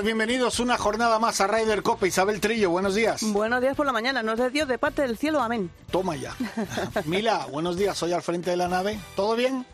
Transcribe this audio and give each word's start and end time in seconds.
Días, 0.00 0.04
bienvenidos 0.04 0.60
una 0.60 0.78
jornada 0.78 1.18
más 1.18 1.40
a 1.40 1.46
Ryder 1.46 1.82
Copa. 1.82 2.06
Isabel 2.06 2.40
Trillo, 2.40 2.70
buenos 2.70 2.94
días. 2.94 3.22
Buenos 3.22 3.60
días 3.60 3.76
por 3.76 3.86
la 3.86 3.92
mañana, 3.92 4.22
nos 4.22 4.38
de 4.38 4.50
Dios 4.50 4.68
de 4.68 4.78
parte 4.78 5.02
del 5.02 5.18
cielo, 5.18 5.42
amén. 5.42 5.70
Toma 5.90 6.16
ya. 6.16 6.34
Mila, 7.04 7.46
buenos 7.50 7.76
días, 7.76 7.98
soy 7.98 8.12
al 8.12 8.22
frente 8.22 8.50
de 8.50 8.56
la 8.56 8.68
nave. 8.68 8.98
¿Todo 9.16 9.36
bien? 9.36 9.66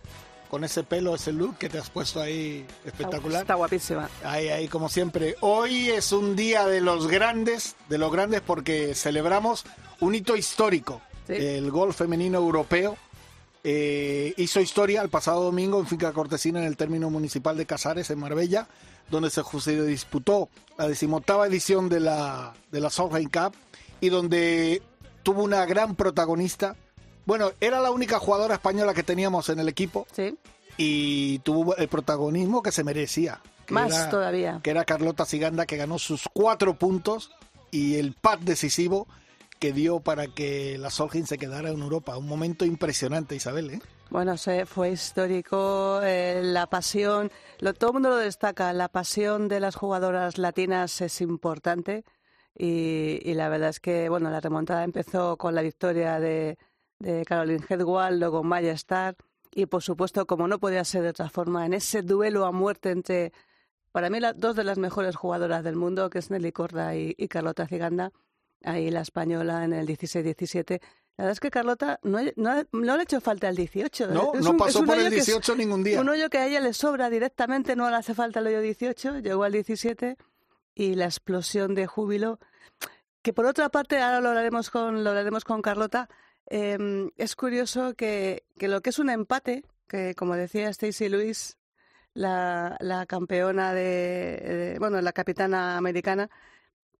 Con 0.50 0.64
ese 0.64 0.82
pelo, 0.82 1.14
ese 1.14 1.32
look 1.32 1.58
que 1.58 1.68
te 1.68 1.78
has 1.78 1.90
puesto 1.90 2.20
ahí 2.20 2.66
espectacular. 2.84 3.42
Está 3.42 3.54
guapísima. 3.54 4.08
Ahí, 4.24 4.48
ahí, 4.48 4.68
como 4.68 4.88
siempre. 4.88 5.36
Hoy 5.40 5.90
es 5.90 6.12
un 6.12 6.34
día 6.34 6.66
de 6.66 6.80
los 6.80 7.08
grandes, 7.08 7.76
de 7.88 7.98
los 7.98 8.10
grandes 8.10 8.40
porque 8.40 8.94
celebramos 8.94 9.64
un 10.00 10.14
hito 10.14 10.36
histórico. 10.36 11.02
Sí. 11.26 11.34
El 11.34 11.70
golf 11.70 11.96
femenino 11.96 12.38
europeo 12.38 12.96
eh, 13.68 14.32
hizo 14.36 14.60
historia 14.60 15.02
el 15.02 15.08
pasado 15.08 15.42
domingo 15.42 15.80
en 15.80 15.86
Finca 15.86 16.12
Cortesina 16.12 16.60
en 16.60 16.66
el 16.66 16.76
término 16.76 17.10
municipal 17.10 17.56
de 17.56 17.66
Casares, 17.66 18.10
en 18.10 18.20
Marbella, 18.20 18.68
donde 19.10 19.30
se, 19.30 19.42
se 19.60 19.82
disputó 19.84 20.48
la 20.78 20.88
decimoctava 20.88 21.46
edición 21.46 21.88
de 21.88 22.00
la, 22.00 22.54
de 22.70 22.80
la 22.80 22.90
Solheim 22.90 23.30
Cup 23.30 23.54
y 24.00 24.08
donde 24.08 24.82
tuvo 25.22 25.42
una 25.42 25.64
gran 25.66 25.94
protagonista. 25.96 26.76
Bueno, 27.24 27.50
era 27.60 27.80
la 27.80 27.90
única 27.90 28.18
jugadora 28.18 28.54
española 28.54 28.94
que 28.94 29.02
teníamos 29.02 29.48
en 29.48 29.58
el 29.58 29.68
equipo 29.68 30.06
Sí, 30.12 30.36
y 30.76 31.38
tuvo 31.40 31.76
el 31.76 31.88
protagonismo 31.88 32.62
que 32.62 32.72
se 32.72 32.84
merecía. 32.84 33.40
que 33.66 33.74
más 33.74 33.90
era- 33.92 34.10
todavía. 34.10 34.60
Que 34.62 34.70
era 34.70 34.84
Carlota 34.84 35.24
Siganda, 35.24 35.66
que 35.66 35.76
ganó 35.76 35.98
sus 35.98 36.24
cuatro 36.32 36.74
puntos 36.78 37.30
y 37.70 37.96
el 37.96 38.12
pad 38.12 38.38
decisivo 38.38 39.08
que 39.58 39.72
dio 39.72 40.00
para 40.00 40.26
que 40.28 40.76
la 40.78 40.90
Solheim 40.90 41.26
se 41.26 41.38
quedara 41.38 41.70
en 41.70 41.80
Europa. 41.80 42.16
Un 42.18 42.28
momento 42.28 42.64
impresionante, 42.64 43.34
Isabel, 43.34 43.70
¿eh? 43.70 43.80
Bueno, 44.08 44.36
fue 44.66 44.90
histórico, 44.90 46.00
eh, 46.02 46.40
la 46.42 46.68
pasión, 46.68 47.30
lo, 47.58 47.74
todo 47.74 47.90
el 47.90 47.94
mundo 47.94 48.10
lo 48.10 48.16
destaca, 48.16 48.72
la 48.72 48.88
pasión 48.88 49.48
de 49.48 49.58
las 49.58 49.74
jugadoras 49.74 50.38
latinas 50.38 51.00
es 51.00 51.20
importante 51.20 52.04
y, 52.56 53.18
y 53.28 53.34
la 53.34 53.48
verdad 53.48 53.70
es 53.70 53.80
que, 53.80 54.08
bueno, 54.08 54.30
la 54.30 54.40
remontada 54.40 54.84
empezó 54.84 55.36
con 55.36 55.56
la 55.56 55.62
victoria 55.62 56.20
de, 56.20 56.56
de 57.00 57.24
Caroline 57.24 57.64
Hedwall, 57.68 58.20
luego 58.20 58.44
Maya 58.44 58.72
Starr 58.72 59.16
y, 59.50 59.66
por 59.66 59.82
supuesto, 59.82 60.26
como 60.26 60.46
no 60.46 60.60
podía 60.60 60.84
ser 60.84 61.02
de 61.02 61.08
otra 61.10 61.28
forma, 61.28 61.66
en 61.66 61.74
ese 61.74 62.02
duelo 62.02 62.46
a 62.46 62.52
muerte 62.52 62.92
entre, 62.92 63.32
para 63.90 64.08
mí, 64.08 64.20
las 64.20 64.38
dos 64.38 64.54
de 64.54 64.64
las 64.64 64.78
mejores 64.78 65.16
jugadoras 65.16 65.64
del 65.64 65.76
mundo, 65.76 66.10
que 66.10 66.20
es 66.20 66.30
Nelly 66.30 66.52
Corda 66.52 66.94
y, 66.94 67.14
y 67.18 67.28
Carlota 67.28 67.66
Ciganda, 67.66 68.12
ahí 68.62 68.90
la 68.90 69.00
española 69.00 69.64
en 69.64 69.72
el 69.72 69.86
16-17. 69.88 70.80
La 71.18 71.24
verdad 71.24 71.32
es 71.32 71.40
que 71.40 71.50
Carlota 71.50 71.98
no, 72.02 72.18
no, 72.36 72.64
le 72.82 72.90
ha 72.92 73.02
hecho 73.02 73.20
falta 73.22 73.48
el 73.48 73.56
18. 73.56 74.08
No, 74.08 74.32
Es 74.34 74.42
no 74.42 74.50
un- 74.50 74.56
pasó 74.58 74.84
por 74.84 74.96
el 74.96 75.00
hoyo 75.06 75.10
que 75.10 75.16
es- 75.18 75.26
18 75.26 75.56
ningún 75.56 75.82
día. 75.82 76.00
un 76.00 76.08
hoyo 76.08 76.28
que 76.28 76.38
a 76.38 76.46
ella 76.46 76.60
le 76.60 76.72
sobra 76.74 77.08
directamente, 77.08 77.74
no 77.74 77.88
le 77.88 77.96
hace 77.96 78.14
falta 78.14 78.40
el 78.40 78.48
hoyo 78.48 78.60
18, 78.60 79.20
llegó 79.20 79.44
al 79.44 79.52
17 79.52 80.16
y 80.74 80.94
la 80.94 81.06
explosión 81.06 81.74
de 81.74 81.86
júbilo, 81.86 82.38
que 83.22 83.32
por 83.32 83.46
otra 83.46 83.70
parte, 83.70 83.98
ahora 84.00 84.20
lo 84.20 84.28
hablaremos 84.28 84.68
con, 84.70 85.02
lo 85.04 85.10
hablaremos 85.10 85.44
con 85.44 85.62
Carlota, 85.62 86.08
eh, 86.50 87.08
es 87.16 87.34
curioso 87.34 87.94
que, 87.94 88.44
que 88.58 88.68
lo 88.68 88.82
que 88.82 88.90
es 88.90 88.98
un 88.98 89.08
empate, 89.08 89.64
que 89.88 90.14
como 90.14 90.36
decía 90.36 90.70
Stacey 90.72 91.08
Lewis, 91.08 91.56
la, 92.12 92.76
la 92.80 93.06
campeona 93.06 93.72
de, 93.72 94.72
de- 94.72 94.76
bueno, 94.78 95.00
la 95.00 95.12
capitana 95.12 95.76
americana, 95.78 96.28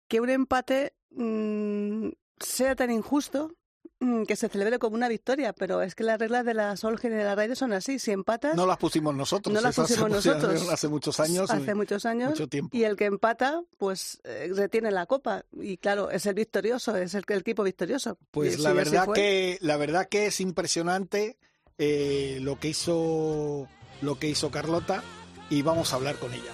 que 0.07 0.19
un 0.21 0.29
empate 0.31 0.93
mm, 1.11 2.09
sea 2.39 2.75
tan 2.75 2.89
injusto 2.91 3.53
que 3.99 4.35
se 4.35 4.47
celebre 4.49 4.77
como 4.77 4.95
una 4.95 5.07
victoria, 5.07 5.53
pero 5.53 5.81
es 5.81 5.95
que 5.95 6.03
las 6.03 6.19
reglas 6.19 6.45
de 6.45 6.53
la 6.53 6.77
Solheim 6.77 7.13
y 7.13 7.17
de 7.17 7.23
la 7.23 7.35
Ryder 7.35 7.55
son 7.55 7.73
así, 7.73 7.97
si 7.97 8.11
empatas... 8.11 8.55
No 8.55 8.67
las 8.67 8.77
pusimos 8.77 9.15
nosotros. 9.15 9.53
No 9.53 9.61
las 9.61 9.75
pusimos 9.75 10.09
nosotros. 10.11 10.69
Hace 10.69 10.87
muchos 10.87 11.19
años. 11.19 11.49
Hace 11.49 11.73
muchos 11.73 12.05
años. 12.05 12.29
mucho 12.29 12.47
tiempo. 12.47 12.75
Y 12.77 12.83
el 12.83 12.95
que 12.95 13.05
empata, 13.05 13.63
pues 13.77 14.19
eh, 14.23 14.51
retiene 14.53 14.91
la 14.91 15.05
copa. 15.07 15.45
Y 15.51 15.77
claro, 15.77 16.11
es 16.11 16.25
el 16.27 16.35
victorioso, 16.35 16.95
es 16.95 17.15
el, 17.15 17.23
el 17.27 17.39
equipo 17.39 17.63
victorioso. 17.63 18.17
Pues 18.31 18.59
Y 18.59 18.61
la 18.61 18.73
verdad 18.73 19.07
que 19.13 19.57
la 19.61 19.77
verdad 19.77 20.07
que 20.07 20.27
es 20.27 20.39
impresionante 20.41 21.37
eh, 21.77 22.39
lo 22.41 22.59
que 22.59 22.69
hizo 22.69 23.67
lo 24.01 24.19
que 24.19 24.29
hizo 24.29 24.51
Carlota 24.51 25.03
y 25.49 25.63
vamos 25.63 25.93
a 25.93 25.95
hablar 25.95 26.15
con 26.17 26.33
ella. 26.33 26.51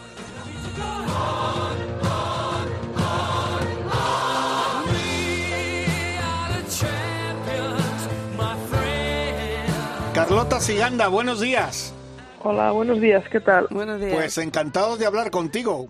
ahora. 0.77 1.52
Carlota 10.33 10.59
Siganda, 10.59 11.09
buenos 11.09 11.41
días. 11.41 11.93
Hola, 12.41 12.71
buenos 12.71 12.99
días, 12.99 13.23
¿qué 13.29 13.39
tal? 13.39 13.67
Buenos 13.69 13.99
días. 14.01 14.15
Pues 14.15 14.35
encantados 14.39 14.97
de 14.97 15.05
hablar 15.05 15.29
contigo. 15.29 15.89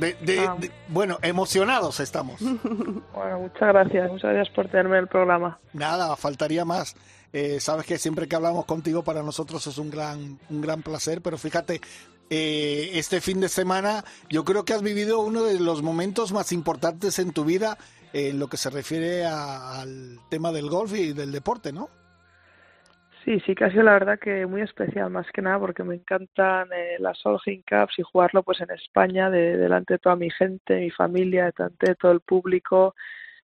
De, 0.00 0.14
de- 0.14 0.40
Ah. 0.40 0.56
de- 0.58 0.72
bueno, 0.88 1.18
emocionados 1.22 2.00
estamos. 2.00 2.40
Bueno, 3.14 3.38
muchas 3.38 3.60
gracias, 3.68 4.10
muchas 4.10 4.32
gracias 4.34 4.52
por 4.52 4.66
tenerme 4.68 4.96
en 4.96 5.02
el 5.04 5.08
programa. 5.08 5.60
Nada, 5.72 6.16
faltaría 6.16 6.64
más. 6.64 6.96
Eh, 7.32 7.60
sabes 7.60 7.86
que 7.86 7.96
siempre 7.98 8.26
que 8.26 8.34
hablamos 8.34 8.64
contigo 8.64 9.04
para 9.04 9.22
nosotros 9.22 9.64
es 9.68 9.78
un 9.78 9.90
gran, 9.90 10.40
un 10.50 10.60
gran 10.60 10.82
placer, 10.82 11.22
pero 11.22 11.38
fíjate, 11.38 11.80
eh, 12.30 12.90
este 12.94 13.20
fin 13.20 13.38
de 13.40 13.48
semana 13.48 14.04
yo 14.28 14.44
creo 14.44 14.64
que 14.64 14.74
has 14.74 14.82
vivido 14.82 15.20
uno 15.20 15.44
de 15.44 15.60
los 15.60 15.82
momentos 15.82 16.32
más 16.32 16.50
importantes 16.50 17.20
en 17.20 17.32
tu 17.32 17.44
vida 17.44 17.78
en 18.12 18.40
lo 18.40 18.48
que 18.48 18.56
se 18.56 18.70
refiere 18.70 19.24
a- 19.24 19.78
al 19.82 20.18
tema 20.30 20.50
del 20.50 20.68
golf 20.68 20.92
y 20.94 21.12
del 21.12 21.30
deporte, 21.30 21.72
¿no? 21.72 21.88
Sí, 23.24 23.40
sí 23.46 23.54
que 23.54 23.64
ha 23.64 23.70
sido 23.70 23.84
la 23.84 23.94
verdad 23.94 24.18
que 24.18 24.44
muy 24.44 24.60
especial, 24.60 25.08
más 25.08 25.26
que 25.32 25.40
nada 25.40 25.58
porque 25.58 25.82
me 25.82 25.94
encantan 25.94 26.68
eh, 26.72 26.96
las 26.98 27.18
Solheim 27.18 27.62
Cups 27.62 27.98
y 27.98 28.02
jugarlo 28.02 28.42
pues 28.42 28.60
en 28.60 28.70
España, 28.70 29.30
de, 29.30 29.56
delante 29.56 29.94
de 29.94 29.98
toda 29.98 30.14
mi 30.14 30.30
gente, 30.30 30.78
mi 30.78 30.90
familia, 30.90 31.50
delante 31.56 31.90
de 31.90 31.94
todo 31.94 32.12
el 32.12 32.20
público. 32.20 32.94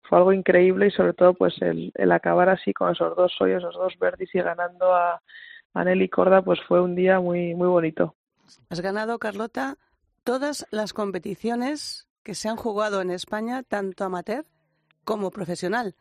Fue 0.03 0.16
algo 0.16 0.32
increíble 0.32 0.86
y 0.86 0.91
sobre 0.92 1.12
todo 1.12 1.34
pues 1.34 1.60
el, 1.60 1.92
el 1.94 2.12
acabar 2.12 2.48
así 2.48 2.72
con 2.72 2.91
esos 2.91 3.15
dos 3.16 3.36
hoyos, 3.38 3.62
esos 3.62 3.75
dos 3.75 3.98
verdis 3.98 4.34
y 4.34 4.41
ganando 4.41 4.94
a, 4.94 5.20
a 5.75 5.84
Nelly 5.84 6.09
Corda 6.09 6.41
pues 6.41 6.59
fue 6.66 6.81
un 6.81 6.94
día 6.94 7.20
muy, 7.20 7.54
muy 7.54 7.69
bonito. 7.69 8.15
Has 8.70 8.81
ganado, 8.81 9.19
Carlota, 9.19 9.76
todas 10.25 10.66
las 10.70 10.94
competiciones 10.94 12.06
que 12.22 12.34
se 12.34 12.48
han 12.48 12.56
jugado 12.56 13.03
en 13.03 13.10
España, 13.10 13.62
tanto 13.62 14.04
amateur 14.04 14.47
como 15.04 15.31
profesional. 15.31 15.94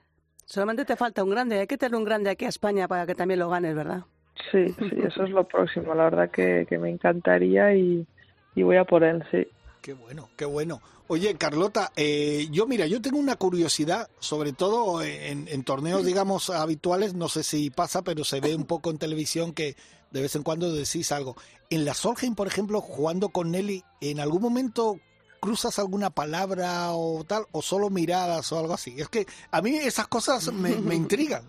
Solamente 0.45 0.85
te 0.85 0.95
falta 0.95 1.23
un 1.23 1.31
grande. 1.31 1.59
Hay 1.59 1.67
que 1.67 1.77
tener 1.77 1.95
un 1.95 2.03
grande 2.03 2.29
aquí 2.29 2.45
a 2.45 2.49
España 2.49 2.87
para 2.87 3.05
que 3.05 3.15
también 3.15 3.39
lo 3.39 3.49
ganes, 3.49 3.75
¿verdad? 3.75 4.03
Sí, 4.51 4.67
sí, 4.77 4.91
eso 5.03 5.23
es 5.23 5.29
lo 5.31 5.47
próximo. 5.47 5.93
La 5.95 6.05
verdad 6.05 6.29
que, 6.29 6.65
que 6.69 6.77
me 6.77 6.89
encantaría 6.89 7.73
y, 7.73 8.05
y 8.55 8.63
voy 8.63 8.77
a 8.77 8.85
por 8.85 9.03
él, 9.03 9.23
sí. 9.31 9.47
Qué 9.81 9.93
bueno, 9.93 10.29
qué 10.35 10.45
bueno. 10.45 10.81
Oye, 11.07 11.35
Carlota, 11.35 11.91
eh, 11.95 12.47
yo 12.51 12.65
mira, 12.65 12.87
yo 12.87 12.99
tengo 13.01 13.19
una 13.19 13.35
curiosidad, 13.35 14.09
sobre 14.19 14.53
todo 14.53 15.03
en, 15.03 15.47
en 15.47 15.63
torneos, 15.63 16.03
digamos, 16.03 16.49
habituales, 16.49 17.13
no 17.13 17.29
sé 17.29 17.43
si 17.43 17.69
pasa, 17.69 18.01
pero 18.01 18.23
se 18.23 18.39
ve 18.39 18.55
un 18.55 18.65
poco 18.65 18.89
en 18.89 18.97
televisión 18.97 19.53
que 19.53 19.75
de 20.09 20.21
vez 20.21 20.35
en 20.35 20.41
cuando 20.41 20.73
decís 20.73 21.11
algo. 21.11 21.35
En 21.69 21.85
la 21.85 21.93
Solheim, 21.93 22.33
por 22.33 22.47
ejemplo, 22.47 22.81
jugando 22.81 23.29
con 23.29 23.51
Nelly, 23.51 23.83
¿en 24.01 24.19
algún 24.19 24.41
momento 24.41 24.99
cruzas 25.39 25.79
alguna 25.79 26.09
palabra 26.09 26.91
o 26.91 27.23
tal, 27.23 27.43
o 27.51 27.61
solo 27.61 27.89
miradas 27.89 28.51
o 28.51 28.59
algo 28.59 28.73
así? 28.73 28.99
Es 28.99 29.09
que 29.09 29.25
a 29.51 29.61
mí 29.61 29.75
esas 29.75 30.07
cosas 30.07 30.51
me, 30.51 30.75
me 30.77 30.95
intrigan. 31.03 31.43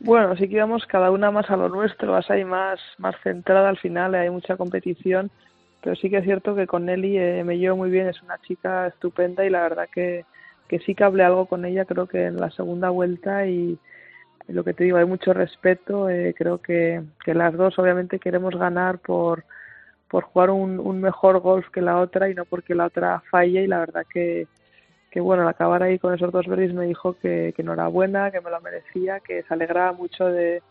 Bueno, 0.00 0.36
sí 0.36 0.48
que 0.48 0.56
íbamos 0.56 0.84
cada 0.86 1.10
una 1.10 1.30
más 1.30 1.48
a 1.50 1.56
lo 1.56 1.68
nuestro, 1.68 2.12
vas 2.12 2.30
ahí 2.30 2.44
más, 2.44 2.78
más 2.98 3.14
centrada 3.22 3.68
al 3.68 3.78
final, 3.78 4.14
hay 4.14 4.28
mucha 4.28 4.56
competición, 4.56 5.30
pero 5.82 5.96
sí 5.96 6.10
que 6.10 6.18
es 6.18 6.24
cierto 6.24 6.54
que 6.54 6.66
con 6.66 6.84
Nelly 6.84 7.16
eh, 7.16 7.44
me 7.44 7.58
llevo 7.58 7.76
muy 7.76 7.90
bien, 7.90 8.08
es 8.08 8.20
una 8.22 8.38
chica 8.42 8.86
estupenda 8.88 9.46
y 9.46 9.50
la 9.50 9.62
verdad 9.62 9.88
que, 9.92 10.26
que 10.68 10.80
sí 10.80 10.94
que 10.94 11.04
hablé 11.04 11.24
algo 11.24 11.46
con 11.46 11.64
ella, 11.64 11.84
creo 11.84 12.06
que 12.06 12.26
en 12.26 12.36
la 12.36 12.50
segunda 12.50 12.90
vuelta 12.90 13.46
y 13.46 13.78
lo 14.48 14.62
que 14.62 14.74
te 14.74 14.84
digo, 14.84 14.98
hay 14.98 15.06
mucho 15.06 15.32
respeto, 15.32 16.10
eh, 16.10 16.34
creo 16.36 16.60
que, 16.60 17.02
que 17.24 17.32
las 17.32 17.54
dos 17.54 17.78
obviamente 17.78 18.18
queremos 18.18 18.54
ganar 18.56 18.98
por, 18.98 19.44
por 20.14 20.22
jugar 20.26 20.50
un, 20.50 20.78
un 20.78 21.00
mejor 21.00 21.40
golf 21.40 21.68
que 21.72 21.80
la 21.80 21.98
otra 21.98 22.30
y 22.30 22.34
no 22.34 22.44
porque 22.44 22.72
la 22.72 22.86
otra 22.86 23.20
falle 23.32 23.64
y 23.64 23.66
la 23.66 23.80
verdad 23.80 24.04
que, 24.08 24.46
que 25.10 25.18
bueno, 25.18 25.42
al 25.42 25.48
acabar 25.48 25.82
ahí 25.82 25.98
con 25.98 26.14
esos 26.14 26.30
dos 26.30 26.46
verdes 26.46 26.72
me 26.72 26.86
dijo 26.86 27.16
que, 27.20 27.52
que 27.56 27.62
enhorabuena, 27.62 28.30
que 28.30 28.40
me 28.40 28.48
lo 28.48 28.60
merecía, 28.60 29.18
que 29.18 29.42
se 29.42 29.52
alegraba 29.52 29.92
mucho 29.92 30.26
de, 30.26 30.62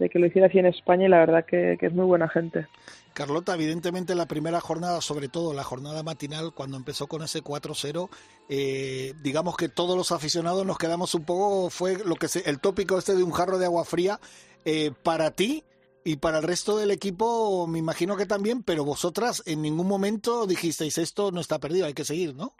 de 0.00 0.08
que 0.08 0.18
lo 0.18 0.26
hiciera 0.26 0.48
así 0.48 0.58
en 0.58 0.66
España 0.66 1.06
y 1.06 1.10
la 1.10 1.20
verdad 1.20 1.44
que, 1.44 1.78
es 1.80 1.92
muy 1.92 2.06
buena 2.06 2.28
gente. 2.28 2.66
Carlota, 3.14 3.54
evidentemente 3.54 4.16
la 4.16 4.26
primera 4.26 4.60
jornada, 4.60 5.00
sobre 5.00 5.28
todo 5.28 5.54
la 5.54 5.62
jornada 5.62 6.02
matinal, 6.02 6.52
cuando 6.52 6.76
empezó 6.76 7.06
con 7.06 7.22
ese 7.22 7.40
4-0, 7.40 8.08
eh, 8.48 9.14
digamos 9.22 9.56
que 9.56 9.68
todos 9.68 9.96
los 9.96 10.10
aficionados 10.10 10.66
nos 10.66 10.76
quedamos 10.76 11.14
un 11.14 11.24
poco, 11.24 11.70
fue 11.70 11.98
lo 12.04 12.16
que 12.16 12.26
se, 12.26 12.50
el 12.50 12.58
tópico 12.58 12.98
este 12.98 13.14
de 13.14 13.22
un 13.22 13.30
jarro 13.30 13.58
de 13.58 13.66
agua 13.66 13.84
fría. 13.84 14.18
Eh, 14.64 14.90
para 15.04 15.30
ti 15.30 15.62
y 16.04 16.16
para 16.16 16.38
el 16.38 16.44
resto 16.44 16.76
del 16.76 16.90
equipo, 16.90 17.66
me 17.66 17.78
imagino 17.78 18.16
que 18.16 18.26
también, 18.26 18.62
pero 18.62 18.84
vosotras 18.84 19.42
en 19.46 19.62
ningún 19.62 19.86
momento 19.86 20.46
dijisteis 20.46 20.98
esto 20.98 21.30
no 21.32 21.40
está 21.40 21.58
perdido, 21.58 21.86
hay 21.86 21.94
que 21.94 22.04
seguir, 22.04 22.34
¿no? 22.34 22.54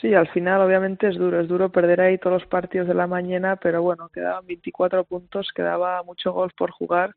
Sí, 0.00 0.14
al 0.14 0.28
final 0.28 0.60
obviamente 0.60 1.08
es 1.08 1.16
duro, 1.16 1.40
es 1.40 1.48
duro 1.48 1.70
perder 1.70 2.00
ahí 2.00 2.18
todos 2.18 2.42
los 2.42 2.48
partidos 2.48 2.86
de 2.86 2.94
la 2.94 3.08
mañana, 3.08 3.56
pero 3.56 3.82
bueno, 3.82 4.08
quedaban 4.10 4.46
24 4.46 5.04
puntos, 5.04 5.50
quedaba 5.54 6.02
mucho 6.04 6.32
golf 6.32 6.52
por 6.56 6.70
jugar 6.70 7.16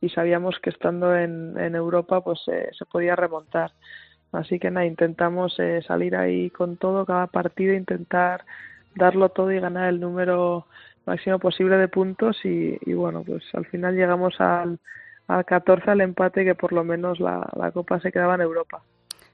y 0.00 0.10
sabíamos 0.10 0.58
que 0.62 0.70
estando 0.70 1.16
en, 1.16 1.58
en 1.58 1.74
Europa 1.74 2.22
pues 2.22 2.40
eh, 2.46 2.70
se 2.78 2.86
podía 2.86 3.16
remontar. 3.16 3.72
Así 4.32 4.60
que 4.60 4.70
nada, 4.70 4.86
intentamos 4.86 5.58
eh, 5.58 5.82
salir 5.86 6.14
ahí 6.14 6.50
con 6.50 6.76
todo, 6.76 7.04
cada 7.04 7.26
partido, 7.26 7.74
intentar 7.74 8.44
darlo 8.94 9.30
todo 9.30 9.50
y 9.50 9.58
ganar 9.58 9.88
el 9.88 9.98
número 9.98 10.66
máximo 11.10 11.40
posible 11.40 11.76
de 11.76 11.88
puntos 11.88 12.36
y, 12.44 12.78
y 12.86 12.94
bueno, 12.94 13.24
pues 13.24 13.42
al 13.54 13.66
final 13.66 13.96
llegamos 13.96 14.34
al, 14.38 14.78
al 15.26 15.44
14 15.44 15.90
al 15.90 16.00
empate 16.00 16.44
que 16.44 16.54
por 16.54 16.72
lo 16.72 16.84
menos 16.84 17.18
la, 17.18 17.50
la 17.56 17.72
Copa 17.72 17.98
se 18.00 18.12
quedaba 18.12 18.36
en 18.36 18.42
Europa. 18.42 18.82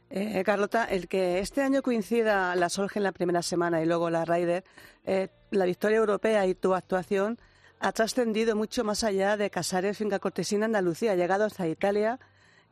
Eh, 0.08 0.43
Carlota, 0.44 0.84
el 0.84 1.06
que 1.06 1.40
este 1.40 1.62
año 1.62 1.82
coincida 1.82 2.55
la 2.55 2.69
en 2.94 3.02
la 3.02 3.12
primera 3.12 3.43
semana 3.43 3.82
y 3.82 3.87
luego 3.87 4.08
la 4.08 4.25
Ryder, 4.25 4.64
eh, 5.05 5.28
la 5.50 5.64
victoria 5.67 5.99
europea 5.99 6.46
y 6.46 6.55
tu 6.55 6.75
actuación 6.75 7.38
ha 7.81 7.93
trascendido 7.93 8.56
mucho 8.56 8.82
más 8.82 9.05
allá 9.05 9.37
de 9.37 9.50
Casares 9.50 9.99
Finca 9.99 10.19
Cortesina 10.19 10.64
Andalucía, 10.64 11.12
ha 11.12 11.17
llegado 11.17 11.44
hasta 11.44 11.69
Italia 11.69 12.19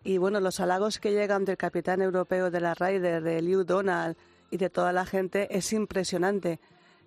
y 0.02 0.16
bueno, 0.16 0.40
los 0.40 0.60
halagos 0.60 0.98
que 0.98 1.12
llegan 1.12 1.44
del 1.44 1.58
capitán 1.58 2.00
europeo 2.00 2.50
de 2.50 2.60
la 2.60 2.72
Ryder, 2.74 3.22
de 3.22 3.42
Liu 3.42 3.64
Donald 3.64 4.16
y 4.50 4.56
de 4.56 4.70
toda 4.70 4.92
la 4.92 5.04
gente 5.04 5.48
es 5.50 5.72
impresionante. 5.72 6.60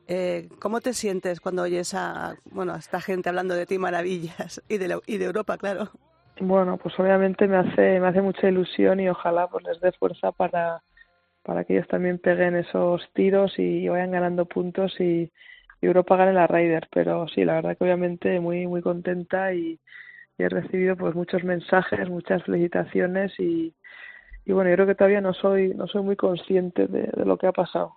Eh, 0.07 0.47
¿Cómo 0.59 0.79
te 0.79 0.93
sientes 0.93 1.41
cuando 1.41 1.63
oyes 1.63 1.93
a, 1.93 2.35
bueno, 2.51 2.73
a 2.73 2.77
esta 2.77 3.01
gente 3.01 3.29
hablando 3.29 3.55
de 3.55 3.65
ti 3.65 3.77
maravillas 3.77 4.61
y 4.69 4.77
de, 4.77 4.99
y 5.05 5.17
de 5.17 5.25
Europa, 5.25 5.57
claro? 5.57 5.89
Bueno, 6.39 6.77
pues 6.77 6.97
obviamente 6.99 7.47
me 7.47 7.57
hace, 7.57 7.99
me 7.99 8.07
hace 8.07 8.21
mucha 8.21 8.47
ilusión 8.47 8.99
y 8.99 9.09
ojalá 9.09 9.47
pues 9.47 9.65
les 9.65 9.79
dé 9.81 9.91
fuerza 9.93 10.31
para, 10.31 10.83
para 11.43 11.63
que 11.63 11.73
ellos 11.73 11.87
también 11.87 12.19
peguen 12.19 12.55
esos 12.55 13.01
tiros 13.13 13.57
y 13.57 13.87
vayan 13.87 14.11
ganando 14.11 14.45
puntos 14.45 14.99
y, 14.99 15.31
Europa 15.79 16.17
gane 16.17 16.33
la 16.33 16.47
Ryder. 16.47 16.87
Pero 16.91 17.27
sí, 17.27 17.45
la 17.45 17.55
verdad 17.55 17.77
que 17.77 17.83
obviamente 17.83 18.39
muy, 18.39 18.67
muy 18.67 18.81
contenta 18.81 19.53
y, 19.53 19.79
he 20.39 20.49
recibido 20.49 20.95
pues 20.95 21.15
muchos 21.15 21.43
mensajes, 21.43 22.09
muchas 22.09 22.43
felicitaciones 22.43 23.33
y, 23.39 23.73
y 24.45 24.53
bueno, 24.53 24.69
yo 24.69 24.75
creo 24.75 24.87
que 24.87 24.95
todavía 24.95 25.21
no 25.21 25.33
soy, 25.33 25.73
no 25.73 25.87
soy 25.87 26.03
muy 26.03 26.15
consciente 26.15 26.85
de, 26.85 27.09
lo 27.25 27.37
que 27.37 27.47
ha 27.47 27.51
pasado. 27.51 27.96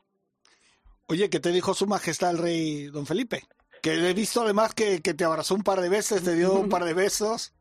Oye, 1.10 1.28
¿qué 1.28 1.40
te 1.40 1.50
dijo 1.50 1.74
su 1.74 1.88
majestad 1.88 2.30
el 2.30 2.38
rey 2.38 2.86
don 2.86 3.04
Felipe? 3.04 3.42
Que 3.82 3.94
he 3.94 4.14
visto 4.14 4.42
además 4.42 4.74
que, 4.74 5.00
que 5.02 5.12
te 5.12 5.24
abrazó 5.24 5.56
un 5.56 5.64
par 5.64 5.80
de 5.80 5.88
veces, 5.88 6.22
te 6.22 6.36
dio 6.36 6.54
un 6.54 6.68
par 6.68 6.84
de 6.84 6.94
besos. 6.94 7.52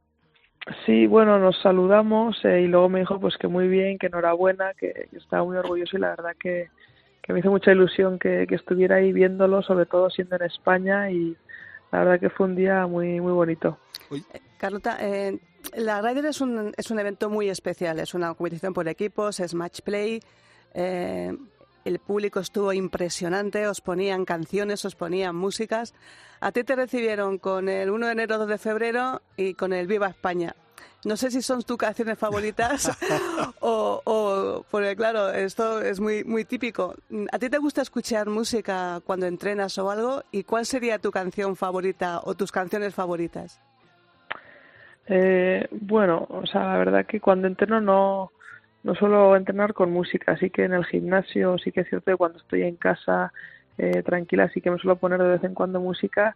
Sí, 0.85 1.07
bueno, 1.07 1.39
nos 1.39 1.59
saludamos 1.59 2.37
eh, 2.43 2.61
y 2.61 2.67
luego 2.67 2.89
me 2.89 2.99
dijo 2.99 3.19
pues 3.19 3.37
que 3.37 3.47
muy 3.47 3.67
bien, 3.67 3.97
que 3.97 4.05
enhorabuena, 4.05 4.75
que, 4.75 5.09
estaba 5.13 5.43
muy 5.43 5.57
orgulloso 5.57 5.97
y 5.97 5.99
la 5.99 6.09
verdad 6.09 6.35
que, 6.39 6.69
que 7.23 7.33
me 7.33 7.39
hizo 7.39 7.49
mucha 7.49 7.71
ilusión 7.71 8.19
que, 8.19 8.45
que, 8.47 8.53
estuviera 8.53 8.97
ahí 8.97 9.11
viéndolo, 9.11 9.63
sobre 9.63 9.87
todo 9.87 10.11
siendo 10.11 10.35
en 10.35 10.43
España 10.43 11.09
y 11.09 11.35
la 11.91 12.03
verdad 12.03 12.19
que 12.19 12.29
fue 12.29 12.45
un 12.45 12.55
día 12.55 12.85
muy 12.85 13.19
muy 13.19 13.31
bonito. 13.31 13.79
Eh, 14.11 14.41
Carlota, 14.59 14.97
eh, 15.01 15.39
la 15.75 16.03
Ryder 16.03 16.25
es 16.25 16.39
un, 16.41 16.71
es 16.77 16.91
un 16.91 16.99
evento 16.99 17.31
muy 17.31 17.49
especial, 17.49 17.99
es 17.99 18.13
una 18.13 18.31
competición 18.35 18.75
por 18.75 18.87
equipos, 18.87 19.39
es 19.39 19.55
match 19.55 19.81
play. 19.81 20.19
Eh, 20.75 21.35
el 21.89 21.99
público 21.99 22.39
estuvo 22.39 22.71
impresionante, 22.71 23.67
os 23.67 23.81
ponían 23.81 24.23
canciones, 24.23 24.85
os 24.85 24.95
ponían 24.95 25.35
músicas. 25.35 25.93
A 26.39 26.51
ti 26.51 26.63
te 26.63 26.75
recibieron 26.75 27.39
con 27.39 27.67
el 27.67 27.89
1 27.89 28.05
de 28.05 28.11
enero, 28.11 28.37
2 28.37 28.47
de 28.47 28.57
febrero 28.57 29.21
y 29.35 29.55
con 29.55 29.73
el 29.73 29.87
Viva 29.87 30.07
España. 30.07 30.55
No 31.05 31.15
sé 31.15 31.31
si 31.31 31.41
son 31.41 31.63
tus 31.63 31.77
canciones 31.77 32.17
favoritas 32.19 32.91
o, 33.61 34.01
o, 34.03 34.65
porque 34.69 34.95
claro, 34.95 35.31
esto 35.31 35.81
es 35.81 35.99
muy, 35.99 36.23
muy 36.23 36.45
típico. 36.45 36.93
¿A 37.31 37.39
ti 37.39 37.49
te 37.49 37.57
gusta 37.57 37.81
escuchar 37.81 38.29
música 38.29 39.01
cuando 39.05 39.25
entrenas 39.25 39.77
o 39.77 39.89
algo? 39.89 40.23
¿Y 40.31 40.43
cuál 40.43 40.65
sería 40.65 40.99
tu 40.99 41.09
canción 41.09 41.55
favorita 41.55 42.21
o 42.23 42.35
tus 42.35 42.51
canciones 42.51 42.93
favoritas? 42.93 43.59
Eh, 45.07 45.67
bueno, 45.71 46.27
o 46.29 46.45
sea, 46.45 46.65
la 46.65 46.77
verdad 46.77 47.05
que 47.05 47.19
cuando 47.19 47.47
entreno 47.47 47.81
no, 47.81 48.31
no 48.83 48.95
suelo 48.95 49.35
entrenar 49.35 49.73
con 49.73 49.91
música, 49.91 50.33
así 50.33 50.49
que 50.49 50.63
en 50.63 50.73
el 50.73 50.85
gimnasio 50.85 51.57
sí 51.57 51.71
que 51.71 51.81
es 51.81 51.89
cierto 51.89 52.11
que 52.11 52.17
cuando 52.17 52.39
estoy 52.39 52.63
en 52.63 52.75
casa 52.75 53.33
eh, 53.77 54.03
tranquila 54.03 54.49
sí 54.49 54.61
que 54.61 54.71
me 54.71 54.77
suelo 54.77 54.97
poner 54.97 55.21
de 55.21 55.29
vez 55.29 55.43
en 55.43 55.53
cuando 55.53 55.79
música 55.79 56.35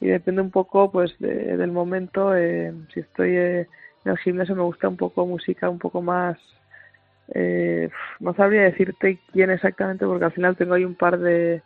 y 0.00 0.08
depende 0.08 0.42
un 0.42 0.50
poco 0.50 0.90
pues 0.90 1.14
del 1.18 1.70
momento, 1.70 2.36
eh, 2.36 2.72
si 2.92 3.00
estoy 3.00 3.36
eh, 3.36 3.68
en 4.04 4.12
el 4.12 4.18
gimnasio 4.18 4.56
me 4.56 4.62
gusta 4.62 4.88
un 4.88 4.96
poco 4.96 5.26
música 5.26 5.70
un 5.70 5.78
poco 5.78 6.02
más, 6.02 6.36
eh, 7.32 7.88
no 8.20 8.34
sabría 8.34 8.62
decirte 8.62 9.18
quién 9.32 9.50
exactamente 9.50 10.04
porque 10.04 10.26
al 10.26 10.32
final 10.32 10.56
tengo 10.56 10.74
ahí 10.74 10.84
un 10.84 10.94
par 10.94 11.18
de, 11.18 11.62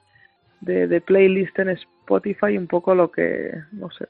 de, 0.61 0.87
de 0.87 1.01
playlists 1.01 1.59
en 1.59 1.71
Spotify 1.71 2.57
un 2.57 2.69
poco 2.69 2.95
lo 2.95 3.11
que, 3.11 3.53
no 3.73 3.91
sé, 3.91 4.07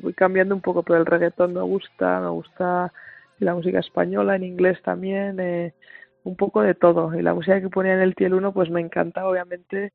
voy 0.00 0.14
cambiando 0.14 0.54
un 0.54 0.60
poco, 0.60 0.82
pero 0.82 1.00
el 1.00 1.06
reggaetón 1.06 1.54
me 1.54 1.62
gusta, 1.62 2.20
me 2.20 2.28
gusta 2.28 2.92
la 3.38 3.54
música 3.54 3.80
española, 3.80 4.36
en 4.36 4.44
inglés 4.44 4.80
también, 4.82 5.40
eh, 5.40 5.74
un 6.24 6.36
poco 6.36 6.62
de 6.62 6.74
todo. 6.74 7.14
Y 7.18 7.22
la 7.22 7.34
música 7.34 7.60
que 7.60 7.68
ponía 7.68 7.94
en 7.94 8.00
el 8.00 8.14
Tiel 8.14 8.34
1 8.34 8.52
pues 8.52 8.70
me 8.70 8.80
encanta, 8.80 9.26
obviamente, 9.26 9.92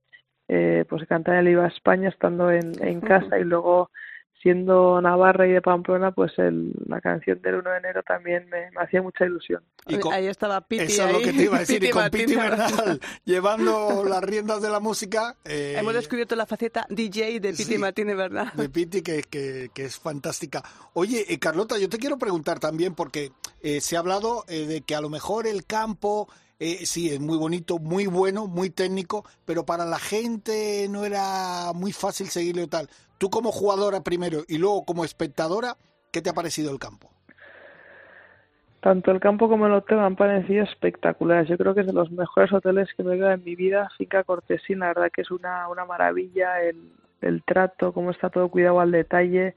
eh, 0.48 0.86
pues 0.90 1.06
cantar 1.08 1.36
el 1.36 1.48
IVA 1.50 1.68
España 1.68 2.10
estando 2.10 2.52
en, 2.52 2.72
en 2.82 3.02
casa 3.02 3.40
y 3.40 3.44
luego 3.44 3.90
siendo 4.42 5.02
Navarra 5.02 5.48
y 5.48 5.52
de 5.52 5.62
Pamplona, 5.62 6.12
pues 6.12 6.32
el, 6.38 6.72
la 6.88 7.02
canción 7.02 7.42
del 7.42 7.56
1 7.56 7.70
de 7.70 7.78
enero 7.78 8.04
también 8.04 8.48
me, 8.50 8.70
hacía 8.80 9.02
mucha 9.02 9.26
ilusión. 9.26 9.64
ahí 10.12 10.28
estaba 10.28 10.62
Piti. 10.62 10.84
Eso 10.84 11.08
es 11.08 11.14
lo 11.14 11.20
que 11.20 11.34
te 11.34 11.44
iba 11.44 11.58
a 11.58 11.60
decir, 11.60 11.84
y 11.84 11.90
con 11.90 12.10
Piti 12.10 12.36
Bernal 12.36 13.00
llevando 13.26 14.04
las 14.04 14.24
riendas 14.24 14.62
de 14.62 14.70
la 14.70 14.80
música. 14.80 15.36
Eh, 15.44 15.76
Hemos 15.78 15.94
descubierto 15.94 16.36
la 16.36 16.46
faceta 16.46 16.86
DJ 16.90 17.40
de 17.40 17.52
Piti 17.52 17.64
sí, 17.64 17.78
Martínez 17.78 18.16
Bernal. 18.16 18.52
De 18.56 18.70
Piti, 18.70 19.02
que, 19.02 19.24
que, 19.24 19.70
que, 19.74 19.86
es 19.86 19.98
fantástica. 19.98 20.64
Oye, 20.94 21.26
eh, 21.28 21.40
Carlota, 21.40 21.78
yo 21.78 21.90
te 21.90 21.98
quiero 21.98 22.18
preguntar 22.18 22.60
también, 22.60 22.96
porque 22.96 23.32
eh, 23.62 23.82
se 23.82 23.96
ha 23.96 24.00
hablado 24.00 24.46
eh, 24.48 24.66
de 24.66 24.82
que 24.82 24.96
a 24.96 25.02
lo 25.02 25.10
mejor 25.10 25.48
el 25.48 25.66
campo. 25.66 26.30
Eh, 26.60 26.88
sí, 26.88 27.12
es 27.12 27.20
muy 27.20 27.38
bonito, 27.38 27.78
muy 27.78 28.08
bueno, 28.08 28.48
muy 28.48 28.72
técnico, 28.72 29.24
pero 29.46 29.64
para 29.64 29.86
la 29.86 30.00
gente 30.00 30.88
no 30.90 31.06
era 31.06 31.72
muy 31.76 31.92
fácil 31.92 32.30
seguirlo 32.30 32.64
y 32.64 32.68
tal. 32.68 32.90
Tú 33.18 33.30
como 33.30 33.52
jugadora 33.52 34.02
primero 34.02 34.44
y 34.48 34.58
luego 34.58 34.86
como 34.86 35.04
espectadora, 35.04 35.76
¿qué 36.12 36.22
te 36.22 36.30
ha 36.30 36.34
parecido 36.34 36.72
el 36.72 36.80
campo? 36.80 37.10
Tanto 38.82 39.12
el 39.12 39.20
campo 39.20 39.50
como 39.50 39.66
el 39.66 39.74
hotel 39.74 40.00
han 40.00 40.16
parecido 40.16 40.64
espectaculares. 40.64 41.50
Yo 41.50 41.58
creo 41.58 41.74
que 41.74 41.82
es 41.82 41.88
de 41.88 41.94
los 41.94 42.12
mejores 42.12 42.54
hoteles 42.54 42.88
que 42.96 43.04
me 43.04 43.16
he 43.16 43.34
en 43.34 43.44
mi 43.44 43.56
vida. 43.56 43.90
Finca 43.98 44.24
Cortesín, 44.24 44.80
la 44.80 44.88
verdad 44.88 45.12
que 45.14 45.22
es 45.22 45.32
una, 45.32 45.68
una 45.68 45.84
maravilla 45.86 46.62
el, 46.62 46.92
el 47.22 47.44
trato, 47.44 47.92
cómo 47.92 48.12
está 48.12 48.30
todo 48.30 48.50
cuidado 48.50 48.80
al 48.80 48.92
detalle 48.92 49.56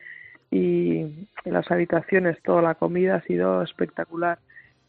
y 0.51 1.29
las 1.45 1.71
habitaciones, 1.71 2.43
toda 2.43 2.63
la 2.63 2.75
comida 2.75 3.17
ha 3.17 3.23
sido 3.23 3.63
espectacular. 3.63 4.39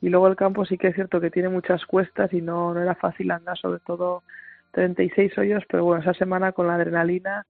Y 0.01 0.09
luego 0.09 0.27
el 0.27 0.35
campo 0.35 0.65
sí 0.65 0.77
que 0.77 0.87
es 0.87 0.95
cierto 0.95 1.21
que 1.21 1.29
tiene 1.29 1.49
muchas 1.49 1.85
cuestas 1.85 2.33
y 2.33 2.41
no, 2.41 2.73
no 2.73 2.81
era 2.81 2.95
fácil 2.95 3.29
andar, 3.29 3.57
sobre 3.57 3.79
todo 3.81 4.23
36 4.71 5.37
hoyos, 5.37 5.63
pero 5.69 5.83
bueno, 5.83 6.01
esa 6.01 6.13
semana 6.13 6.53
con 6.53 6.67
la 6.67 6.75
adrenalina 6.75 7.45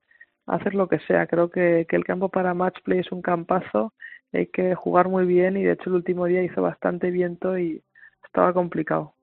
hacer 0.45 0.73
lo 0.75 0.87
que 0.87 0.99
sea. 0.99 1.27
Creo 1.27 1.49
que, 1.49 1.85
que 1.89 1.95
el 1.95 2.05
campo 2.05 2.29
para 2.29 2.53
match 2.53 2.81
play 2.83 2.99
es 2.99 3.11
un 3.11 3.21
campazo, 3.21 3.93
hay 4.33 4.47
que 4.47 4.75
jugar 4.75 5.09
muy 5.09 5.25
bien 5.25 5.57
y 5.57 5.63
de 5.63 5.73
hecho 5.73 5.89
el 5.89 5.95
último 5.95 6.25
día 6.25 6.43
hizo 6.43 6.61
bastante 6.61 7.11
viento 7.11 7.57
y 7.57 7.83
estaba 8.23 8.53
complicado. 8.53 9.13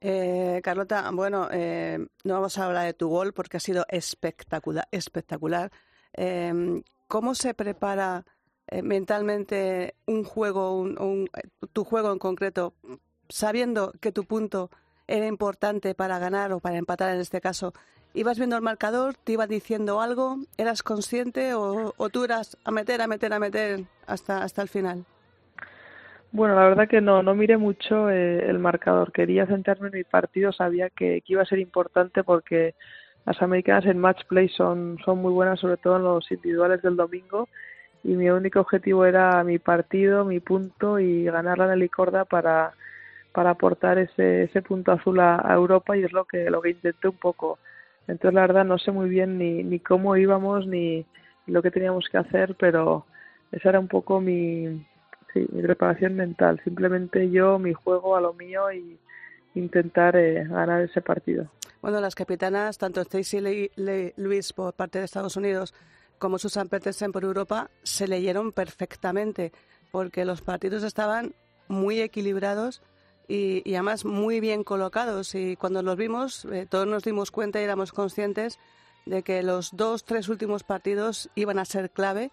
eh, 0.00 0.60
Carlota, 0.62 1.10
bueno, 1.12 1.48
eh, 1.50 1.98
no 2.24 2.34
vamos 2.34 2.58
a 2.58 2.66
hablar 2.66 2.86
de 2.86 2.94
tu 2.94 3.08
gol 3.08 3.32
porque 3.32 3.56
ha 3.56 3.60
sido 3.60 3.84
espectacular. 3.88 4.86
espectacular. 4.90 5.70
Eh, 6.12 6.82
¿Cómo 7.08 7.34
se 7.34 7.54
prepara 7.54 8.24
eh, 8.66 8.82
mentalmente 8.82 9.94
un 10.06 10.24
juego, 10.24 10.78
un, 10.78 11.00
un, 11.00 11.28
tu 11.72 11.84
juego 11.84 12.12
en 12.12 12.18
concreto, 12.18 12.74
sabiendo 13.28 13.92
que 14.00 14.12
tu 14.12 14.24
punto 14.24 14.70
era 15.06 15.26
importante 15.26 15.94
para 15.94 16.18
ganar 16.18 16.52
o 16.52 16.60
para 16.60 16.78
empatar 16.78 17.14
en 17.14 17.20
este 17.20 17.40
caso? 17.40 17.72
Ibas 18.14 18.38
viendo 18.38 18.56
el 18.56 18.62
marcador, 18.62 19.14
te 19.14 19.32
iba 19.32 19.46
diciendo 19.46 20.00
algo, 20.00 20.38
eras 20.56 20.82
consciente 20.82 21.54
o, 21.54 21.92
o 21.96 22.08
tú 22.08 22.24
eras 22.24 22.56
a 22.64 22.70
meter, 22.70 23.02
a 23.02 23.06
meter, 23.06 23.32
a 23.32 23.38
meter 23.38 23.80
hasta, 24.06 24.42
hasta 24.42 24.62
el 24.62 24.68
final? 24.68 25.04
Bueno, 26.34 26.56
la 26.56 26.64
verdad 26.64 26.88
que 26.88 27.00
no, 27.00 27.22
no 27.22 27.34
miré 27.36 27.56
mucho 27.56 28.10
eh, 28.10 28.48
el 28.48 28.58
marcador. 28.58 29.12
Quería 29.12 29.46
centrarme 29.46 29.86
en 29.86 29.98
mi 29.98 30.02
partido, 30.02 30.52
sabía 30.52 30.90
que, 30.90 31.22
iba 31.26 31.42
a 31.42 31.46
ser 31.46 31.60
importante 31.60 32.24
porque 32.24 32.74
las 33.24 33.40
americanas 33.40 33.86
en 33.86 34.00
match 34.00 34.24
play 34.26 34.48
son, 34.48 34.98
son 35.04 35.18
muy 35.18 35.32
buenas, 35.32 35.60
sobre 35.60 35.76
todo 35.76 35.96
en 35.96 36.02
los 36.02 36.28
individuales 36.32 36.82
del 36.82 36.96
domingo. 36.96 37.48
y 38.02 38.14
mi 38.16 38.30
único 38.30 38.60
objetivo 38.60 39.04
era 39.04 39.44
mi 39.44 39.60
partido, 39.60 40.24
mi 40.24 40.40
punto 40.40 40.98
y 40.98 41.24
ganar 41.24 41.58
la 41.58 41.68
Nelicorda 41.68 42.24
para, 42.24 42.72
para 43.30 43.50
aportar 43.50 43.98
ese, 43.98 44.44
ese 44.44 44.60
punto 44.60 44.90
azul 44.90 45.20
a, 45.20 45.40
Europa 45.54 45.96
y 45.96 46.02
es 46.02 46.12
lo 46.12 46.24
que, 46.24 46.50
lo 46.50 46.60
que 46.60 46.70
intenté 46.70 47.08
un 47.08 47.16
poco. 47.16 47.60
Entonces 48.06 48.34
la 48.34 48.42
verdad 48.42 48.64
no 48.64 48.78
sé 48.78 48.90
muy 48.90 49.08
bien 49.08 49.38
ni, 49.38 49.62
ni 49.62 49.80
cómo 49.80 50.16
íbamos 50.16 50.66
ni 50.66 51.06
lo 51.46 51.62
que 51.62 51.70
teníamos 51.70 52.08
que 52.10 52.18
hacer, 52.18 52.54
pero 52.58 53.06
esa 53.52 53.70
era 53.70 53.80
un 53.80 53.88
poco 53.88 54.20
mi, 54.20 54.86
sí, 55.32 55.46
mi 55.52 55.62
preparación 55.62 56.14
mental. 56.14 56.60
Simplemente 56.64 57.30
yo, 57.30 57.58
mi 57.58 57.72
juego 57.72 58.16
a 58.16 58.20
lo 58.20 58.34
mío 58.34 58.70
y 58.72 58.98
intentar 59.54 60.16
eh, 60.16 60.44
ganar 60.44 60.82
ese 60.82 61.00
partido. 61.00 61.48
Bueno, 61.80 62.00
las 62.00 62.14
capitanas, 62.14 62.78
tanto 62.78 63.02
Stacey 63.04 63.70
Luis 64.16 64.52
por 64.52 64.72
parte 64.74 64.98
de 64.98 65.04
Estados 65.04 65.36
Unidos 65.36 65.74
como 66.18 66.38
Susan 66.38 66.68
Petersen 66.68 67.12
por 67.12 67.24
Europa, 67.24 67.70
se 67.82 68.08
leyeron 68.08 68.52
perfectamente 68.52 69.52
porque 69.90 70.24
los 70.24 70.40
partidos 70.40 70.82
estaban 70.82 71.34
muy 71.68 72.00
equilibrados 72.00 72.82
y, 73.28 73.62
además 73.74 74.04
muy 74.04 74.40
bien 74.40 74.64
colocados. 74.64 75.34
Y 75.34 75.56
cuando 75.56 75.82
los 75.82 75.96
vimos, 75.96 76.44
eh, 76.46 76.66
todos 76.68 76.86
nos 76.86 77.02
dimos 77.02 77.30
cuenta 77.30 77.60
y 77.60 77.64
éramos 77.64 77.92
conscientes 77.92 78.58
de 79.06 79.22
que 79.22 79.42
los 79.42 79.70
dos, 79.76 80.04
tres 80.04 80.28
últimos 80.28 80.64
partidos 80.64 81.30
iban 81.34 81.58
a 81.58 81.64
ser 81.64 81.90
clave. 81.90 82.30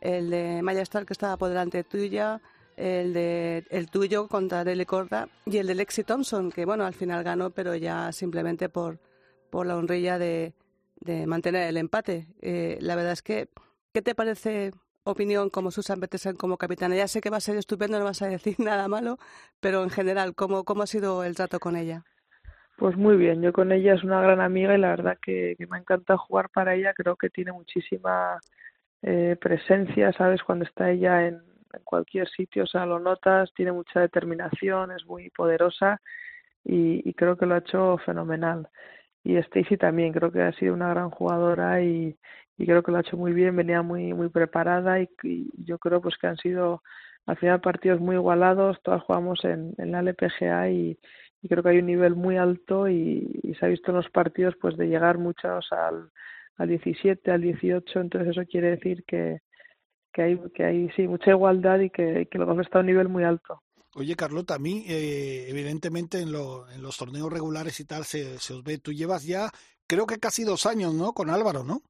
El 0.00 0.30
de 0.30 0.62
Maya 0.62 0.82
Star, 0.82 1.06
que 1.06 1.12
estaba 1.12 1.36
por 1.36 1.48
delante 1.48 1.84
tuya, 1.84 2.40
el 2.76 3.12
de 3.12 3.64
el 3.70 3.88
tuyo 3.90 4.26
contra 4.28 4.64
Dele 4.64 4.86
Corda 4.86 5.28
y 5.46 5.58
el 5.58 5.66
de 5.66 5.74
Lexi 5.74 6.02
Thompson, 6.02 6.50
que 6.50 6.64
bueno, 6.64 6.84
al 6.84 6.94
final 6.94 7.22
ganó, 7.22 7.50
pero 7.50 7.76
ya 7.76 8.10
simplemente 8.12 8.68
por, 8.68 8.98
por 9.50 9.66
la 9.66 9.76
honrilla 9.76 10.18
de, 10.18 10.54
de 11.00 11.26
mantener 11.26 11.68
el 11.68 11.76
empate. 11.76 12.26
Eh, 12.40 12.78
la 12.80 12.96
verdad 12.96 13.12
es 13.12 13.22
que, 13.22 13.48
¿qué 13.92 14.02
te 14.02 14.14
parece 14.14 14.72
opinión 15.04 15.50
como 15.50 15.70
Susan 15.70 16.00
Petersen 16.00 16.36
como 16.36 16.56
capitana? 16.56 16.96
Ya 16.96 17.08
sé 17.08 17.20
que 17.20 17.30
va 17.30 17.38
a 17.38 17.40
ser 17.40 17.56
estupendo, 17.56 17.98
no 17.98 18.04
vas 18.04 18.22
a 18.22 18.28
decir 18.28 18.56
nada 18.58 18.88
malo, 18.88 19.18
pero 19.60 19.82
en 19.82 19.90
general, 19.90 20.34
¿cómo, 20.34 20.64
cómo 20.64 20.82
ha 20.82 20.86
sido 20.86 21.24
el 21.24 21.36
trato 21.36 21.58
con 21.60 21.76
ella? 21.76 22.04
Pues 22.76 22.96
muy 22.96 23.16
bien, 23.16 23.42
yo 23.42 23.52
con 23.52 23.70
ella 23.70 23.94
es 23.94 24.02
una 24.02 24.20
gran 24.20 24.40
amiga 24.40 24.74
y 24.74 24.78
la 24.78 24.88
verdad 24.88 25.18
que, 25.22 25.56
me 25.68 25.78
encanta 25.78 26.16
jugar 26.16 26.48
para 26.50 26.74
ella, 26.74 26.94
creo 26.94 27.16
que 27.16 27.30
tiene 27.30 27.52
muchísima 27.52 28.40
eh, 29.02 29.36
presencia, 29.40 30.12
¿sabes? 30.12 30.42
Cuando 30.42 30.64
está 30.64 30.90
ella 30.90 31.26
en, 31.26 31.34
en 31.72 31.82
cualquier 31.84 32.28
sitio, 32.28 32.64
o 32.64 32.66
sea, 32.66 32.86
lo 32.86 32.98
notas, 32.98 33.52
tiene 33.54 33.72
mucha 33.72 34.00
determinación, 34.00 34.90
es 34.92 35.04
muy 35.06 35.30
poderosa 35.30 36.00
y, 36.64 37.12
creo 37.14 37.36
que 37.36 37.46
lo 37.46 37.54
ha 37.54 37.58
hecho 37.58 37.98
fenomenal. 37.98 38.68
Y 39.24 39.36
Stacy 39.36 39.76
también, 39.76 40.12
creo 40.12 40.32
que 40.32 40.42
ha 40.42 40.52
sido 40.52 40.74
una 40.74 40.90
gran 40.90 41.10
jugadora 41.10 41.82
y, 41.82 42.16
creo 42.58 42.82
que 42.82 42.92
lo 42.92 42.98
ha 42.98 43.00
hecho 43.00 43.16
muy 43.16 43.32
bien, 43.32 43.56
venía 43.56 43.82
muy 43.82 44.14
muy 44.14 44.28
preparada 44.28 45.00
y, 45.00 45.08
yo 45.64 45.78
creo 45.78 46.00
pues 46.00 46.16
que 46.18 46.28
han 46.28 46.36
sido 46.36 46.82
al 47.26 47.36
final 47.36 47.60
partidos 47.60 48.00
muy 48.00 48.16
igualados, 48.16 48.80
todas 48.82 49.02
jugamos 49.02 49.44
en, 49.44 49.74
la 49.78 50.00
LPGA 50.02 50.70
y, 50.70 50.98
creo 51.48 51.62
que 51.62 51.70
hay 51.70 51.78
un 51.78 51.86
nivel 51.86 52.14
muy 52.16 52.36
alto 52.36 52.88
y, 52.88 53.54
se 53.58 53.66
ha 53.66 53.68
visto 53.68 53.90
en 53.90 53.98
los 53.98 54.10
partidos 54.10 54.54
pues 54.60 54.76
de 54.76 54.88
llegar 54.88 55.18
muchos 55.18 55.72
al, 55.72 56.10
al 56.56 56.68
17, 56.68 57.30
al 57.30 57.42
18, 57.42 58.00
entonces 58.00 58.30
eso 58.30 58.42
quiere 58.46 58.70
decir 58.70 59.04
que, 59.06 59.40
que 60.12 60.22
hay, 60.22 60.40
que 60.54 60.64
hay 60.64 60.90
sí, 60.96 61.08
mucha 61.08 61.30
igualdad 61.30 61.80
y 61.80 61.90
que, 61.90 62.26
que 62.30 62.38
los 62.38 62.58
está 62.60 62.78
a 62.78 62.80
un 62.80 62.86
nivel 62.86 63.08
muy 63.08 63.24
alto. 63.24 63.62
Oye, 63.94 64.16
Carlota, 64.16 64.54
a 64.54 64.58
mí, 64.58 64.84
eh, 64.88 65.46
evidentemente, 65.48 66.20
en, 66.20 66.32
lo, 66.32 66.70
en 66.70 66.82
los 66.82 66.96
torneos 66.96 67.30
regulares 67.30 67.78
y 67.80 67.84
tal, 67.84 68.04
se, 68.04 68.38
se 68.38 68.54
os 68.54 68.64
ve. 68.64 68.78
Tú 68.78 68.92
llevas 68.92 69.24
ya, 69.24 69.50
creo 69.86 70.06
que 70.06 70.18
casi 70.18 70.44
dos 70.44 70.64
años, 70.64 70.94
¿no? 70.94 71.12
Con 71.12 71.28
Álvaro, 71.28 71.62
¿no? 71.62 71.82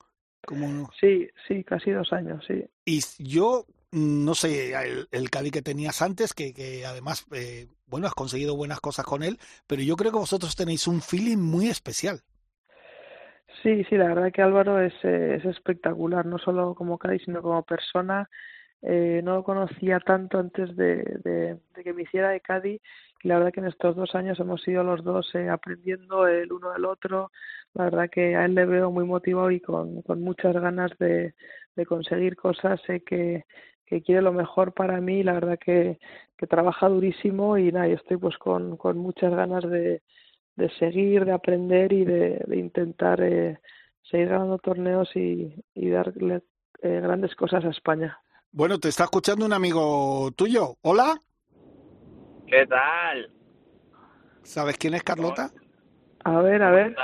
Como... 0.45 0.91
Sí, 1.01 1.29
sí, 1.47 1.63
casi 1.63 1.93
dos 1.93 2.13
años, 2.13 2.45
sí. 2.47 2.65
Y 2.85 3.01
yo, 3.19 3.67
mm, 3.93 4.25
no 4.25 4.35
sé, 4.35 4.73
el, 4.75 5.09
el 5.13 5.31
Cádiz 5.31 5.53
que 5.53 5.63
tenías 5.63 6.03
antes, 6.03 6.35
que, 6.35 6.53
que 6.53 6.85
además, 6.85 7.25
eh, 7.33 7.69
bueno, 7.87 8.09
has 8.09 8.15
conseguido 8.15 8.57
buenas 8.57 8.81
cosas 8.81 9.05
con 9.05 9.23
él, 9.23 9.39
pero 9.69 9.83
yo 9.83 9.95
creo 9.95 10.11
que 10.11 10.19
vosotros 10.19 10.57
tenéis 10.57 10.89
un 10.89 11.01
feeling 11.01 11.39
muy 11.39 11.69
especial. 11.69 12.23
Sí, 13.63 13.85
sí, 13.85 13.97
la 13.97 14.09
verdad 14.09 14.33
que 14.33 14.43
Álvaro 14.43 14.81
es, 14.81 14.95
eh, 15.05 15.37
es 15.37 15.45
espectacular, 15.45 16.27
no 16.27 16.39
solo 16.39 16.75
como 16.75 16.99
Cádiz, 16.99 17.23
sino 17.25 17.43
como 17.43 17.63
persona. 17.63 18.29
Eh, 18.83 19.21
no 19.23 19.37
lo 19.37 19.45
conocía 19.45 20.01
tanto 20.01 20.39
antes 20.39 20.75
de, 20.77 21.05
de, 21.25 21.59
que 21.85 21.93
me 21.93 22.03
hiciera 22.03 22.31
de 22.31 22.41
Cádiz 22.41 22.81
y 23.23 23.29
la 23.29 23.37
verdad 23.37 23.53
que 23.53 23.61
en 23.61 23.67
estos 23.67 23.95
dos 23.95 24.15
años 24.17 24.41
hemos 24.41 24.67
ido 24.67 24.83
los 24.83 25.05
dos 25.05 25.33
eh, 25.37 25.49
aprendiendo 25.49 26.27
el 26.27 26.53
uno 26.53 26.73
del 26.73 26.85
otro. 26.85 27.31
La 27.75 27.85
verdad 27.85 28.11
que 28.11 28.35
a 28.35 28.45
él 28.45 28.55
le 28.57 28.67
veo 28.67 28.91
muy 28.91 29.05
motivado 29.05 29.51
y 29.53 29.61
con, 29.61 30.03
con 30.03 30.21
muchas 30.21 30.55
ganas 30.55 30.91
de, 30.99 31.35
de 31.77 31.87
conseguir 31.87 32.35
cosas. 32.37 32.81
Sé 32.87 33.03
que, 33.05 33.45
que 33.87 34.03
quiere 34.03 34.23
lo 34.23 34.33
mejor 34.33 34.73
para 34.75 35.01
mí. 35.01 35.23
La 35.23 35.35
verdad 35.35 35.59
que, 35.59 36.01
que 36.37 36.47
trabaja 36.49 36.89
durísimo 36.89 37.57
y 37.59 37.71
nada, 37.71 37.87
yo 37.87 37.95
estoy 37.95 38.17
pues 38.17 38.37
con, 38.39 38.77
con 38.77 38.99
muchas 38.99 39.33
ganas 39.33 39.63
de, 39.71 40.03
de 40.57 40.71
seguir, 40.79 41.25
de 41.25 41.33
aprender 41.33 41.93
y 41.93 42.05
de, 42.05 42.45
intentar 42.53 43.23
eh, 43.23 43.59
seguir 44.03 44.29
ganando 44.29 44.59
torneos 44.59 45.15
y, 45.15 45.55
y 45.75 45.91
darle 45.91 46.43
eh, 46.83 47.01
grandes 47.01 47.35
cosas 47.37 47.65
a 47.65 47.71
España. 47.71 48.19
Bueno, 48.55 48.79
te 48.79 48.91
está 48.91 49.05
escuchando 49.05 49.47
un 49.47 49.55
amigo 49.55 50.31
tuyo. 50.37 50.77
Hola. 50.83 51.19
¿Qué 52.47 52.67
tal? 52.67 53.31
¿Sabes 54.43 54.77
quién 54.77 54.93
es 54.93 55.03
Carlota? 55.03 55.51
A 56.23 56.43
ver, 56.43 56.63
a 56.63 56.71
ver. 56.71 56.95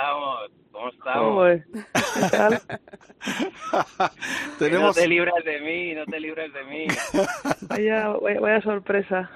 ¿Cómo 0.70 0.88
estamos? 0.90 1.48
¿Qué 1.72 2.36
tal? 2.36 2.60
Tenemos... 4.58 4.88
No 4.88 5.02
te 5.02 5.08
libres 5.08 5.42
de 5.42 5.60
mí, 5.62 5.94
no 5.94 6.04
te 6.04 6.20
libres 6.20 6.52
de 6.52 6.64
mí. 6.64 6.86
vaya, 7.62 8.08
vaya, 8.40 8.60
sorpresa. 8.60 9.30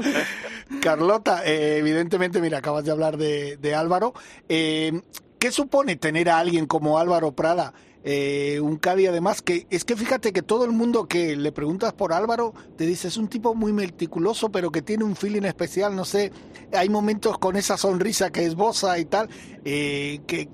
Carlota, 0.82 1.44
eh, 1.44 1.76
evidentemente, 1.76 2.40
mira, 2.40 2.58
acabas 2.58 2.86
de 2.86 2.92
hablar 2.92 3.18
de, 3.18 3.58
de 3.58 3.74
Álvaro. 3.74 4.14
Eh, 4.48 5.02
¿Qué 5.38 5.50
supone 5.50 5.96
tener 5.96 6.30
a 6.30 6.38
alguien 6.38 6.66
como 6.66 6.98
Álvaro 6.98 7.32
Prada? 7.32 7.74
Eh, 8.04 8.58
un 8.60 8.78
Cádiz 8.78 9.08
además 9.08 9.42
que 9.42 9.66
es 9.70 9.84
que 9.84 9.96
fíjate 9.96 10.32
que 10.32 10.42
todo 10.42 10.64
el 10.64 10.72
mundo 10.72 11.06
que 11.06 11.36
le 11.36 11.52
preguntas 11.52 11.92
por 11.92 12.12
Álvaro 12.12 12.52
te 12.76 12.84
dice 12.84 13.06
es 13.06 13.16
un 13.16 13.28
tipo 13.28 13.54
muy 13.54 13.72
meticuloso 13.72 14.50
pero 14.50 14.72
que 14.72 14.82
tiene 14.82 15.04
un 15.04 15.14
feeling 15.14 15.42
especial 15.42 15.94
no 15.94 16.04
sé 16.04 16.32
hay 16.72 16.88
momentos 16.88 17.38
con 17.38 17.54
esa 17.54 17.76
sonrisa 17.76 18.32
que 18.32 18.44
esboza 18.44 18.98
y 18.98 19.04
tal 19.04 19.28
eh, 19.64 20.20
que 20.26 20.48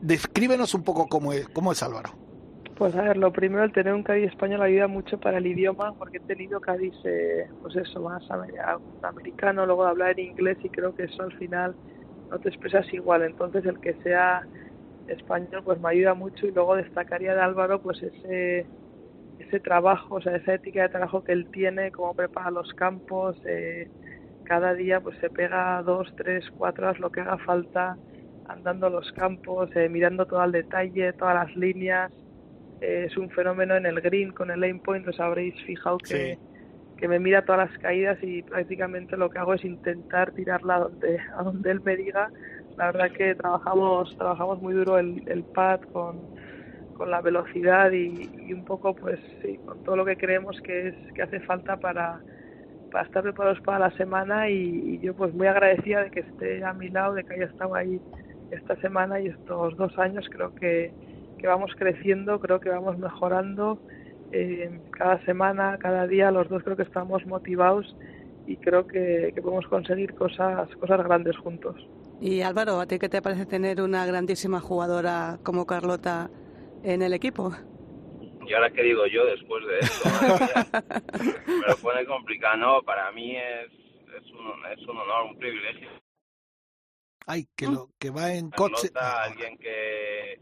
descríbenos 0.00 0.74
un 0.74 0.82
poco 0.82 1.06
cómo 1.06 1.32
es, 1.32 1.48
cómo 1.48 1.72
es 1.72 1.82
Álvaro. 1.82 2.10
Pues 2.76 2.94
a 2.96 3.02
ver, 3.02 3.16
lo 3.16 3.32
primero, 3.32 3.62
el 3.62 3.72
tener 3.72 3.94
un 3.94 4.02
Cádiz 4.02 4.30
español 4.30 4.62
ayuda 4.62 4.88
mucho 4.88 5.18
para 5.18 5.38
el 5.38 5.46
idioma, 5.46 5.94
porque 5.94 6.16
he 6.16 6.20
tenido 6.20 6.60
Cádiz, 6.60 6.94
eh, 7.04 7.48
pues 7.62 7.76
eso, 7.76 8.00
más 8.00 8.22
americano, 9.02 9.64
luego 9.64 9.84
de 9.84 9.90
hablar 9.90 10.18
en 10.18 10.30
inglés 10.30 10.58
y 10.62 10.68
creo 10.68 10.94
que 10.94 11.04
eso 11.04 11.22
al 11.22 11.32
final 11.38 11.74
no 12.30 12.38
te 12.40 12.48
expresas 12.48 12.84
igual. 12.92 13.22
Entonces, 13.22 13.64
el 13.64 13.78
que 13.78 13.94
sea 14.02 14.42
español, 15.08 15.62
pues 15.64 15.80
me 15.80 15.90
ayuda 15.90 16.14
mucho 16.14 16.46
y 16.46 16.52
luego 16.52 16.76
destacaría 16.76 17.34
de 17.34 17.40
Álvaro, 17.40 17.80
pues 17.82 18.02
ese 18.02 18.66
ese 19.38 19.60
trabajo, 19.60 20.16
o 20.16 20.20
sea, 20.20 20.36
esa 20.36 20.54
ética 20.54 20.82
de 20.82 20.88
trabajo 20.90 21.24
que 21.24 21.32
él 21.32 21.46
tiene, 21.50 21.90
cómo 21.90 22.14
prepara 22.14 22.50
los 22.50 22.72
campos, 22.74 23.36
eh, 23.44 23.88
cada 24.44 24.74
día 24.74 25.00
pues 25.00 25.18
se 25.18 25.30
pega 25.30 25.82
dos, 25.82 26.12
tres, 26.16 26.44
cuatro 26.56 26.86
horas 26.86 27.00
lo 27.00 27.10
que 27.10 27.20
haga 27.20 27.38
falta 27.38 27.96
andando 28.46 28.90
los 28.90 29.10
campos, 29.12 29.70
eh, 29.74 29.88
mirando 29.88 30.26
todo 30.26 30.44
el 30.44 30.52
detalle, 30.52 31.12
todas 31.14 31.34
las 31.34 31.56
líneas. 31.56 32.12
Eh, 32.80 33.06
es 33.08 33.16
un 33.16 33.30
fenómeno 33.30 33.74
en 33.76 33.86
el 33.86 34.00
green 34.00 34.32
con 34.32 34.50
el 34.50 34.60
lane 34.60 34.80
point, 34.84 35.06
os 35.08 35.18
habréis 35.18 35.54
fijado 35.64 35.98
que, 35.98 36.38
que 36.98 37.08
me 37.08 37.18
mira 37.18 37.44
todas 37.44 37.70
las 37.70 37.78
caídas 37.78 38.18
y 38.22 38.42
prácticamente 38.42 39.16
lo 39.16 39.30
que 39.30 39.38
hago 39.38 39.54
es 39.54 39.64
intentar 39.64 40.32
tirarla 40.32 40.76
a 40.76 40.80
donde, 40.80 41.18
a 41.36 41.42
donde 41.42 41.70
él 41.70 41.80
me 41.80 41.96
diga. 41.96 42.30
La 42.76 42.86
verdad 42.86 43.10
que 43.12 43.34
trabajamos, 43.34 44.16
trabajamos 44.16 44.60
muy 44.60 44.74
duro 44.74 44.98
el, 44.98 45.22
el 45.26 45.44
pad 45.44 45.80
con, 45.92 46.20
con 46.94 47.10
la 47.10 47.20
velocidad 47.20 47.92
y, 47.92 48.52
un 48.52 48.64
poco 48.64 48.94
pues 48.94 49.20
sí, 49.42 49.58
con 49.58 49.82
todo 49.84 49.96
lo 49.96 50.04
que 50.04 50.16
creemos 50.16 50.60
que 50.62 50.88
es 50.88 51.12
que 51.14 51.22
hace 51.22 51.40
falta 51.40 51.76
para, 51.76 52.20
para 52.90 53.04
estar 53.04 53.22
preparados 53.22 53.60
para 53.60 53.78
la 53.78 53.90
semana 53.96 54.48
y, 54.48 54.98
yo 55.00 55.14
pues 55.14 55.34
muy 55.34 55.46
agradecida 55.46 56.04
de 56.04 56.10
que 56.10 56.20
esté 56.20 56.64
a 56.64 56.72
mi 56.72 56.88
lado, 56.88 57.14
de 57.14 57.24
que 57.24 57.34
haya 57.34 57.46
estado 57.46 57.74
ahí 57.74 58.00
esta 58.50 58.76
semana 58.76 59.20
y 59.20 59.26
estos 59.26 59.76
dos 59.76 59.98
años 59.98 60.26
creo 60.30 60.54
que, 60.54 60.92
que 61.38 61.46
vamos 61.46 61.72
creciendo, 61.76 62.40
creo 62.40 62.60
que 62.60 62.70
vamos 62.70 62.98
mejorando. 62.98 63.78
Eh, 64.32 64.80
cada 64.90 65.22
semana, 65.24 65.78
cada 65.78 66.06
día, 66.06 66.30
los 66.30 66.48
dos 66.48 66.62
creo 66.62 66.76
que 66.76 66.82
estamos 66.82 67.24
motivados 67.26 67.96
y 68.46 68.56
creo 68.56 68.86
que, 68.86 69.32
que, 69.34 69.42
podemos 69.42 69.66
conseguir 69.68 70.14
cosas, 70.14 70.68
cosas 70.76 71.04
grandes 71.04 71.36
juntos. 71.36 71.76
Y 72.20 72.40
Álvaro, 72.42 72.80
¿a 72.80 72.86
ti 72.86 72.98
qué 72.98 73.08
te 73.08 73.20
parece 73.20 73.46
tener 73.46 73.82
una 73.82 74.06
grandísima 74.06 74.60
jugadora 74.60 75.38
como 75.42 75.66
Carlota 75.66 76.30
en 76.82 77.02
el 77.02 77.12
equipo? 77.12 77.52
Y 78.46 78.52
ahora 78.52 78.70
qué 78.70 78.82
digo 78.82 79.06
yo 79.06 79.24
después 79.26 79.64
de 79.66 79.78
esto, 79.80 80.08
me 81.46 81.66
lo 81.66 81.76
pone 81.78 82.04
complicado. 82.06 82.56
No, 82.56 82.82
para 82.82 83.10
mí 83.12 83.36
es, 83.36 83.72
es, 83.72 84.30
un, 84.32 84.66
es 84.72 84.86
un 84.86 84.96
honor, 84.98 85.24
un 85.30 85.38
privilegio 85.38 85.88
Ay, 87.26 87.46
que, 87.56 87.66
lo, 87.66 87.88
que 87.98 88.10
va 88.10 88.32
en 88.34 88.50
coche. 88.50 88.88
alguien 88.94 89.56
que... 89.56 90.38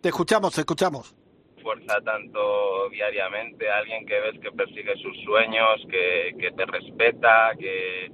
Te 0.00 0.08
escuchamos, 0.08 0.54
te 0.54 0.62
escuchamos. 0.62 1.14
esfuerza 1.56 2.00
tanto 2.04 2.88
diariamente, 2.90 3.70
alguien 3.70 4.04
que 4.06 4.20
ves 4.20 4.40
que 4.40 4.50
persigue 4.50 4.96
sus 4.96 5.16
sueños, 5.24 5.86
que, 5.88 6.34
que 6.38 6.50
te 6.50 6.66
respeta, 6.66 7.52
que, 7.58 8.10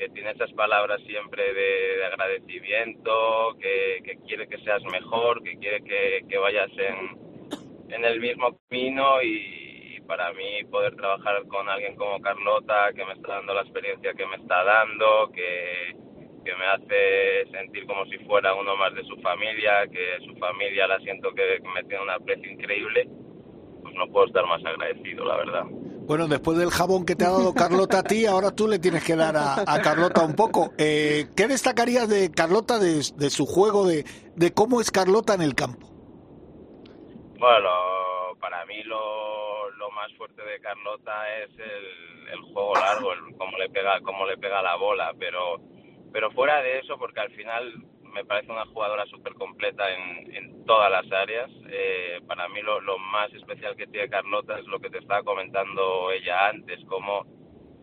que 0.00 0.08
tiene 0.08 0.30
esas 0.30 0.50
palabras 0.52 0.98
siempre 1.06 1.52
de, 1.52 2.04
agradecimiento, 2.06 3.54
que, 3.60 4.16
quiere 4.26 4.48
que 4.48 4.56
seas 4.64 4.82
mejor, 4.84 5.42
que 5.42 5.58
quiere 5.58 5.82
que, 5.84 6.38
vayas 6.38 6.70
en, 7.90 8.02
el 8.02 8.18
mismo 8.18 8.58
camino 8.70 9.22
y, 9.22 9.96
y 9.96 10.00
para 10.06 10.32
mí 10.32 10.64
poder 10.70 10.96
trabajar 10.96 11.46
con 11.48 11.68
alguien 11.68 11.96
como 11.96 12.18
Carlota, 12.22 12.94
que 12.94 13.04
me 13.04 13.12
está 13.12 13.34
dando 13.34 13.52
la 13.52 13.60
experiencia 13.60 14.14
que 14.14 14.26
me 14.26 14.36
está 14.36 14.64
dando, 14.64 15.30
que 15.34 15.94
que 16.42 16.54
me 16.56 16.64
hace 16.64 17.50
sentir 17.50 17.86
como 17.86 18.06
si 18.06 18.16
fuera 18.20 18.54
uno 18.54 18.74
más 18.74 18.94
de 18.94 19.04
su 19.04 19.14
familia, 19.18 19.86
que 19.88 20.24
su 20.24 20.34
familia 20.36 20.86
la 20.86 20.98
siento 21.00 21.34
que 21.34 21.60
me 21.74 21.84
tiene 21.84 22.02
un 22.02 22.08
aprecio 22.08 22.50
increíble, 22.50 23.06
pues 23.82 23.94
no 23.94 24.06
puedo 24.08 24.26
estar 24.26 24.46
más 24.46 24.64
agradecido, 24.64 25.26
la 25.26 25.36
verdad. 25.36 25.64
Bueno, 26.10 26.26
después 26.26 26.58
del 26.58 26.72
jabón 26.72 27.06
que 27.06 27.14
te 27.14 27.24
ha 27.24 27.30
dado 27.30 27.54
Carlota 27.54 28.00
a 28.00 28.02
ti, 28.02 28.26
ahora 28.26 28.50
tú 28.50 28.66
le 28.66 28.80
tienes 28.80 29.04
que 29.04 29.14
dar 29.14 29.36
a, 29.36 29.80
Carlota 29.80 30.24
un 30.24 30.34
poco. 30.34 30.72
Eh, 30.76 31.28
¿Qué 31.36 31.46
destacarías 31.46 32.08
de 32.08 32.32
Carlota, 32.32 32.80
de, 32.80 33.00
su 33.30 33.46
juego, 33.46 33.86
de, 33.86 34.04
cómo 34.52 34.80
es 34.80 34.90
Carlota 34.90 35.34
en 35.34 35.42
el 35.42 35.54
campo? 35.54 35.86
Bueno, 37.38 37.70
para 38.40 38.66
mí 38.66 38.82
lo, 38.82 39.70
lo 39.70 39.88
más 39.92 40.12
fuerte 40.18 40.42
de 40.42 40.58
Carlota 40.58 41.12
es 41.44 41.50
el, 41.50 42.28
el 42.32 42.40
juego 42.52 42.74
largo, 42.74 43.12
el, 43.12 43.36
cómo 43.38 43.56
le 43.56 43.70
pega 43.70 44.00
cómo 44.00 44.26
le 44.26 44.36
pega 44.36 44.62
la 44.62 44.74
bola, 44.74 45.14
pero 45.16 45.60
pero 46.12 46.32
fuera 46.32 46.60
de 46.60 46.80
eso, 46.80 46.98
porque 46.98 47.20
al 47.20 47.30
final 47.36 47.72
me 48.12 48.24
parece 48.24 48.50
una 48.50 48.66
jugadora 48.66 49.06
súper 49.06 49.34
completa 49.34 49.84
en, 49.92 50.64
todas 50.66 50.90
las 50.90 51.10
áreas. 51.10 51.50
Eh, 51.68 52.20
para 52.28 52.48
mí 52.48 52.62
lo, 52.62 52.80
lo, 52.80 52.96
más 52.98 53.32
especial 53.34 53.74
que 53.74 53.88
tiene 53.88 54.08
Carlota 54.08 54.56
es 54.58 54.66
lo 54.66 54.78
que 54.78 54.90
te 54.90 54.98
estaba 54.98 55.24
comentando 55.24 56.12
ella 56.12 56.48
antes, 56.48 56.78
cómo, 56.86 57.26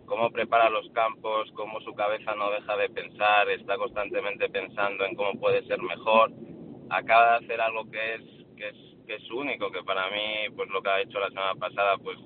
cómo 0.06 0.32
prepara 0.32 0.70
los 0.70 0.90
campos, 0.92 1.52
cómo 1.54 1.82
su 1.82 1.94
cabeza 1.94 2.34
no 2.36 2.50
deja 2.52 2.78
de 2.78 2.90
pensar, 2.90 3.50
está 3.50 3.78
constantemente 3.78 4.48
pensando 4.50 5.04
en 5.04 5.16
cómo 5.16 5.38
puede 5.38 5.66
ser 5.66 5.82
mejor. 5.82 6.32
Acaba 6.90 7.32
de 7.40 7.46
hacer 7.46 7.60
algo 7.60 7.92
que 7.92 8.16
es, 8.16 8.22
que 8.56 8.70
es, 8.70 8.78
que 9.06 9.16
es 9.16 9.32
único, 9.32 9.70
que 9.70 9.84
para 9.84 10.10
mí, 10.10 10.50
pues 10.56 10.70
lo 10.70 10.82
que 10.82 10.90
ha 10.90 11.02
hecho 11.02 11.20
la 11.20 11.30
semana 11.30 11.56
pasada, 11.56 11.98
pues 11.98 12.18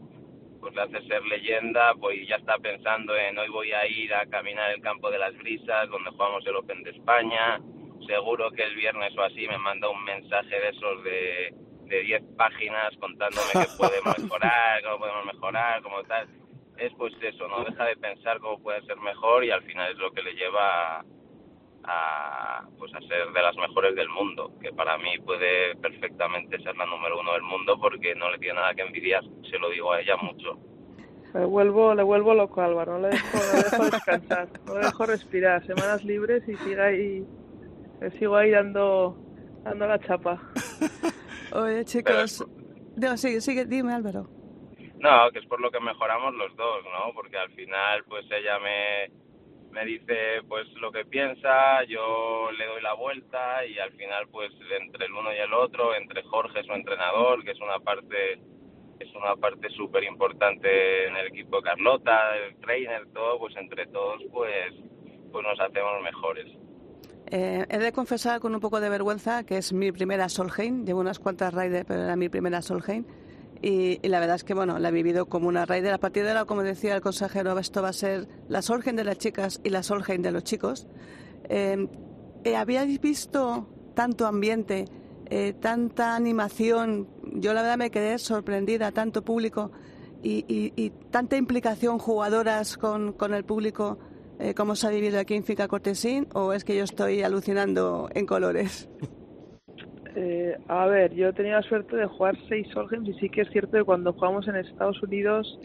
pues 0.62 0.76
le 0.76 0.82
hace 0.84 1.02
ser 1.08 1.26
leyenda, 1.26 1.96
pues 2.00 2.16
ya 2.28 2.36
está 2.36 2.58
pensando 2.60 3.18
en 3.18 3.38
hoy 3.38 3.50
voy 3.50 3.72
a 3.72 3.86
ir 3.88 4.14
a 4.14 4.28
caminar 4.28 4.72
el 4.72 4.82
campo 4.82 5.10
de 5.10 5.18
las 5.18 5.36
brisas, 5.36 5.90
donde 5.90 6.12
jugamos 6.12 6.46
el 6.46 6.56
Open 6.56 6.84
de 6.84 6.92
España, 6.92 7.60
seguro 8.06 8.52
que 8.52 8.64
el 8.64 8.76
viernes 8.76 9.16
o 9.18 9.22
así 9.22 9.48
me 9.48 9.58
manda 9.58 9.90
un 9.90 10.04
mensaje 10.04 10.60
de 10.60 10.70
esos 10.70 11.04
de, 11.04 11.54
de 11.86 12.02
10 12.02 12.24
páginas 12.38 12.96
contándome 13.00 13.52
qué 13.54 13.68
podemos 13.78 14.20
mejorar, 14.24 14.84
cómo 14.84 15.00
podemos 15.00 15.26
mejorar, 15.26 15.82
cómo 15.82 16.04
tal. 16.04 16.28
Es 16.78 16.92
pues 16.98 17.14
eso, 17.22 17.48
no 17.48 17.64
deja 17.64 17.86
de 17.86 17.96
pensar 17.98 18.40
cómo 18.40 18.62
puede 18.62 18.82
ser 18.84 18.98
mejor 18.98 19.44
y 19.44 19.52
al 19.52 19.62
final 19.64 19.92
es 19.92 19.98
lo 19.98 20.12
que 20.12 20.24
le 20.24 20.34
lleva 20.34 21.06
a, 21.84 22.68
pues 22.78 22.94
a 22.94 23.00
ser 23.02 23.32
de 23.32 23.42
las 23.42 23.56
mejores 23.56 23.96
del 23.96 24.10
mundo, 24.10 24.52
que 24.62 24.72
para 24.72 24.98
mí 24.98 25.18
puede 25.20 25.76
perfectamente 25.76 26.62
ser 26.62 26.76
la 26.78 26.86
número 26.86 27.20
uno 27.20 27.34
del 27.34 27.44
mundo 27.44 27.78
porque 27.80 28.16
no 28.16 28.32
le 28.32 28.40
tiene 28.40 28.56
nada 28.56 28.74
que 28.74 28.82
envidiar, 28.84 29.24
se 29.50 29.60
lo 29.60 29.70
digo 29.70 29.92
a 29.92 30.02
ella 30.02 30.16
mucho. 30.18 30.58
Le 31.34 31.46
vuelvo, 31.46 31.96
le 31.96 32.04
vuelvo 32.04 32.34
loco 32.34 32.62
Álvaro, 32.62 33.00
no 33.00 33.08
le 33.08 33.10
dejo, 33.10 33.38
le 33.38 33.64
dejo 33.64 33.86
descansar, 33.86 34.50
no 34.66 34.74
le 34.76 34.86
dejo 34.86 35.06
respirar, 35.06 35.66
semanas 35.66 36.04
libres 36.04 36.48
y 36.48 36.56
siga 36.58 36.88
ahí, 36.88 37.26
sigo 38.20 38.36
ahí 38.36 38.52
dando, 38.52 39.18
dando 39.64 39.88
la 39.88 40.00
chapa. 40.00 40.42
Oye 41.54 41.86
chicos, 41.86 42.46
no, 42.96 43.18
sigue, 43.18 43.42
sigue, 43.42 43.66
dime 43.66 43.94
Álvaro. 43.94 44.28
No, 45.00 45.32
que 45.32 45.40
es 45.40 45.46
por 45.46 45.60
lo 45.60 45.72
que 45.72 45.80
mejoramos 45.80 46.34
los 46.36 46.56
dos, 46.56 46.84
¿no? 46.84 47.14
Porque 47.14 47.38
al 47.38 47.52
final, 47.52 48.04
pues 48.08 48.26
ella 48.32 48.60
me, 48.60 49.10
me 49.72 49.86
dice 49.86 50.42
pues 50.48 50.68
lo 50.74 50.92
que 50.92 51.06
piensa, 51.06 51.84
yo 51.86 52.52
le 52.52 52.66
doy 52.66 52.82
la 52.82 52.94
vuelta 52.94 53.66
y 53.66 53.80
al 53.80 53.92
final 53.94 54.28
pues 54.30 54.52
entre 54.80 55.06
el 55.06 55.14
uno 55.14 55.34
y 55.34 55.38
el 55.38 55.54
otro, 55.54 55.96
entre 55.96 56.24
Jorge 56.24 56.64
su 56.64 56.74
entrenador, 56.74 57.44
que 57.44 57.52
es 57.52 57.60
una 57.62 57.80
parte 57.80 58.40
es 59.00 59.16
una 59.16 59.36
parte 59.36 59.68
súper 59.72 60.04
importante 60.04 61.08
en 61.08 61.16
el 61.16 61.28
equipo 61.28 61.58
de 61.58 61.64
Carlota, 61.64 62.38
el 62.38 62.56
trainer, 62.58 63.08
todo, 63.14 63.40
pues 63.40 63.56
entre 63.56 63.88
todos 63.88 64.22
pues 64.32 64.74
pues 65.32 65.46
nos 65.46 65.60
hacemos 65.60 66.04
mejores. 66.04 66.48
Eh, 67.32 67.66
he 67.70 67.78
de 67.78 67.92
confesar 67.94 68.40
con 68.42 68.54
un 68.54 68.60
poco 68.60 68.82
de 68.82 68.90
vergüenza 68.90 69.44
que 69.44 69.58
es 69.58 69.72
mi 69.72 69.92
primera 69.92 70.28
Solheim, 70.28 70.86
llevo 70.86 71.00
unas 71.00 71.18
cuantas 71.18 71.54
raids, 71.54 71.86
pero 71.88 72.04
era 72.04 72.16
mi 72.18 72.28
primera 72.28 72.62
Solheim 72.62 73.06
y, 73.62 74.00
la 74.08 74.20
verdad 74.20 74.38
es 74.38 74.44
que 74.44 74.56
bueno, 74.56 74.80
la 74.80 74.90
he 74.90 74.92
vivido 74.92 75.28
como 75.28 75.48
una 75.48 75.66
raíz 75.66 75.84
de 75.84 75.92
la 75.92 76.00
partida 76.00 76.26
de 76.26 76.34
la, 76.34 76.46
como 76.46 76.64
decía 76.64 76.96
el 76.96 77.02
consejero, 77.02 77.58
esto 77.60 77.82
va 77.82 77.90
a 77.90 77.94
ser 77.94 78.28
la 78.48 78.62
Solgen 78.62 78.96
de 78.96 79.04
las 79.04 79.20
chicas 79.20 79.62
y 79.64 79.70
la 79.70 79.84
Solgen 79.84 80.24
de 80.24 80.32
los 80.32 80.44
chicos. 80.44 80.88
Eh, 81.48 81.88
eh, 82.44 82.56
¿Habíais 82.56 83.00
visto 83.00 83.68
tanto 83.94 84.26
ambiente, 84.26 84.86
eh, 85.30 85.54
tanta 85.54 86.16
animación? 86.16 87.08
Yo 87.36 87.54
la 87.54 87.62
verdad 87.62 87.78
me 87.78 87.92
quedé 87.92 88.18
sorprendida, 88.18 88.92
tanto 88.92 89.24
público 89.24 89.72
y, 90.24 90.44
y, 90.48 90.90
tanta 91.12 91.38
implicación 91.38 92.00
jugadoras 92.00 92.78
con, 92.78 93.14
con 93.14 93.34
el 93.34 93.44
público 93.44 94.00
como 94.56 94.76
se 94.76 94.88
ha 94.88 94.90
vivido 94.90 95.20
aquí 95.20 95.36
en 95.36 95.44
Fica 95.44 95.68
Cortesín 95.68 96.28
o 96.34 96.54
es 96.54 96.64
que 96.64 96.76
yo 96.76 96.84
estoy 96.84 97.24
alucinando 97.24 98.10
en 98.14 98.26
colores? 98.26 98.90
Eh, 100.14 100.58
a 100.68 100.88
ver, 100.88 101.14
yo 101.14 101.30
he 101.30 101.34
tenido 101.34 101.56
la 101.56 101.64
suerte 101.64 101.96
de 101.96 102.06
jugar 102.06 102.38
seis 102.50 102.68
Solheim 102.74 103.06
y 103.06 103.14
sí 103.14 103.30
que 103.30 103.42
es 103.42 103.50
cierto 103.50 103.78
que 103.78 103.84
cuando 103.86 104.12
jugamos 104.12 104.46
en 104.48 104.58
Estados 104.58 105.02
Unidos 105.02 105.58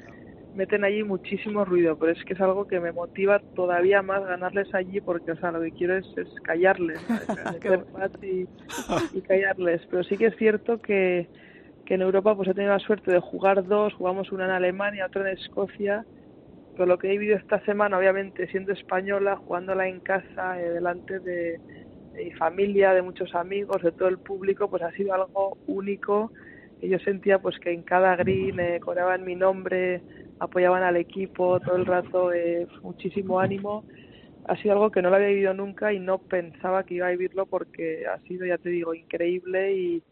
meten 0.54 0.84
allí 0.84 1.02
muchísimo 1.02 1.64
ruido, 1.64 1.98
pero 1.98 2.12
es 2.12 2.24
que 2.24 2.32
es 2.32 2.40
algo 2.40 2.66
que 2.66 2.80
me 2.80 2.92
motiva 2.92 3.40
todavía 3.54 4.02
más 4.02 4.24
ganarles 4.24 4.72
allí 4.74 5.00
porque, 5.00 5.32
o 5.32 5.36
sea, 5.36 5.50
lo 5.50 5.60
que 5.60 5.72
quiero 5.72 5.96
es, 5.96 6.06
callarles, 6.42 6.98
y, 8.22 8.46
y, 9.18 9.20
callarles. 9.20 9.82
Pero 9.90 10.02
sí 10.04 10.16
que 10.16 10.26
es 10.26 10.36
cierto 10.36 10.78
que, 10.78 11.28
que 11.84 11.94
en 11.94 12.02
Europa 12.02 12.34
pues 12.34 12.48
he 12.48 12.54
tenido 12.54 12.72
la 12.72 12.78
suerte 12.78 13.12
de 13.12 13.20
jugar 13.20 13.66
dos, 13.66 13.92
jugamos 13.94 14.32
una 14.32 14.46
en 14.46 14.52
Alemania, 14.52 15.06
otra 15.06 15.30
en 15.30 15.38
Escocia, 15.38 16.06
pero 16.76 16.86
lo 16.86 16.98
que 16.98 17.08
he 17.08 17.18
vivido 17.18 17.36
esta 17.36 17.60
semana, 17.64 17.98
obviamente 17.98 18.46
siendo 18.48 18.72
española, 18.72 19.36
jugándola 19.36 19.88
en 19.88 20.00
casa, 20.00 20.60
eh, 20.60 20.70
delante 20.70 21.18
de 21.20 21.60
y 22.22 22.30
familia, 22.32 22.92
de 22.94 23.02
muchos 23.02 23.34
amigos, 23.34 23.82
de 23.82 23.92
todo 23.92 24.08
el 24.08 24.18
público, 24.18 24.68
pues 24.68 24.82
ha 24.82 24.90
sido 24.92 25.14
algo 25.14 25.58
único. 25.66 26.32
Y 26.80 26.88
yo 26.88 26.98
sentía 27.00 27.38
pues 27.38 27.58
que 27.58 27.72
en 27.72 27.82
cada 27.82 28.16
green 28.16 28.60
eh, 28.60 28.80
coreaban 28.80 29.24
mi 29.24 29.34
nombre, 29.34 30.02
apoyaban 30.38 30.82
al 30.82 30.96
equipo 30.96 31.58
todo 31.60 31.76
el 31.76 31.86
rato, 31.86 32.32
eh, 32.32 32.66
muchísimo 32.82 33.40
ánimo. 33.40 33.84
Ha 34.46 34.56
sido 34.56 34.74
algo 34.74 34.90
que 34.90 35.02
no 35.02 35.10
lo 35.10 35.16
había 35.16 35.28
vivido 35.28 35.54
nunca 35.54 35.92
y 35.92 35.98
no 35.98 36.18
pensaba 36.18 36.84
que 36.84 36.94
iba 36.94 37.08
a 37.08 37.10
vivirlo 37.10 37.46
porque 37.46 38.06
ha 38.06 38.18
sido, 38.20 38.46
ya 38.46 38.58
te 38.58 38.68
digo, 38.68 38.94
increíble 38.94 39.72
y, 39.74 40.02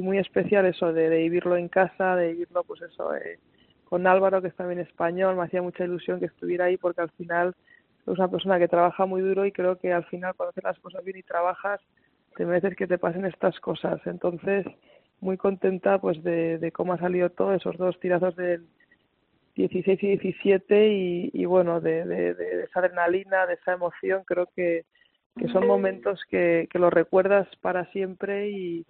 muy 0.00 0.18
especial 0.18 0.66
eso 0.66 0.92
de, 0.92 1.08
vivirlo 1.08 1.56
en 1.56 1.68
casa, 1.68 2.14
de 2.16 2.32
vivirlo 2.32 2.62
pues 2.64 2.82
eso 2.82 3.14
eh, 3.14 3.38
con 3.88 4.06
Álvaro 4.06 4.42
que 4.42 4.48
es 4.48 4.54
también 4.54 4.80
español, 4.80 5.34
me 5.36 5.44
hacía 5.44 5.62
mucha 5.62 5.84
ilusión 5.84 6.20
que 6.20 6.26
estuviera 6.26 6.66
ahí 6.66 6.76
porque 6.76 7.00
al 7.00 7.10
final 7.12 7.54
es 8.02 8.06
una 8.06 8.28
persona 8.28 8.58
que 8.58 8.68
trabaja 8.68 9.06
muy 9.06 9.22
duro 9.22 9.46
y 9.46 9.52
creo 9.52 9.78
que 9.78 9.92
al 9.92 10.04
final 10.06 10.34
cuando 10.34 10.50
haces 10.50 10.64
las 10.64 10.78
cosas 10.78 11.02
bien 11.04 11.16
y 11.16 11.22
trabajas, 11.22 11.80
te 12.36 12.44
mereces 12.44 12.76
que 12.76 12.86
te 12.86 12.98
pasen 12.98 13.24
estas 13.24 13.58
cosas. 13.60 14.00
Entonces, 14.06 14.66
muy 15.20 15.38
contenta 15.38 15.98
pues 15.98 16.22
de, 16.22 16.70
cómo 16.74 16.92
ha 16.92 16.98
salido 16.98 17.30
todo, 17.30 17.54
esos 17.54 17.78
dos 17.78 17.98
tirazos 17.98 18.36
del 18.36 18.66
16 19.56 20.02
y 20.02 20.06
17 20.18 20.88
y, 21.32 21.44
bueno, 21.46 21.80
de, 21.80 22.04
de, 22.04 22.64
esa 22.64 22.80
adrenalina, 22.80 23.46
de 23.46 23.54
esa 23.54 23.72
emoción, 23.72 24.22
creo 24.24 24.48
que, 24.54 24.84
que 25.36 25.48
son 25.48 25.66
momentos 25.66 26.20
que, 26.28 26.68
que 26.70 26.78
los 26.78 26.92
recuerdas 26.92 27.48
para 27.62 27.86
siempre 27.86 28.50
y, 28.50 28.86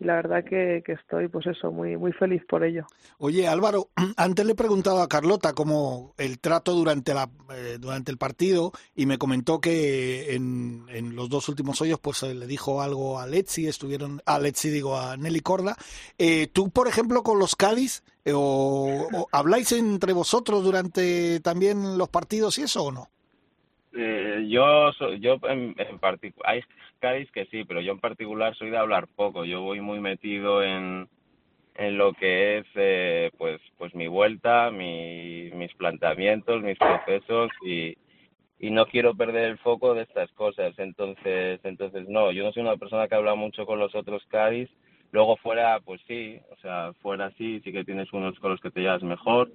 y 0.00 0.04
la 0.04 0.14
verdad 0.14 0.42
que, 0.42 0.82
estoy, 0.86 1.28
pues 1.28 1.46
eso, 1.46 1.70
muy, 1.70 1.96
muy 1.98 2.12
feliz 2.12 2.42
por 2.48 2.64
ello. 2.64 2.86
Oye, 3.18 3.46
Álvaro, 3.46 3.90
antes 4.16 4.46
le 4.46 4.52
he 4.52 4.56
preguntado 4.56 5.02
a 5.02 5.08
Carlota 5.08 5.52
cómo 5.52 6.14
el 6.16 6.40
trato 6.40 6.72
durante, 6.72 7.12
la, 7.12 7.28
eh, 7.54 7.76
durante 7.78 8.10
el 8.10 8.16
partido 8.16 8.72
y 8.96 9.04
me 9.04 9.18
comentó 9.18 9.60
que 9.60 10.34
en, 10.34 10.86
en 10.88 11.14
los 11.14 11.28
dos 11.28 11.50
últimos 11.50 11.82
hoyos 11.82 12.00
pues 12.00 12.22
le 12.22 12.46
dijo 12.46 12.80
algo 12.80 13.20
a 13.20 13.26
Letzi, 13.26 13.68
estuvieron, 13.68 14.22
a 14.24 14.38
Letzi 14.38 14.70
digo, 14.70 14.98
a 14.98 15.18
Nelly 15.18 15.40
Corda. 15.40 15.76
Eh, 16.16 16.46
¿Tú, 16.46 16.70
por 16.70 16.88
ejemplo, 16.88 17.22
con 17.22 17.38
los 17.38 17.54
Cádiz, 17.54 18.02
eh, 18.24 18.32
o, 18.34 19.28
habláis 19.32 19.70
entre 19.72 20.14
vosotros 20.14 20.64
durante 20.64 21.40
también 21.40 21.98
los 21.98 22.08
partidos 22.08 22.58
y 22.58 22.62
eso 22.62 22.84
o 22.84 22.92
no? 22.92 23.08
yo, 23.92 24.90
yo 25.20 25.36
en, 25.48 25.74
en 25.76 25.98
particular, 25.98 26.64
Cádiz 27.00 27.30
que 27.32 27.46
sí, 27.46 27.64
pero 27.64 27.80
yo 27.80 27.92
en 27.92 28.00
particular 28.00 28.54
soy 28.54 28.70
de 28.70 28.76
hablar 28.76 29.08
poco. 29.16 29.44
Yo 29.44 29.62
voy 29.62 29.80
muy 29.80 30.00
metido 30.00 30.62
en, 30.62 31.08
en 31.74 31.98
lo 31.98 32.12
que 32.12 32.58
es 32.58 32.66
eh, 32.74 33.30
pues 33.38 33.60
pues 33.78 33.94
mi 33.94 34.06
vuelta, 34.06 34.70
mi, 34.70 35.50
mis 35.54 35.74
planteamientos, 35.74 36.62
mis 36.62 36.78
procesos 36.78 37.50
y, 37.64 37.96
y 38.58 38.70
no 38.70 38.86
quiero 38.86 39.14
perder 39.14 39.50
el 39.50 39.58
foco 39.58 39.94
de 39.94 40.02
estas 40.02 40.30
cosas. 40.32 40.78
Entonces 40.78 41.60
entonces 41.64 42.08
no, 42.08 42.30
yo 42.30 42.44
no 42.44 42.52
soy 42.52 42.62
una 42.62 42.76
persona 42.76 43.08
que 43.08 43.16
habla 43.16 43.34
mucho 43.34 43.66
con 43.66 43.78
los 43.78 43.94
otros 43.94 44.22
Cádiz, 44.28 44.68
Luego 45.12 45.36
fuera, 45.38 45.80
pues 45.80 46.00
sí, 46.06 46.38
o 46.52 46.56
sea, 46.60 46.92
fuera 47.02 47.32
sí, 47.32 47.60
sí 47.64 47.72
que 47.72 47.84
tienes 47.84 48.12
unos 48.12 48.38
con 48.38 48.52
los 48.52 48.60
que 48.60 48.70
te 48.70 48.80
llevas 48.80 49.02
mejor. 49.02 49.50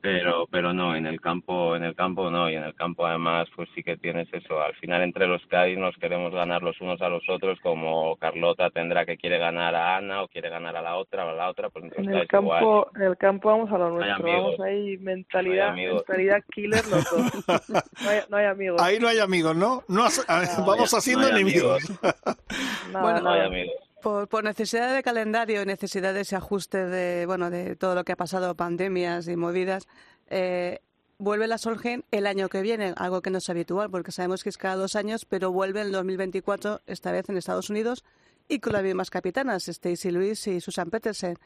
Pero 0.00 0.46
pero 0.50 0.72
no 0.72 0.94
en 0.94 1.06
el 1.06 1.20
campo 1.20 1.74
en 1.76 1.82
el 1.84 1.94
campo 1.94 2.30
no 2.30 2.48
y 2.50 2.54
en 2.54 2.62
el 2.64 2.74
campo 2.74 3.06
además 3.06 3.48
pues 3.56 3.68
sí 3.74 3.82
que 3.82 3.96
tienes 3.96 4.28
eso 4.32 4.60
al 4.62 4.74
final 4.76 5.02
entre 5.02 5.26
los 5.26 5.44
Cádiz 5.46 5.76
nos 5.78 5.96
queremos 5.96 6.32
ganar 6.32 6.62
los 6.62 6.80
unos 6.80 7.00
a 7.02 7.08
los 7.08 7.22
otros 7.28 7.58
como 7.60 8.16
Carlota 8.16 8.70
tendrá 8.70 9.04
que 9.04 9.16
quiere 9.16 9.38
ganar 9.38 9.74
a 9.74 9.96
Ana 9.96 10.22
o 10.22 10.28
quiere 10.28 10.48
ganar 10.50 10.76
a 10.76 10.82
la 10.82 10.96
otra 10.96 11.26
o 11.26 11.30
a 11.30 11.32
la 11.32 11.50
otra 11.50 11.68
pues 11.70 11.84
En 11.96 12.04
el 12.04 12.10
igual. 12.10 12.26
campo, 12.28 12.90
en 12.96 13.02
el 13.02 13.16
campo 13.16 13.48
vamos 13.48 13.72
a 13.72 13.78
lo 13.78 13.86
hay 13.86 13.92
nuestro, 13.94 14.14
amigos. 14.26 14.42
vamos 14.44 14.60
ahí 14.60 14.96
mentalidad, 14.98 15.70
No 15.74 15.94
mentalidad 15.94 16.42
killer 16.52 16.86
los 16.88 17.04
dos. 17.10 17.44
No 18.02 18.10
hay, 18.10 18.20
no 18.28 18.36
hay 18.36 18.46
amigos. 18.46 18.80
Ahí 18.82 18.98
no 18.98 19.08
hay 19.08 19.18
amigos, 19.18 19.56
¿no? 19.56 19.82
no 19.88 20.04
has- 20.04 20.24
vamos 20.66 20.92
hay- 20.94 20.98
haciendo 20.98 21.28
no 21.28 21.36
enemigos. 21.36 21.82
Nada, 22.02 23.02
Bueno, 23.02 23.20
no 23.22 23.30
hay 23.30 23.40
amigos 23.40 23.74
Por, 24.02 24.28
por 24.28 24.44
necesidad 24.44 24.94
de 24.94 25.02
calendario 25.02 25.60
y 25.62 25.66
necesidad 25.66 26.14
de 26.14 26.20
ese 26.20 26.36
ajuste 26.36 26.86
de, 26.86 27.26
bueno, 27.26 27.50
de 27.50 27.74
todo 27.74 27.96
lo 27.96 28.04
que 28.04 28.12
ha 28.12 28.16
pasado, 28.16 28.54
pandemias 28.54 29.26
y 29.26 29.34
movidas, 29.34 29.88
eh, 30.28 30.80
vuelve 31.18 31.48
la 31.48 31.58
Solgen 31.58 32.04
el 32.12 32.26
año 32.26 32.48
que 32.48 32.62
viene, 32.62 32.94
algo 32.96 33.22
que 33.22 33.30
no 33.30 33.38
es 33.38 33.50
habitual 33.50 33.90
porque 33.90 34.12
sabemos 34.12 34.44
que 34.44 34.50
es 34.50 34.56
cada 34.56 34.76
dos 34.76 34.94
años, 34.94 35.24
pero 35.24 35.50
vuelve 35.50 35.80
en 35.80 35.90
2024, 35.90 36.80
esta 36.86 37.12
vez 37.12 37.28
en 37.28 37.36
Estados 37.36 37.70
Unidos, 37.70 38.04
y 38.48 38.60
con 38.60 38.72
las 38.72 38.82
mismas 38.82 39.10
capitanas, 39.10 39.68
Stacy 39.68 40.10
Lewis 40.10 40.46
y 40.46 40.60
Susan 40.60 40.90
Petersen. 40.90 41.36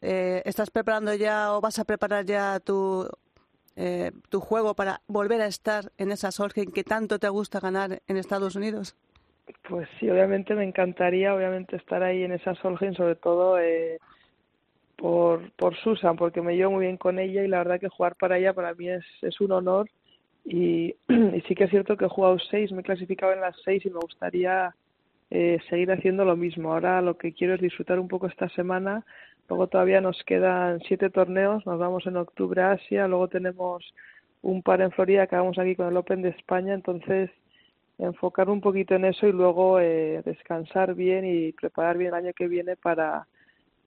Eh, 0.00 0.42
¿Estás 0.44 0.70
preparando 0.70 1.12
ya 1.14 1.52
o 1.54 1.60
vas 1.60 1.78
a 1.78 1.84
preparar 1.84 2.24
ya 2.24 2.60
tu, 2.60 3.08
eh, 3.74 4.12
tu 4.28 4.40
juego 4.40 4.74
para 4.74 5.02
volver 5.06 5.42
a 5.42 5.46
estar 5.46 5.92
en 5.98 6.12
esa 6.12 6.30
Solgen 6.30 6.70
que 6.70 6.84
tanto 6.84 7.18
te 7.18 7.28
gusta 7.28 7.60
ganar 7.60 8.02
en 8.06 8.16
Estados 8.16 8.54
Unidos? 8.54 8.94
Pues 9.68 9.88
sí, 9.98 10.08
obviamente 10.10 10.54
me 10.54 10.64
encantaría, 10.64 11.34
obviamente 11.34 11.76
estar 11.76 12.02
ahí 12.02 12.24
en 12.24 12.32
esa 12.32 12.54
Solheim, 12.56 12.94
sobre 12.94 13.14
todo 13.14 13.58
eh, 13.58 13.98
por, 14.96 15.52
por 15.52 15.76
Susan, 15.76 16.16
porque 16.16 16.42
me 16.42 16.56
llevo 16.56 16.72
muy 16.72 16.86
bien 16.86 16.96
con 16.96 17.18
ella 17.18 17.44
y 17.44 17.48
la 17.48 17.58
verdad 17.58 17.80
que 17.80 17.88
jugar 17.88 18.16
para 18.16 18.38
ella 18.38 18.54
para 18.54 18.74
mí 18.74 18.88
es, 18.88 19.04
es 19.22 19.40
un 19.40 19.52
honor 19.52 19.88
y, 20.44 20.94
sí 21.48 21.54
que 21.54 21.64
es 21.64 21.70
cierto 21.70 21.96
que 21.96 22.06
he 22.06 22.08
jugado 22.08 22.38
seis, 22.38 22.72
me 22.72 22.80
he 22.80 22.84
clasificado 22.84 23.32
en 23.32 23.40
las 23.40 23.56
seis 23.64 23.84
y 23.84 23.90
me 23.90 24.00
gustaría 24.00 24.74
eh, 25.30 25.58
seguir 25.68 25.90
haciendo 25.92 26.24
lo 26.24 26.36
mismo. 26.36 26.72
Ahora 26.72 27.02
lo 27.02 27.16
que 27.16 27.32
quiero 27.32 27.54
es 27.54 27.60
disfrutar 27.60 27.98
un 28.00 28.08
poco 28.08 28.26
esta 28.26 28.48
semana, 28.50 29.04
luego 29.48 29.68
todavía 29.68 30.00
nos 30.00 30.22
quedan 30.24 30.80
siete 30.86 31.10
torneos, 31.10 31.66
nos 31.66 31.78
vamos 31.78 32.06
en 32.06 32.16
octubre 32.16 32.62
a 32.62 32.72
Asia, 32.72 33.08
luego 33.08 33.28
tenemos 33.28 33.84
un 34.42 34.62
par 34.62 34.80
en 34.80 34.92
Florida, 34.92 35.24
acabamos 35.24 35.58
aquí 35.58 35.74
con 35.76 35.88
el 35.88 35.96
Open 35.96 36.22
de 36.22 36.30
España, 36.30 36.74
entonces 36.74 37.30
enfocar 37.98 38.50
un 38.50 38.60
poquito 38.60 38.94
en 38.94 39.06
eso 39.06 39.26
y 39.26 39.32
luego 39.32 39.80
eh, 39.80 40.22
descansar 40.24 40.94
bien 40.94 41.24
y 41.24 41.52
preparar 41.52 41.96
bien 41.96 42.08
el 42.08 42.26
año 42.26 42.32
que 42.34 42.48
viene 42.48 42.76
para 42.76 43.26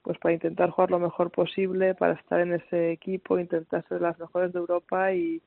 pues 0.01 0.17
para 0.17 0.33
intentar 0.33 0.69
jugar 0.71 0.91
lo 0.91 0.99
mejor 0.99 1.29
posible, 1.29 1.93
para 1.93 2.13
estar 2.13 2.39
en 2.39 2.53
ese 2.53 2.91
equipo, 2.91 3.37
intentar 3.37 3.85
ser 3.89 4.01
las 4.01 4.17
mejores 4.17 4.53
de 4.53 4.59
Europa 4.59 5.13
y, 5.13 5.41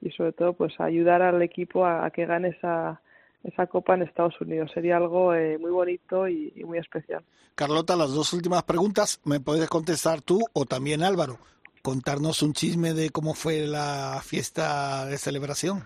y 0.00 0.10
sobre 0.10 0.32
todo 0.32 0.54
pues 0.54 0.72
ayudar 0.80 1.22
al 1.22 1.42
equipo 1.42 1.86
a, 1.86 2.10
que 2.10 2.26
gane 2.26 2.48
esa 2.48 3.00
esa 3.44 3.66
copa 3.66 3.94
en 3.94 4.02
Estados 4.02 4.38
Unidos. 4.40 4.70
Sería 4.74 4.98
algo 4.98 5.34
eh, 5.34 5.56
muy 5.58 5.70
bonito 5.70 6.28
y, 6.28 6.52
y 6.56 6.64
muy 6.64 6.78
especial. 6.78 7.24
Carlota, 7.54 7.96
las 7.96 8.12
dos 8.12 8.32
últimas 8.34 8.64
preguntas 8.64 9.20
me 9.24 9.40
puedes 9.40 9.68
contestar 9.68 10.20
tú 10.20 10.40
o 10.52 10.66
también 10.66 11.02
Álvaro. 11.02 11.38
Contarnos 11.82 12.42
un 12.42 12.52
chisme 12.52 12.92
de 12.92 13.08
cómo 13.10 13.32
fue 13.32 13.66
la 13.66 14.20
fiesta 14.22 15.06
de 15.06 15.16
celebración. 15.16 15.84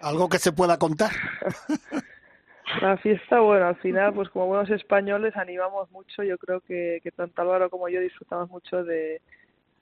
Algo 0.00 0.28
que 0.28 0.38
se 0.38 0.52
pueda 0.52 0.78
contar. 0.78 1.10
La 2.80 2.96
fiesta, 2.98 3.40
bueno, 3.40 3.66
al 3.66 3.76
final, 3.76 4.14
pues 4.14 4.28
como 4.28 4.46
buenos 4.46 4.70
españoles 4.70 5.36
animamos 5.36 5.90
mucho. 5.90 6.22
Yo 6.22 6.38
creo 6.38 6.60
que, 6.60 7.00
que 7.02 7.10
tanto 7.10 7.42
Álvaro 7.42 7.68
como 7.68 7.88
yo 7.88 8.00
disfrutamos 8.00 8.48
mucho 8.48 8.84
de, 8.84 9.20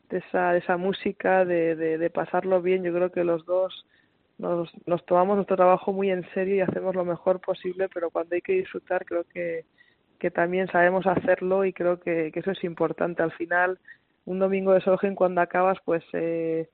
esa, 0.08 0.52
de 0.52 0.58
esa 0.60 0.78
música, 0.78 1.44
de, 1.44 1.76
de, 1.76 1.98
de 1.98 2.10
pasarlo 2.10 2.62
bien. 2.62 2.82
Yo 2.82 2.94
creo 2.94 3.12
que 3.12 3.24
los 3.24 3.44
dos 3.44 3.84
nos, 4.38 4.70
nos 4.86 5.04
tomamos 5.04 5.36
nuestro 5.36 5.56
trabajo 5.56 5.92
muy 5.92 6.10
en 6.10 6.26
serio 6.32 6.56
y 6.56 6.60
hacemos 6.60 6.94
lo 6.94 7.04
mejor 7.04 7.40
posible, 7.40 7.88
pero 7.92 8.10
cuando 8.10 8.34
hay 8.34 8.40
que 8.40 8.54
disfrutar 8.54 9.04
creo 9.04 9.24
que, 9.24 9.64
que 10.18 10.30
también 10.30 10.68
sabemos 10.68 11.06
hacerlo 11.06 11.64
y 11.64 11.72
creo 11.72 12.00
que, 12.00 12.30
que 12.32 12.40
eso 12.40 12.52
es 12.52 12.64
importante. 12.64 13.22
Al 13.22 13.32
final, 13.32 13.78
un 14.24 14.38
domingo 14.38 14.72
de 14.72 14.80
Solgen 14.80 15.14
cuando 15.14 15.40
acabas, 15.40 15.78
pues 15.84 16.04
eh, 16.12 16.68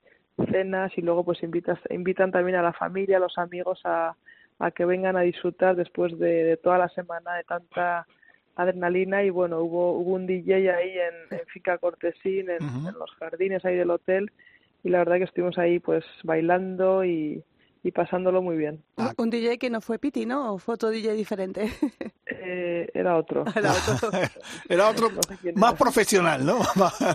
cenas 0.51 0.92
y 0.97 1.03
luego 1.03 1.25
pues 1.25 1.42
invitas, 1.42 1.79
invitan 1.90 2.33
también 2.33 2.57
a 2.59 2.62
la 2.62 2.73
familia, 2.73 3.18
a 3.18 3.20
los 3.20 3.38
amigos 3.38 3.81
a, 3.85 4.16
a 4.59 4.70
que 4.70 4.85
vengan 4.85 5.16
a 5.16 5.23
disfrutar 5.23 5.77
después 5.77 6.18
de, 6.18 6.44
de 6.44 6.57
toda 6.57 6.79
la 6.79 6.88
semana 6.88 7.35
de 7.35 7.44
tanta 7.44 8.07
adrenalina. 8.57 9.23
Y 9.23 9.31
bueno, 9.31 9.61
hubo, 9.61 9.92
hubo 9.92 10.14
un 10.14 10.27
DJ 10.27 10.70
ahí 10.73 10.92
en, 10.99 11.38
en 11.38 11.47
Finca 11.47 11.79
Cortesín, 11.79 12.51
en, 12.51 12.62
en 12.62 12.94
los 12.99 13.11
jardines 13.18 13.64
ahí 13.64 13.77
del 13.77 13.90
hotel. 13.90 14.31
Y 14.83 14.90
la 14.90 14.99
verdad 14.99 15.16
que 15.16 15.25
estuvimos 15.25 15.59
ahí 15.59 15.79
pues 15.79 16.05
bailando 16.25 17.05
y, 17.05 17.42
y 17.85 17.92
pasándolo 17.92 18.42
muy 18.42 18.57
bien. 18.57 18.83
Ah. 18.97 19.12
Un 19.18 19.31
DJ 19.31 19.59
que 19.59 19.70
no 19.70 19.81
fue 19.81 19.99
Piti, 20.01 20.27
¿no? 20.27 20.55
¿O 20.55 20.59
fue 20.59 20.75
otro 20.75 20.88
DJ 20.90 21.12
diferente? 21.14 21.70
Eh, 22.47 22.90
era 22.94 23.16
otro. 23.16 23.44
Era 23.57 23.73
otro. 23.73 24.11
Era 24.68 24.88
otro 24.90 25.11
No 25.11 25.23
sé 25.23 25.53
más 25.55 25.70
era. 25.73 25.79
profesional, 25.79 26.44
¿no? 26.44 26.59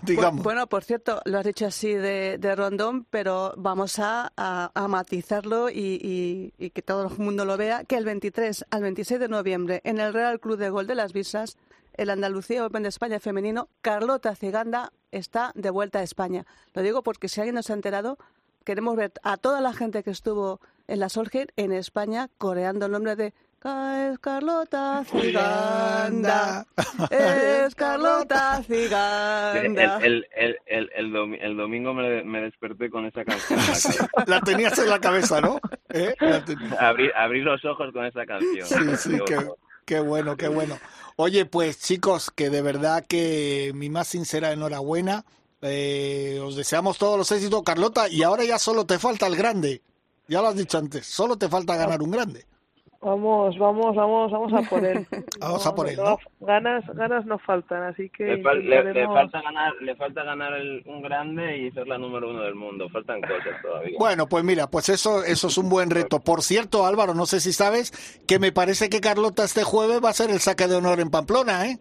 Digamos. 0.04 0.44
Bueno, 0.44 0.66
por 0.68 0.84
cierto, 0.84 1.22
lo 1.26 1.40
has 1.40 1.46
dicho 1.46 1.66
así 1.68 1.94
de, 1.94 2.38
de 2.40 2.56
rondón, 2.56 3.06
pero 3.10 3.54
vamos 3.58 4.00
a, 4.00 4.32
a- 4.38 4.72
a 4.74 4.88
matizarlo 4.88 5.70
y, 5.70 6.00
y- 6.02 6.54
y 6.58 6.70
que 6.72 6.82
todo 6.82 7.08
el 7.08 7.18
mundo 7.18 7.46
lo 7.46 7.58
vea, 7.58 7.84
que 7.84 7.96
el 7.98 8.06
23 8.06 8.66
al 8.72 8.82
26 8.82 9.20
de 9.20 9.28
noviembre 9.28 9.82
en 9.84 10.00
el 10.00 10.14
Real 10.14 10.40
Club 10.40 10.58
de 10.58 10.70
Gol 10.70 10.88
de 10.88 10.96
las 10.96 11.14
Visas, 11.14 11.58
el 11.96 12.10
Andalucía 12.10 12.66
Open 12.66 12.84
de 12.84 12.90
España 12.90 13.20
femenino, 13.20 13.68
Carlota 13.82 14.36
Ciganda 14.36 14.94
está 15.12 15.52
de 15.56 15.70
vuelta 15.70 16.00
a 16.00 16.04
España. 16.04 16.46
Lo 16.74 16.82
digo 16.82 17.04
porque 17.04 17.28
si 17.30 17.40
alguien 17.42 17.56
no 17.56 17.64
se 17.64 17.74
ha 17.74 17.76
enterado, 17.76 18.18
queremos 18.70 18.96
ver 18.96 19.12
a 19.24 19.36
toda 19.38 19.62
la 19.62 19.74
gente 19.74 20.04
que 20.04 20.12
estuvo 20.12 20.60
en 20.88 21.00
la 21.00 21.10
Solheim 21.10 21.48
en 21.56 21.72
España 21.72 22.30
coreando 22.38 22.86
el 22.86 22.92
nombre 22.92 23.16
de 23.16 23.34
"Ca- 23.58 24.12
es 24.12 24.20
Carlota 24.20 25.04
Ciganda, 25.10 26.68
es 27.10 27.74
Carlota 27.74 28.58
el, 28.60 28.66
Ciganda. 28.66 29.98
el, 30.06 30.28
el, 30.36 30.58
el, 30.68 30.90
el, 30.96 31.12
domi- 31.12 31.40
el 31.42 31.58
domingo 31.58 31.96
me, 31.96 32.24
me 32.24 32.42
desperté 32.42 32.92
con 32.92 33.08
esa 33.08 33.26
canción 33.26 33.60
la 34.28 34.40
tenías 34.42 34.78
en 34.78 34.88
la 34.90 35.00
cabeza, 35.00 35.42
¿no? 35.42 35.60
¿Eh? 35.90 36.14
Abrí, 36.80 37.10
abrí 37.16 37.42
los 37.42 37.66
ojos 37.66 37.92
con 37.92 38.06
esa 38.06 38.24
canción 38.28 38.68
Sí, 38.68 38.98
sí, 38.98 39.18
qué, 39.26 39.48
qué 39.86 40.00
bueno, 40.00 40.38
qué 40.38 40.48
bueno. 40.48 40.78
Oye, 41.16 41.46
pues 41.46 41.80
chicos, 41.80 42.30
que 42.30 42.52
de 42.52 42.62
verdad 42.62 43.04
que 43.08 43.72
mi 43.74 43.90
más 43.90 44.08
sincera 44.10 44.52
enhorabuena. 44.52 45.26
Eh, 45.62 46.40
os 46.44 46.56
deseamos 46.56 46.98
todos 46.98 47.18
los 47.18 47.32
éxitos, 47.32 47.64
Carlota, 47.64 48.08
y 48.10 48.24
ahora 48.24 48.44
ya 48.46 48.58
solo 48.60 48.86
te 48.86 48.98
falta 49.00 49.28
el 49.28 49.36
grande. 49.36 49.82
Ya 50.28 50.42
lo 50.42 50.48
has 50.50 50.56
dicho 50.56 50.78
antes, 50.78 51.06
solo 51.08 51.38
te 51.38 51.50
falta 51.50 51.76
ganar 51.76 52.02
un 52.02 52.12
grande. 52.12 52.46
Vamos, 53.02 53.58
vamos, 53.58 53.96
vamos, 53.96 54.30
vamos 54.30 54.52
a 54.54 54.70
por 54.70 54.84
él. 54.84 55.08
Vamos 55.40 55.66
a 55.66 55.74
por 55.74 55.88
él, 55.88 55.96
¿no? 55.96 56.18
Ganas, 56.42 56.84
ganas 56.96 57.26
no 57.26 57.40
faltan, 57.40 57.84
así 57.84 58.10
que 58.10 58.26
Le, 58.26 58.44
fal- 58.44 58.58
le- 58.62 58.64
le 58.70 58.76
intentaremos- 58.92 59.14
falta 59.16 59.42
ganar, 59.42 59.74
le 59.82 59.96
falta 59.96 60.24
ganar 60.24 60.54
el- 60.56 60.84
un 60.86 61.02
grande 61.02 61.58
y 61.60 61.72
ser 61.72 61.88
la 61.88 61.98
número 61.98 62.30
uno 62.30 62.42
del 62.42 62.56
mundo. 62.56 62.90
Faltan 62.90 63.22
cosas 63.22 63.62
todavía. 63.62 63.96
Bueno, 63.98 64.28
pues 64.28 64.44
mira, 64.44 64.70
pues 64.70 64.90
eso, 64.90 65.24
eso 65.24 65.48
es 65.48 65.58
un 65.58 65.70
buen 65.70 65.90
reto. 65.90 66.20
Por 66.20 66.42
cierto, 66.44 66.86
Álvaro, 66.86 67.14
no 67.14 67.26
sé 67.26 67.40
si 67.40 67.54
sabes 67.54 67.94
que 68.28 68.38
me 68.38 68.52
parece 68.52 68.90
que 68.90 69.00
Carlota 69.00 69.46
este 69.46 69.64
jueves 69.64 70.04
va 70.04 70.10
a 70.10 70.14
ser 70.14 70.30
el 70.30 70.42
saque 70.42 70.68
de 70.68 70.76
honor 70.76 71.00
en 71.00 71.10
Pamplona, 71.10 71.68
¿eh? 71.70 71.80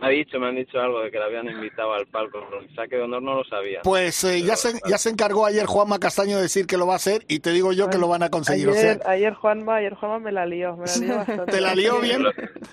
Me 0.00 0.06
ha 0.06 0.10
dicho, 0.10 0.40
me 0.40 0.46
han 0.48 0.56
dicho 0.56 0.80
algo 0.80 1.00
de 1.02 1.10
que 1.10 1.18
la 1.18 1.26
habían 1.26 1.46
invitado 1.46 1.92
al 1.92 2.06
palco. 2.06 2.38
El 2.58 2.74
saque 2.74 2.96
de 2.96 3.02
honor 3.02 3.22
no 3.22 3.34
lo 3.34 3.44
sabía. 3.44 3.80
Pues 3.82 4.24
eh, 4.24 4.42
ya, 4.42 4.56
se, 4.56 4.80
ya 4.88 4.96
se 4.96 5.10
encargó 5.10 5.44
ayer 5.44 5.66
Juanma 5.66 5.98
Castaño 5.98 6.36
de 6.36 6.42
decir 6.42 6.66
que 6.66 6.78
lo 6.78 6.86
va 6.86 6.94
a 6.94 6.96
hacer 6.96 7.24
y 7.28 7.40
te 7.40 7.50
digo 7.50 7.72
yo 7.72 7.90
que 7.90 7.98
lo 7.98 8.08
van 8.08 8.22
a 8.22 8.30
conseguir. 8.30 8.68
O 8.70 8.72
sea, 8.72 8.92
Ayer, 8.92 9.02
ayer 9.06 9.34
Juanma, 9.34 9.76
ayer 9.76 9.94
Juanma 9.94 10.18
me 10.18 10.32
la 10.32 10.46
lió, 10.46 10.76
me 10.76 10.86
la 10.86 10.96
lió 10.96 11.16
bastante. 11.16 11.52
¿Te 11.52 11.60
la 11.60 11.74
lió 11.74 12.00
bien? 12.00 12.22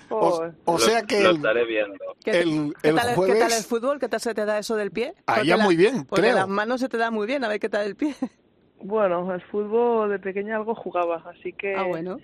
O, 0.08 0.42
o 0.64 0.72
Lo- 0.72 0.78
sea 0.78 1.02
que 1.02 1.20
Lo 1.22 1.30
el, 1.30 1.36
estaré 1.36 1.66
viendo. 1.66 1.98
¿Qué, 2.24 2.30
el- 2.40 2.72
qué 2.82 2.88
el 2.88 2.94
tal, 2.94 2.94
¿Qué 2.94 2.96
tal 2.96 3.08
el 3.10 3.14
jueves... 3.16 3.66
fútbol? 3.66 3.98
¿Qué 3.98 4.08
tal 4.08 4.20
se 4.20 4.34
te 4.34 4.44
da 4.46 4.58
eso 4.58 4.76
del 4.76 4.90
pie? 4.90 5.12
Ah, 5.26 5.34
Porque 5.34 5.48
ya 5.48 5.56
la- 5.58 5.64
muy 5.64 5.76
bien, 5.76 6.06
porque 6.06 6.22
creo. 6.22 6.34
las 6.36 6.48
manos 6.48 6.80
se 6.80 6.88
te 6.88 6.96
da 6.96 7.10
muy 7.10 7.26
bien, 7.26 7.44
a 7.44 7.48
ver 7.48 7.60
qué 7.60 7.68
tal 7.68 7.86
el 7.86 7.94
pie. 7.96 8.14
Bueno, 8.80 9.34
el 9.34 9.42
fútbol 9.42 10.08
de 10.10 10.18
pequeña 10.18 10.56
algo 10.56 10.74
jugaba, 10.74 11.22
así 11.28 11.52
que 11.52 11.74
Ah, 11.74 11.82
bueno. 11.82 12.18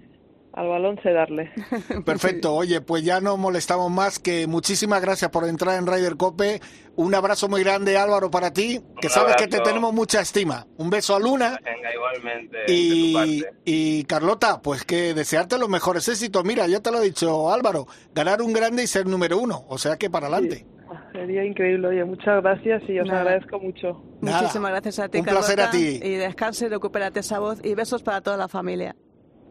Al 0.54 0.68
balón 0.68 0.98
sé 1.02 1.10
darle. 1.12 1.50
Perfecto, 2.06 2.54
oye, 2.54 2.80
pues 2.80 3.02
ya 3.04 3.20
no 3.20 3.36
molestamos 3.36 3.90
más, 3.90 4.18
que 4.18 4.46
muchísimas 4.46 5.00
gracias 5.02 5.30
por 5.30 5.46
entrar 5.48 5.76
en 5.78 5.86
Ryder 5.86 6.16
Cope. 6.16 6.60
Un 6.96 7.14
abrazo 7.14 7.48
muy 7.48 7.64
grande, 7.64 7.98
Álvaro, 7.98 8.30
para 8.30 8.52
ti, 8.52 8.80
que 9.00 9.08
Un 9.08 9.12
sabes 9.12 9.34
que 9.36 9.48
te 9.48 9.58
tenemos 9.60 9.92
mucha 9.92 10.20
estima. 10.20 10.66
Un 10.76 10.90
beso 10.90 11.16
a 11.16 11.18
Luna. 11.18 11.58
Venga, 11.64 11.92
igualmente. 11.92 12.56
de 12.56 12.64
tu 12.66 12.72
Y, 12.72 13.14
parte. 13.42 13.56
y 13.64 14.04
Carlota, 14.04 14.62
pues 14.62 14.84
que 14.84 15.12
desearte 15.12 15.58
los 15.58 15.68
mejores 15.68 16.06
éxitos. 16.08 16.44
Mira, 16.44 16.66
ya 16.68 16.80
te 16.80 16.92
lo 16.92 16.98
ha 16.98 17.02
dicho 17.02 17.50
Álvaro, 17.52 17.86
ganar 18.14 18.40
un 18.42 18.52
grande 18.52 18.84
y 18.84 18.86
ser 18.86 19.06
número 19.06 19.38
uno. 19.38 19.64
O 19.68 19.76
sea 19.78 19.96
que 19.96 20.08
para 20.08 20.28
adelante. 20.28 20.66
Sería 21.10 21.44
increíble, 21.44 21.88
oye, 21.88 22.04
muchas 22.04 22.42
gracias 22.42 22.82
y 22.88 22.98
os 23.00 23.06
Nada. 23.08 23.20
agradezco 23.22 23.58
mucho. 23.58 24.02
Nada. 24.20 24.42
Muchísimas 24.42 24.70
gracias 24.70 24.98
a 25.00 25.08
ti, 25.08 25.18
Un 25.18 25.24
placer 25.24 25.60
a 25.60 25.64
Carlota, 25.70 25.78
ti. 25.78 26.00
Y 26.02 26.14
descanse, 26.14 26.68
recupérate 26.68 27.20
esa 27.20 27.38
voz 27.40 27.58
y 27.64 27.74
besos 27.74 28.02
para 28.04 28.20
toda 28.20 28.36
la 28.36 28.46
familia. 28.48 28.94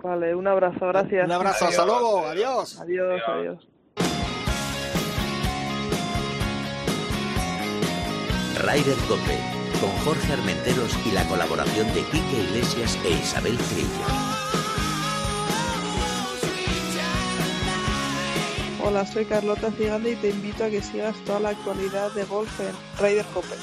Vale, 0.04 0.36
un 0.36 0.46
abrazo, 0.46 0.86
gracias. 0.88 1.26
Un 1.26 1.32
abrazo, 1.32 1.66
hasta 1.66 1.86
luego, 1.86 2.26
adiós. 2.26 2.78
Adiós, 2.82 3.22
adiós. 3.26 3.30
adiós. 3.30 3.68
Rider 8.60 8.98
Cope, 9.08 9.40
con 9.80 9.90
Jorge 10.04 10.34
Armenteros 10.34 10.94
y 11.06 11.12
la 11.12 11.24
colaboración 11.30 11.88
de 11.94 12.02
Quique 12.02 12.38
Iglesias 12.50 13.00
e 13.06 13.12
Isabel 13.12 13.58
Trillo. 13.58 14.06
Hola, 18.86 19.06
soy 19.06 19.24
Carlota 19.24 19.72
Ciganda 19.72 20.10
y 20.10 20.16
te 20.18 20.32
invito 20.32 20.66
a 20.66 20.70
que 20.70 20.82
sigas 20.82 21.16
toda 21.24 21.40
la 21.40 21.50
actualidad 21.50 22.12
de 22.12 22.26
golf 22.26 22.60
en 22.60 22.76
Rider 23.02 23.26
Cope. 23.34 23.56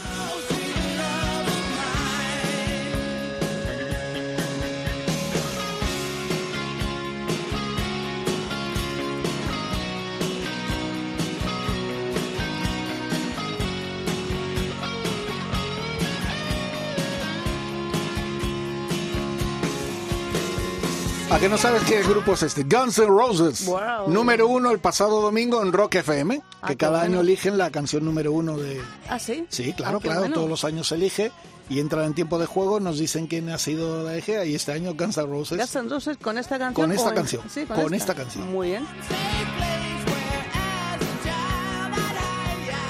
¿A 21.31 21.39
qué 21.39 21.49
no 21.49 21.57
sabes 21.57 21.83
qué 21.85 22.03
grupo 22.03 22.33
es 22.33 22.43
este? 22.43 22.65
Guns 22.65 22.99
N' 22.99 23.07
Roses. 23.07 23.65
Wow. 23.67 24.09
Número 24.11 24.49
uno 24.49 24.73
el 24.73 24.81
pasado 24.81 25.21
domingo 25.21 25.63
en 25.63 25.73
Rock 25.73 25.97
FM, 25.97 26.43
Ah, 26.61 26.67
que 26.69 26.77
cada 26.77 26.99
bueno. 27.01 27.05
año 27.05 27.21
eligen 27.21 27.57
la 27.57 27.71
canción 27.71 28.05
número 28.05 28.33
uno 28.33 28.57
de... 28.57 28.81
¿Ah, 29.09 29.19
sí? 29.21 29.47
Sí, 29.49 29.73
claro, 29.73 29.99
Ah, 29.99 30.01
claro, 30.03 30.21
bueno. 30.21 30.35
todos 30.35 30.49
los 30.49 30.65
años 30.65 30.89
se 30.89 30.97
elige 30.97 31.31
y 31.69 31.79
entran 31.79 32.07
en 32.07 32.15
tiempo 32.15 32.37
de 32.41 32.47
juego, 32.47 32.81
nos 32.81 32.99
dicen 32.99 33.29
quién 33.29 33.49
ha 33.49 33.59
sido 33.59 34.03
la 34.03 34.17
eje 34.17 34.45
y 34.49 34.57
este 34.57 34.73
año 34.73 34.95
Guns 34.95 35.19
N' 35.19 35.27
Roses. 35.27 35.57
Guns 35.59 35.77
N' 35.77 35.89
Roses 35.89 36.17
con 36.17 36.37
esta 36.37 36.59
canción. 36.59 36.75
Con 36.89 36.93
esta 36.97 37.09
en- 37.11 37.15
canción, 37.15 37.43
Sí, 37.49 37.65
con 37.65 37.95
esta 37.95 38.15
canción. 38.15 38.51
Muy 38.51 38.69
bien. 38.71 38.85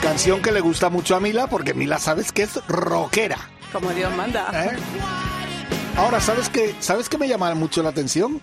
Canción 0.02 0.40
que 0.40 0.50
le 0.50 0.60
gusta 0.60 0.88
mucho 0.88 1.14
a 1.14 1.20
Mila 1.20 1.46
porque 1.46 1.74
Mila 1.74 1.98
sabes 1.98 2.32
que 2.32 2.44
es 2.44 2.58
rockera. 2.68 3.36
Como 3.70 3.90
Dios 3.90 4.10
manda. 4.16 4.48
¿eh? 4.64 4.76
Ahora, 6.00 6.18
¿sabes 6.18 6.48
qué, 6.48 6.74
¿sabes 6.80 7.10
qué 7.10 7.18
me 7.18 7.28
llama 7.28 7.54
mucho 7.54 7.82
la 7.82 7.90
atención? 7.90 8.40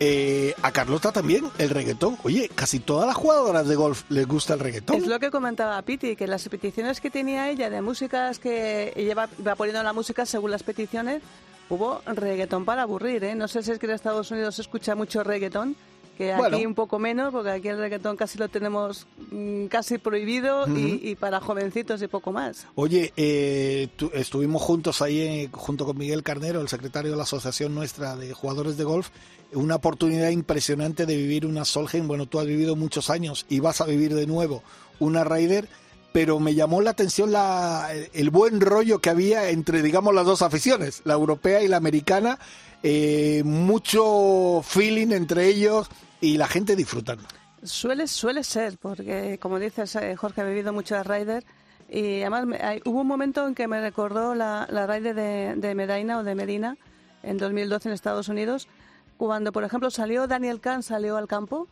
Eh, 0.00 0.54
a 0.60 0.72
Carlota 0.72 1.12
también, 1.12 1.44
el 1.56 1.70
reggaetón. 1.70 2.18
Oye, 2.24 2.50
casi 2.52 2.80
todas 2.80 3.06
las 3.06 3.14
jugadoras 3.14 3.68
de 3.68 3.76
golf 3.76 4.02
les 4.08 4.26
gusta 4.26 4.54
el 4.54 4.58
reggaetón. 4.60 4.96
Es 4.96 5.06
lo 5.06 5.20
que 5.20 5.30
comentaba 5.30 5.80
Piti, 5.82 6.16
que 6.16 6.26
las 6.26 6.48
peticiones 6.48 7.00
que 7.00 7.08
tenía 7.08 7.48
ella 7.48 7.70
de 7.70 7.80
músicas 7.80 8.40
que 8.40 8.92
ella 8.96 9.14
va, 9.14 9.28
va 9.46 9.54
poniendo 9.54 9.84
la 9.84 9.92
música 9.92 10.26
según 10.26 10.50
las 10.50 10.64
peticiones, 10.64 11.22
hubo 11.70 12.02
reggaetón 12.06 12.64
para 12.64 12.82
aburrir, 12.82 13.22
¿eh? 13.22 13.36
No 13.36 13.46
sé 13.46 13.62
si 13.62 13.70
es 13.70 13.78
que 13.78 13.86
en 13.86 13.92
Estados 13.92 14.32
Unidos 14.32 14.56
se 14.56 14.62
escucha 14.62 14.96
mucho 14.96 15.22
reggaetón, 15.22 15.76
que 16.16 16.32
aquí 16.32 16.40
Bueno. 16.40 16.58
un 16.68 16.74
poco 16.74 16.98
menos, 16.98 17.32
porque 17.32 17.50
aquí 17.50 17.68
el 17.68 17.78
reggaetón 17.78 18.16
casi 18.16 18.38
lo 18.38 18.48
tenemos 18.48 19.06
mm, 19.30 19.66
casi 19.66 19.98
prohibido 19.98 20.66
y, 20.68 21.00
y 21.02 21.14
para 21.14 21.40
jovencitos 21.40 22.02
y 22.02 22.08
poco 22.08 22.32
más. 22.32 22.66
Oye, 22.74 23.12
eh, 23.16 23.88
tu- 23.96 24.10
estuvimos 24.14 24.62
juntos 24.62 25.02
ahí, 25.02 25.20
eh, 25.20 25.48
junto 25.52 25.84
con 25.86 25.98
Miguel 25.98 26.22
Carnero, 26.22 26.60
el 26.60 26.68
secretario 26.68 27.10
de 27.10 27.16
la 27.16 27.24
Asociación 27.24 27.74
Nuestra 27.74 28.16
de 28.16 28.32
Jugadores 28.32 28.76
de 28.76 28.84
Golf, 28.84 29.10
una 29.52 29.76
oportunidad 29.76 30.30
impresionante 30.30 31.06
de 31.06 31.16
vivir 31.16 31.46
una 31.46 31.64
Solheim. 31.64 32.08
Bueno, 32.08 32.26
tú 32.26 32.40
has 32.40 32.46
vivido 32.46 32.74
muchos 32.76 33.10
años 33.10 33.46
y 33.48 33.60
vas 33.60 33.80
a 33.80 33.84
vivir 33.86 34.14
de 34.14 34.26
nuevo 34.26 34.62
una 34.98 35.22
Ryder, 35.24 35.68
pero 36.12 36.40
me 36.40 36.54
llamó 36.54 36.80
la 36.80 36.90
atención 36.90 37.30
la, 37.30 37.90
el 38.14 38.30
buen 38.30 38.60
rollo 38.62 39.00
que 39.00 39.10
había 39.10 39.50
entre, 39.50 39.82
digamos, 39.82 40.14
las 40.14 40.24
dos 40.24 40.40
aficiones, 40.42 41.02
la 41.04 41.12
europea 41.14 41.62
y 41.62 41.68
la 41.68 41.76
americana. 41.76 42.38
eh, 42.82 43.42
mucho 43.44 44.62
feeling 44.64 45.12
entre 45.12 45.46
ellos 45.48 45.88
y 46.20 46.36
la 46.38 46.46
gente 46.48 46.76
disfrutando. 46.76 47.24
Suele, 47.62 48.06
suele 48.06 48.44
ser, 48.44 48.78
porque 48.78 49.38
como 49.40 49.58
dices, 49.58 49.94
eh, 49.96 50.14
Jorge, 50.16 50.40
ha 50.42 50.44
vivido 50.44 50.72
mucho 50.72 50.94
de 50.94 51.02
Ryder 51.02 51.44
y 51.88 52.20
además 52.22 52.46
hay- 52.60 52.80
hubo 52.84 53.00
un 53.00 53.06
momento 53.06 53.46
en 53.46 53.54
que 53.54 53.66
me 53.68 53.80
recordó 53.80 54.34
la, 54.34 54.66
la 54.70 54.86
Ryder 54.86 55.14
de, 55.14 55.54
de 55.56 55.74
Medina 55.74 56.18
o 56.18 56.22
de 56.24 56.34
Medina 56.34 56.76
en 57.22 57.38
2012 57.38 57.88
en 57.88 57.92
Estados 57.94 58.28
Unidos, 58.28 58.68
cuando, 59.16 59.50
por 59.52 59.64
ejemplo, 59.64 59.90
salió 59.90 60.26
Daniel 60.26 60.60
Kahn, 60.60 60.82
salió 60.82 61.16
al 61.16 61.26
campo 61.26 61.66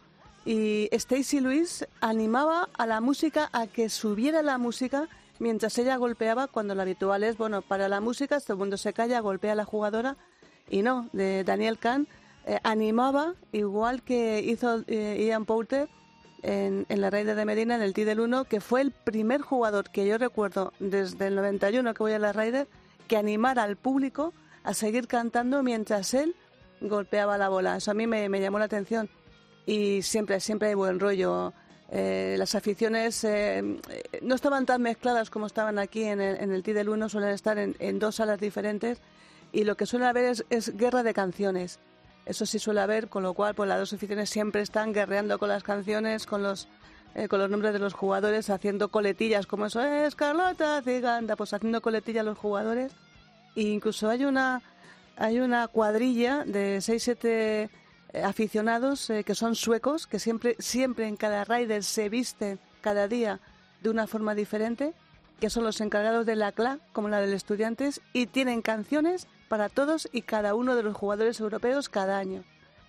y 0.46 0.88
Stacy 0.92 1.40
Lewis 1.40 1.86
animaba 2.00 2.68
a 2.76 2.86
la 2.86 3.00
música 3.00 3.50
a 3.52 3.66
que 3.66 3.88
subiera 3.88 4.42
la 4.42 4.58
música 4.58 5.08
mientras 5.38 5.76
ella 5.78 5.96
golpeaba, 5.96 6.48
cuando 6.48 6.74
lo 6.74 6.82
habitual 6.82 7.22
es, 7.24 7.36
bueno, 7.36 7.60
para 7.62 7.88
la 7.88 8.00
música, 8.00 8.40
todo 8.40 8.54
el 8.54 8.58
mundo 8.58 8.76
se 8.78 8.92
calla, 8.92 9.20
golpea 9.20 9.52
a 9.52 9.56
la 9.56 9.64
jugadora 9.64 10.16
y 10.70 10.82
no, 10.82 11.08
de 11.12 11.44
Daniel 11.44 11.78
Kahn 11.78 12.08
eh, 12.46 12.58
animaba, 12.62 13.34
igual 13.52 14.02
que 14.02 14.40
hizo 14.40 14.84
eh, 14.86 15.24
Ian 15.26 15.46
Poulter 15.46 15.88
en, 16.42 16.84
en 16.88 17.00
la 17.00 17.10
Raider 17.10 17.36
de 17.36 17.44
Medina, 17.44 17.74
en 17.74 17.82
el 17.82 17.94
T 17.94 18.04
del 18.04 18.20
1, 18.20 18.44
que 18.44 18.60
fue 18.60 18.82
el 18.82 18.90
primer 18.90 19.40
jugador 19.40 19.90
que 19.90 20.06
yo 20.06 20.18
recuerdo 20.18 20.72
desde 20.78 21.28
el 21.28 21.36
91 21.36 21.94
que 21.94 22.02
voy 22.02 22.12
a 22.12 22.18
la 22.18 22.32
Raider, 22.32 22.68
que 23.08 23.16
animara 23.16 23.62
al 23.62 23.76
público 23.76 24.34
a 24.62 24.74
seguir 24.74 25.06
cantando 25.06 25.62
mientras 25.62 26.12
él 26.14 26.34
golpeaba 26.80 27.38
la 27.38 27.48
bola. 27.48 27.76
Eso 27.76 27.90
a 27.90 27.94
mí 27.94 28.06
me, 28.06 28.28
me 28.28 28.40
llamó 28.40 28.58
la 28.58 28.66
atención. 28.66 29.08
Y 29.66 30.02
siempre, 30.02 30.40
siempre 30.40 30.68
hay 30.68 30.74
buen 30.74 31.00
rollo. 31.00 31.52
Eh, 31.90 32.36
las 32.38 32.54
aficiones 32.54 33.24
eh, 33.24 33.62
no 34.22 34.34
estaban 34.34 34.66
tan 34.66 34.82
mezcladas 34.82 35.30
como 35.30 35.46
estaban 35.46 35.78
aquí 35.78 36.02
en 36.02 36.20
el, 36.20 36.36
en 36.36 36.52
el 36.52 36.62
T 36.62 36.74
del 36.74 36.88
1, 36.88 37.08
suelen 37.08 37.30
estar 37.30 37.58
en, 37.58 37.76
en 37.78 37.98
dos 37.98 38.16
salas 38.16 38.40
diferentes 38.40 39.00
y 39.52 39.64
lo 39.64 39.76
que 39.76 39.86
suele 39.86 40.06
haber 40.06 40.24
es, 40.24 40.44
es 40.50 40.76
guerra 40.76 41.02
de 41.02 41.14
canciones. 41.14 41.78
Eso 42.26 42.46
sí 42.46 42.58
suele 42.58 42.80
haber, 42.80 43.08
con 43.08 43.22
lo 43.22 43.34
cual 43.34 43.54
pues 43.54 43.68
las 43.68 43.78
dos 43.78 43.92
aficiones 43.92 44.30
siempre 44.30 44.62
están 44.62 44.92
guerreando 44.92 45.38
con 45.38 45.48
las 45.48 45.62
canciones, 45.62 46.26
con 46.26 46.42
los 46.42 46.68
eh, 47.14 47.28
con 47.28 47.38
los 47.38 47.48
nombres 47.48 47.72
de 47.72 47.78
los 47.78 47.92
jugadores, 47.92 48.50
haciendo 48.50 48.88
coletillas, 48.88 49.46
como 49.46 49.66
eso 49.66 49.80
es 49.80 50.16
Carlota 50.16 50.82
Ciganda, 50.82 51.36
pues 51.36 51.52
haciendo 51.52 51.80
coletillas 51.80 52.24
los 52.24 52.36
jugadores. 52.36 52.92
E 53.54 53.62
incluso 53.62 54.10
hay 54.10 54.24
una 54.24 54.62
hay 55.16 55.38
una 55.38 55.68
cuadrilla 55.68 56.44
de 56.44 56.80
6 56.80 57.02
7 57.02 57.70
aficionados 58.24 59.10
eh, 59.10 59.22
que 59.22 59.34
son 59.34 59.54
suecos, 59.54 60.06
que 60.06 60.18
siempre 60.18 60.56
siempre 60.58 61.06
en 61.06 61.16
cada 61.16 61.44
rider 61.44 61.84
se 61.84 62.08
visten 62.08 62.58
cada 62.80 63.06
día 63.06 63.40
de 63.82 63.90
una 63.90 64.06
forma 64.06 64.34
diferente, 64.34 64.92
que 65.40 65.50
son 65.50 65.62
los 65.62 65.80
encargados 65.80 66.26
de 66.26 66.36
la 66.36 66.52
CLA, 66.52 66.78
como 66.92 67.08
la 67.08 67.20
del 67.20 67.32
Estudiantes, 67.32 68.00
y 68.12 68.26
tienen 68.26 68.62
canciones 68.62 69.28
para 69.54 69.68
todos 69.68 70.08
y 70.12 70.22
cada 70.22 70.56
uno 70.56 70.74
de 70.74 70.82
los 70.82 70.96
jugadores 70.96 71.38
europeos 71.38 71.88
cada 71.88 72.18
año. 72.18 72.42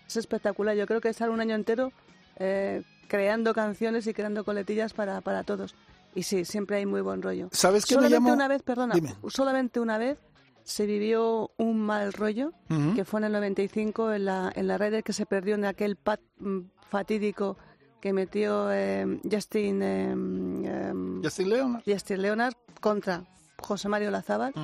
Es 0.08 0.17
espectacular. 0.17 0.75
Yo 0.75 0.88
creo 0.88 0.99
que 0.99 1.10
estar 1.10 1.30
un 1.30 1.39
año 1.39 1.54
entero 1.54 1.91
eh, 2.38 2.82
creando 3.08 3.54
canciones 3.54 4.08
y 4.08 4.15
creando 4.15 4.43
coletillas 4.43 4.91
para, 4.93 5.21
para 5.21 5.43
todos. 5.43 5.75
Y 6.15 6.23
sí, 6.23 6.43
siempre 6.43 6.78
hay 6.78 6.88
muy 6.88 7.01
buen 7.01 7.21
rollo. 7.21 7.49
¿Sabes 7.51 7.86
qué 7.86 7.93
me 7.93 8.01
solamente 8.01 8.15
llamó? 8.15 8.34
una 8.34 8.47
vez, 8.47 8.63
perdona, 8.63 8.95
Dime. 8.95 9.13
solamente 9.28 9.80
una 9.80 9.99
vez 9.99 10.17
se 10.63 10.88
vivió 10.88 11.51
un 11.58 11.80
mal 11.82 12.13
rollo, 12.13 12.51
Ujú. 12.71 12.95
que 12.95 13.06
fue 13.06 13.19
en 13.19 13.25
el 13.25 13.34
95 13.34 14.13
en 14.13 14.25
la, 14.25 14.51
en 14.56 14.65
la 14.65 14.80
Raider 14.80 15.04
que 15.04 15.13
se 15.13 15.28
perdió 15.28 15.54
en 15.54 15.65
aquel 15.65 15.97
pat 15.97 16.19
mm, 16.39 16.62
fatídico 16.89 17.58
que 18.01 18.12
metió 18.12 18.71
eh, 18.71 19.19
Justin, 19.32 19.82
eh, 19.84 20.93
Justin 21.23 21.49
Leonard. 21.49 21.84
Justin 21.86 22.21
Leonard 22.23 22.54
contra 22.82 23.23
José 23.60 23.88
Mario 23.88 24.10
Lazábal, 24.10 24.51
Ujú. 24.56 24.63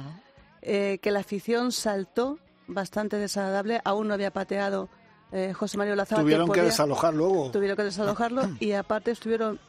Eh, 0.62 1.00
que 1.02 1.12
la 1.12 1.20
afición 1.20 1.72
saltó 1.72 2.40
bastante 2.68 3.18
desagradable, 3.18 3.82
aún 3.84 4.08
no 4.08 4.14
había 4.14 4.32
pateado 4.32 4.90
eh, 5.32 5.54
José 5.54 5.78
Mario 5.78 5.96
Lazábal. 5.96 6.24
Tuvieron 6.26 6.46
que 6.48 6.52
podía- 6.52 6.64
desalojar 6.64 7.14
luego. 7.14 7.52
Tuvieron 7.52 7.78
que 7.78 7.84
desalojarlo 7.84 8.50
y 8.60 8.72
aparte 8.74 9.12
estuvieron, 9.12 9.60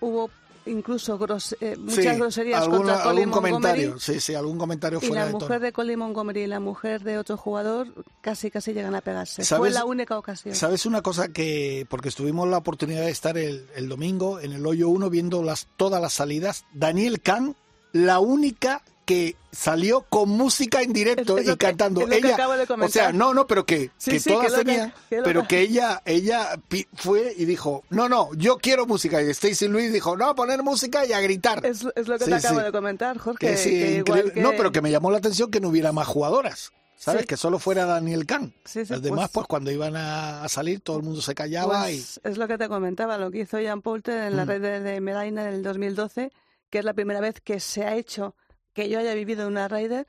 hubo 0.00 0.30
incluso 0.66 1.18
gros- 1.18 1.54
eh, 1.60 1.76
muchas 1.76 1.96
Sí, 2.14 2.18
groserías 2.18 2.62
alguna- 2.62 2.78
contra 2.78 3.02
Colin 3.02 3.18
algún 3.24 3.32
comentario, 3.32 3.98
sí, 3.98 4.18
sí, 4.18 4.34
algún 4.34 4.56
comentario 4.56 4.98
Y 5.02 5.08
la 5.10 5.26
de 5.26 5.32
mujer 5.32 5.48
tono. 5.48 5.60
de 5.60 5.72
Colin 5.72 5.98
Montgomery 5.98 6.40
y 6.42 6.46
la 6.46 6.58
mujer 6.58 7.02
de 7.02 7.18
otro 7.18 7.36
jugador 7.36 7.88
casi 8.22 8.50
casi 8.50 8.72
llegan 8.72 8.94
a 8.94 9.02
pegarse. 9.02 9.36
Fue 9.36 9.44
¿Sabes- 9.44 9.74
la 9.74 9.84
única 9.84 10.18
ocasión. 10.18 10.54
¿Sabes 10.54 10.86
una 10.86 11.02
cosa 11.02 11.28
que, 11.28 11.86
porque 11.90 12.08
estuvimos 12.08 12.48
la 12.48 12.56
oportunidad 12.58 13.02
de 13.02 13.10
estar 13.10 13.36
el, 13.36 13.66
el 13.76 13.88
domingo 13.90 14.40
en 14.40 14.52
el 14.52 14.64
hoyo 14.66 14.88
1 14.88 15.10
viendo 15.10 15.42
las, 15.42 15.68
todas 15.76 16.00
las 16.00 16.14
salidas, 16.14 16.64
Daniel 16.72 17.20
Kahn, 17.20 17.54
la 17.92 18.18
única 18.20 18.80
que 19.04 19.36
salió 19.52 20.02
con 20.08 20.28
música 20.30 20.82
en 20.82 20.92
directo 20.92 21.36
Es- 21.38 21.44
es 21.46 21.48
y 21.48 21.56
que- 21.56 21.66
cantando. 21.66 22.00
es 22.02 22.06
lo 22.08 22.12
que 22.12 22.18
ella, 22.18 22.34
acabo 22.34 22.52
de 22.54 22.66
o 22.86 22.88
sea, 22.88 23.12
no, 23.12 23.34
no, 23.34 23.46
pero 23.46 23.64
que, 23.66 23.90
Sí, 23.98 24.12
que 24.12 24.20
sí, 24.20 24.30
todas 24.30 24.52
que 24.52 24.64
tenían, 24.64 24.92
que 25.10 25.22
pero 25.22 25.46
que- 25.46 25.60
ella, 25.60 26.02
ella 26.04 26.58
fue 26.94 27.34
y 27.36 27.44
dijo, 27.44 27.84
no, 27.90 28.08
no, 28.08 28.30
yo 28.34 28.58
quiero 28.58 28.86
música. 28.86 29.22
Y 29.22 29.30
Stacy 29.30 29.68
Luis 29.68 29.92
dijo, 29.92 30.16
no, 30.16 30.30
a 30.30 30.34
poner 30.34 30.62
música 30.62 31.04
y 31.06 31.12
a 31.12 31.20
gritar. 31.20 31.64
Es, 31.64 31.86
es 31.94 32.08
lo 32.08 32.18
que 32.18 32.24
Sí, 32.24 32.30
te 32.30 32.36
acabo 32.36 32.60
de 32.60 32.72
comentar, 32.72 33.18
Jorge. 33.18 33.98
Igual 33.98 34.32
No, 34.36 34.50
pero 34.56 34.72
que 34.72 34.80
me 34.80 34.90
llamó 34.90 35.10
la 35.10 35.18
atención 35.18 35.50
que 35.50 35.60
no 35.60 35.68
hubiera 35.68 35.92
más 35.92 36.06
jugadoras. 36.06 36.72
¿Sabes? 36.96 37.22
Sí. 37.22 37.26
Que 37.26 37.36
solo 37.36 37.58
fuera 37.58 37.84
Daniel 37.84 38.24
Kahn. 38.24 38.54
Sí, 38.64 38.86
sí, 38.86 38.92
Las 38.92 39.02
demás, 39.02 39.24
pues- 39.28 39.32
pues, 39.32 39.46
cuando 39.48 39.70
iban 39.70 39.94
a, 39.94 40.48
salir, 40.48 40.80
todo 40.80 40.96
el 40.96 41.02
mundo 41.02 41.20
se 41.20 41.34
callaba 41.34 41.82
Pues 41.82 42.18
es 42.24 42.38
lo 42.38 42.48
que 42.48 42.56
te 42.56 42.66
comentaba, 42.66 43.18
lo 43.18 43.30
que 43.30 43.40
hizo 43.40 43.58
Jan 43.62 43.82
Poulter 43.82 44.22
en 44.28 44.36
la 44.36 44.46
Mm. 44.46 44.48
red 44.48 44.62
de, 44.62 44.80
de 44.80 45.00
Medina 45.02 45.42
en 45.46 45.54
el 45.54 45.62
2012, 45.62 46.32
que 46.70 46.78
es 46.78 46.84
la 46.84 46.94
primera 46.94 47.20
vez 47.20 47.42
que 47.42 47.60
se 47.60 47.84
ha 47.84 47.94
hecho 47.94 48.34
que 48.74 48.88
yo 48.88 48.98
haya 48.98 49.14
vivido 49.14 49.46
una 49.48 49.68
Raider, 49.68 50.06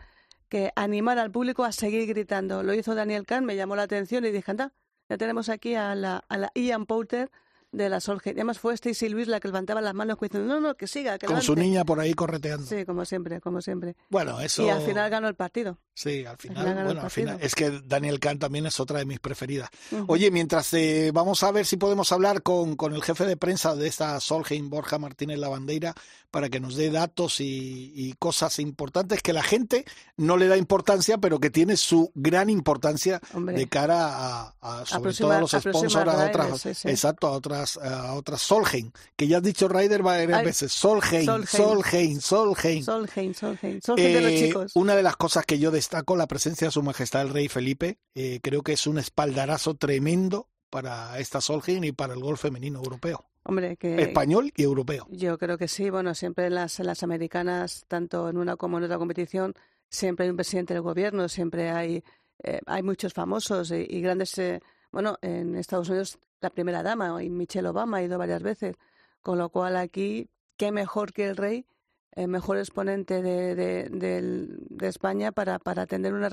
que 0.49 0.71
animar 0.75 1.17
al 1.19 1.31
público 1.31 1.63
a 1.63 1.71
seguir 1.71 2.07
gritando. 2.07 2.63
Lo 2.63 2.73
hizo 2.73 2.95
Daniel 2.95 3.25
Kahn, 3.25 3.45
me 3.45 3.55
llamó 3.55 3.75
la 3.75 3.83
atención 3.83 4.25
y 4.25 4.31
dije, 4.31 4.51
anda, 4.51 4.73
ya 5.09 5.17
tenemos 5.17 5.49
aquí 5.49 5.75
a 5.75 5.95
la, 5.95 6.23
a 6.27 6.37
la 6.37 6.51
Ian 6.55 6.85
Poulter 6.85 7.31
de 7.75 7.89
la 7.89 7.99
Solheim. 7.99 8.35
Además 8.35 8.59
fue 8.59 8.73
Stacy 8.73 9.09
Luis 9.09 9.27
la 9.27 9.39
que 9.39 9.47
levantaba 9.47 9.81
las 9.81 9.93
manos 9.93 10.17
diciendo, 10.19 10.53
no, 10.53 10.59
no, 10.59 10.75
que 10.75 10.87
siga, 10.87 11.17
que 11.17 11.27
Con 11.27 11.41
su 11.41 11.55
niña 11.55 11.83
por 11.85 11.99
ahí 11.99 12.13
correteando. 12.13 12.65
Sí, 12.65 12.85
como 12.85 13.05
siempre, 13.05 13.41
como 13.41 13.61
siempre. 13.61 13.95
Bueno, 14.09 14.39
eso... 14.39 14.63
Y 14.63 14.69
al 14.69 14.81
final 14.81 15.09
ganó 15.09 15.27
el 15.27 15.35
partido. 15.35 15.77
Sí, 15.93 16.25
al 16.25 16.37
final, 16.37 16.85
bueno, 16.85 17.01
al 17.01 17.11
final. 17.11 17.37
Es 17.41 17.55
que 17.55 17.81
Daniel 17.85 18.19
Kahn 18.19 18.39
también 18.39 18.65
es 18.65 18.79
otra 18.79 18.99
de 18.99 19.05
mis 19.05 19.19
preferidas. 19.19 19.69
Oye, 20.07 20.29
mientras 20.31 20.73
eh, 20.73 21.11
vamos 21.13 21.43
a 21.43 21.51
ver 21.51 21.65
si 21.65 21.77
podemos 21.77 22.11
hablar 22.11 22.41
con, 22.43 22.75
con 22.75 22.93
el 22.93 23.01
jefe 23.01 23.25
de 23.25 23.37
prensa 23.37 23.75
de 23.75 23.87
esta 23.87 24.19
Solheim, 24.19 24.69
Borja 24.69 24.99
Martínez 24.99 25.39
Lavandeira, 25.39 25.95
para 26.35 26.49
que 26.49 26.59
nos 26.59 26.75
dé 26.75 26.91
datos 26.91 27.37
y, 27.39 28.13
cosas 28.19 28.59
importantes 28.59 29.21
que 29.21 29.31
la 29.31 29.41
gente 29.41 29.85
no 30.17 30.35
le 30.35 30.49
da 30.49 30.57
importancia, 30.57 31.17
pero 31.17 31.39
que 31.39 31.49
tiene 31.49 31.77
su 31.77 32.11
gran 32.13 32.49
importancia 32.49 33.21
de 33.33 33.69
cara 33.69 34.53
a, 34.61 34.85
sobre 34.85 35.13
todo 35.13 35.31
a 35.31 35.39
los 35.39 35.51
sponsors, 35.51 35.95
a, 35.95 36.25
otras, 36.25 36.65
exacto, 36.85 37.27
a 37.27 37.31
otras, 37.31 37.64
a 37.81 38.13
otras 38.13 38.41
Solheim, 38.41 38.91
que 39.15 39.27
ya 39.27 39.37
has 39.37 39.43
dicho 39.43 39.67
Ryder 39.67 40.03
varias 40.03 40.43
veces, 40.43 40.71
Solheim, 40.71 41.25
Solheim, 41.45 42.19
Solheim. 42.19 42.83
Solheim, 42.83 43.33
Solheim, 43.33 43.81
Solheim 43.81 44.13
de 44.13 44.21
los 44.21 44.31
eh, 44.31 44.45
chicos. 44.47 44.71
Una 44.75 44.95
de 44.95 45.03
las 45.03 45.15
cosas 45.15 45.45
que 45.45 45.59
yo 45.59 45.71
destaco, 45.71 46.15
la 46.15 46.27
presencia 46.27 46.67
de 46.67 46.71
su 46.71 46.83
majestad 46.83 47.23
el 47.23 47.29
rey 47.29 47.47
Felipe, 47.49 47.97
eh, 48.13 48.39
creo 48.41 48.61
que 48.61 48.73
es 48.73 48.87
un 48.87 48.97
espaldarazo 48.97 49.75
tremendo 49.75 50.47
para 50.69 51.19
esta 51.19 51.41
Solheim 51.41 51.83
y 51.83 51.91
para 51.91 52.13
el 52.13 52.21
golf 52.21 52.41
femenino 52.41 52.79
europeo. 52.79 53.25
Hombre, 53.47 53.77
que 53.77 54.01
español 54.01 54.51
y 54.55 54.63
europeo. 54.63 55.07
Yo 55.11 55.37
creo 55.37 55.57
que 55.57 55.67
sí. 55.67 55.91
Bueno, 55.91 56.15
siempre 56.15 56.47
en 56.47 56.55
las, 56.55 56.79
las 56.79 57.03
americanas, 57.03 57.85
tanto 57.87 58.27
en 58.27 58.37
una 58.37 58.55
como 58.55 58.79
en 58.79 58.85
otra 58.85 58.97
competición, 58.97 59.53
siempre 59.87 60.25
hay 60.25 60.31
un 60.31 60.35
presidente 60.35 60.73
del 60.73 60.81
gobierno, 60.81 61.29
siempre 61.29 61.69
hay, 61.69 62.03
eh, 62.43 62.59
hay 62.65 62.81
muchos 62.81 63.13
famosos 63.13 63.71
y, 63.71 64.01
grandes. 64.01 64.35
Eh, 64.39 64.61
bueno, 64.91 65.17
en 65.21 65.55
Estados 65.55 65.89
Unidos 65.89 66.17
la 66.45 66.51
primera 66.51 66.83
dama, 66.83 67.23
y 67.23 67.29
Michelle 67.29 67.67
Obama 67.67 67.97
ha 67.97 68.03
ido 68.03 68.17
varias 68.17 68.43
veces. 68.43 68.75
Con 69.21 69.37
lo 69.37 69.49
cual 69.49 69.75
aquí, 69.75 70.29
qué 70.57 70.71
mejor 70.71 71.11
que 71.11 71.25
el 71.27 71.35
rey, 71.35 71.65
el 72.11 72.27
mejor 72.27 72.57
exponente 72.57 73.21
de, 73.21 73.55
de, 73.55 73.89
de, 73.89 74.87
España 74.87 75.31
para, 75.31 75.59
para 75.59 75.81
atender 75.81 76.13
una, 76.13 76.29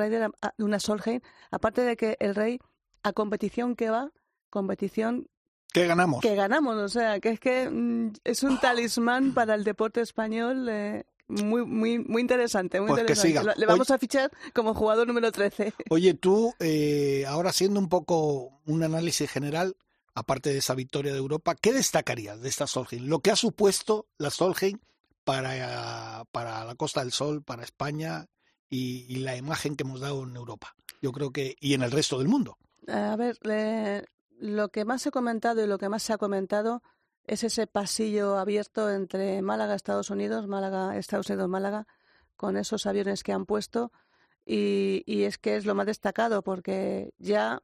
una 0.59 0.79
Solheim. 0.79 1.21
Aparte 1.51 1.83
de 1.83 1.97
que 1.97 2.17
el 2.21 2.35
rey, 2.35 2.61
a 3.03 3.13
competición 3.13 3.75
que 3.75 3.91
va, 3.91 4.13
competición 4.51 5.29
que 5.73 5.87
ganamos. 5.87 6.21
Que 6.21 6.35
ganamos, 6.35 6.77
o 6.77 6.89
sea, 6.89 7.19
que 7.19 7.31
es 7.31 7.41
que 7.41 7.71
mm, 7.71 8.13
es 8.25 8.43
un 8.43 8.61
talismán 8.61 9.33
para 9.35 9.55
el 9.55 9.65
deporte 9.65 10.03
español 10.03 10.69
eh, 10.69 11.05
muy, 11.29 11.65
muy, 11.65 11.99
muy 11.99 12.21
interesante. 12.21 12.81
Muy 12.81 12.89
pues 12.89 13.01
interesante. 13.01 13.59
Le 13.59 13.67
vamos 13.67 13.91
a 13.91 13.99
fichar 13.99 14.31
como 14.55 14.75
jugador 14.75 15.07
número 15.07 15.33
13. 15.33 15.73
Oye, 15.89 16.15
tú, 16.15 16.55
eh, 16.61 17.25
ahora 17.27 17.51
haciendo 17.51 17.81
un 17.81 17.89
poco 17.89 18.61
un 18.67 18.83
análisis 18.83 19.31
general, 19.31 19.77
aparte 20.15 20.51
de 20.51 20.59
esa 20.59 20.75
victoria 20.75 21.13
de 21.13 21.19
Europa, 21.19 21.55
¿qué 21.55 21.73
destacarías 21.73 22.41
de 22.41 22.49
esta 22.49 22.67
Solheim? 22.67 23.07
Lo 23.07 23.21
que 23.21 23.31
ha 23.31 23.37
supuesto 23.37 24.07
la 24.19 24.31
Solheim 24.31 24.79
para, 25.25 26.25
para 26.33 26.65
la 26.65 26.75
Costa 26.75 27.01
del 27.01 27.13
Sol, 27.13 27.43
para 27.43 27.65
España 27.65 28.27
y, 28.69 29.07
y 29.09 29.17
la 29.17 29.37
imagen 29.37 29.77
que 29.77 29.85
hemos 29.85 30.01
dado 30.01 30.23
en 30.25 30.37
Europa. 30.37 30.75
Yo 31.01 31.13
creo 31.13 31.31
que, 31.31 31.57
y 31.61 31.75
en 31.75 31.83
el 31.83 31.91
resto 31.91 32.19
del 32.19 32.29
mundo. 32.29 32.59
A 32.89 33.17
ver, 33.17 33.39
lo 34.39 34.69
que 34.71 34.85
más 34.85 35.07
he 35.07 35.11
comentado 35.11 35.63
y 35.63 35.67
lo 35.67 35.79
que 35.79 35.89
más 35.89 36.03
se 36.03 36.13
ha 36.13 36.19
comentado 36.19 36.83
es 37.27 37.45
ese 37.45 37.67
pasillo 37.67 38.39
abierto 38.39 38.91
entre 38.91 39.43
Málaga, 39.43 39.75
Estados 39.75 40.11
Unidos, 40.11 40.49
Málaga, 40.49 40.97
Estados 40.97 41.29
Unidos, 41.31 41.49
Málaga, 41.49 41.87
con 42.37 42.57
esos 42.57 42.87
aviones 42.87 43.23
que 43.23 43.33
han 43.33 43.47
puesto. 43.47 43.93
Y, 44.45 45.23
es 45.23 45.39
que 45.39 45.57
es 45.57 45.67
lo 45.67 45.77
más 45.77 45.87
destacado 45.87 46.43
porque 46.43 47.15
ya 47.19 47.63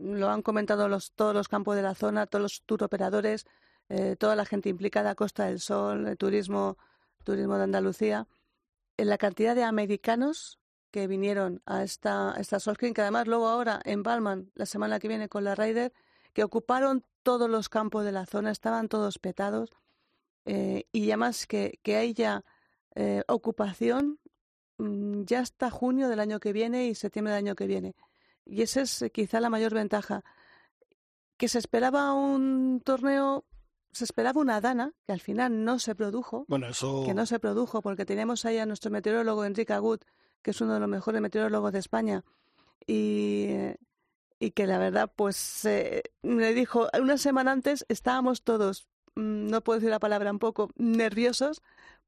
lo 0.00 0.30
han 0.30 0.42
comentado 0.42 0.88
los, 0.88 1.12
todos 1.12 1.34
los 1.34 1.48
campos 1.48 1.76
de 1.76 1.82
la 1.82 1.94
zona, 1.94 2.26
todos 2.26 2.42
los 2.42 2.62
tour 2.62 2.82
operadores, 2.82 3.46
eh, 3.88 4.16
toda 4.16 4.36
la 4.36 4.44
gente 4.44 4.68
implicada, 4.68 5.14
Costa 5.14 5.46
del 5.46 5.60
Sol, 5.60 6.06
el 6.06 6.16
turismo, 6.16 6.78
turismo 7.22 7.56
de 7.56 7.64
Andalucía, 7.64 8.26
en 8.96 9.08
la 9.08 9.18
cantidad 9.18 9.54
de 9.54 9.64
americanos 9.64 10.58
que 10.90 11.06
vinieron 11.08 11.60
a 11.66 11.82
esta, 11.82 12.34
esta 12.38 12.58
que 12.76 13.02
además 13.02 13.26
luego 13.26 13.48
ahora 13.48 13.80
en 13.84 14.02
Balman, 14.02 14.52
la 14.54 14.66
semana 14.66 15.00
que 15.00 15.08
viene 15.08 15.28
con 15.28 15.42
la 15.42 15.54
Ryder, 15.54 15.92
que 16.32 16.44
ocuparon 16.44 17.04
todos 17.22 17.50
los 17.50 17.68
campos 17.68 18.04
de 18.04 18.12
la 18.12 18.26
zona, 18.26 18.52
estaban 18.52 18.88
todos 18.88 19.18
petados, 19.18 19.70
eh, 20.44 20.84
y 20.92 21.10
además 21.10 21.46
que, 21.46 21.80
que 21.82 21.96
hay 21.96 22.14
ya 22.14 22.44
eh, 22.94 23.22
ocupación 23.26 24.20
mm, 24.78 25.22
ya 25.24 25.40
hasta 25.40 25.70
junio 25.70 26.08
del 26.08 26.20
año 26.20 26.38
que 26.38 26.52
viene 26.52 26.86
y 26.86 26.94
septiembre 26.94 27.32
del 27.32 27.44
año 27.44 27.54
que 27.56 27.66
viene. 27.66 27.94
Y 28.46 28.62
esa 28.62 28.82
es 28.82 29.02
eh, 29.02 29.10
quizá 29.10 29.40
la 29.40 29.50
mayor 29.50 29.74
ventaja. 29.74 30.24
Que 31.36 31.48
se 31.48 31.58
esperaba 31.58 32.12
un 32.14 32.80
torneo, 32.84 33.44
se 33.92 34.04
esperaba 34.04 34.40
una 34.40 34.60
dana, 34.60 34.92
que 35.06 35.12
al 35.12 35.20
final 35.20 35.64
no 35.64 35.78
se 35.78 35.94
produjo. 35.94 36.44
Bueno, 36.48 36.68
eso... 36.68 37.04
Que 37.04 37.14
no 37.14 37.26
se 37.26 37.38
produjo, 37.38 37.82
porque 37.82 38.04
teníamos 38.04 38.44
ahí 38.44 38.58
a 38.58 38.66
nuestro 38.66 38.90
meteorólogo 38.90 39.44
Enrique 39.44 39.72
Agut, 39.72 40.04
que 40.42 40.50
es 40.50 40.60
uno 40.60 40.74
de 40.74 40.80
los 40.80 40.88
mejores 40.88 41.20
meteorólogos 41.20 41.72
de 41.72 41.78
España, 41.78 42.24
y, 42.86 43.48
y 44.38 44.50
que 44.50 44.66
la 44.66 44.78
verdad, 44.78 45.10
pues 45.14 45.64
eh, 45.64 46.02
me 46.22 46.52
dijo, 46.52 46.88
una 47.00 47.16
semana 47.18 47.52
antes 47.52 47.86
estábamos 47.88 48.42
todos, 48.42 48.86
mm, 49.14 49.48
no 49.48 49.62
puedo 49.62 49.78
decir 49.78 49.90
la 49.90 49.98
palabra 49.98 50.30
un 50.30 50.38
poco, 50.38 50.70
nerviosos, 50.76 51.62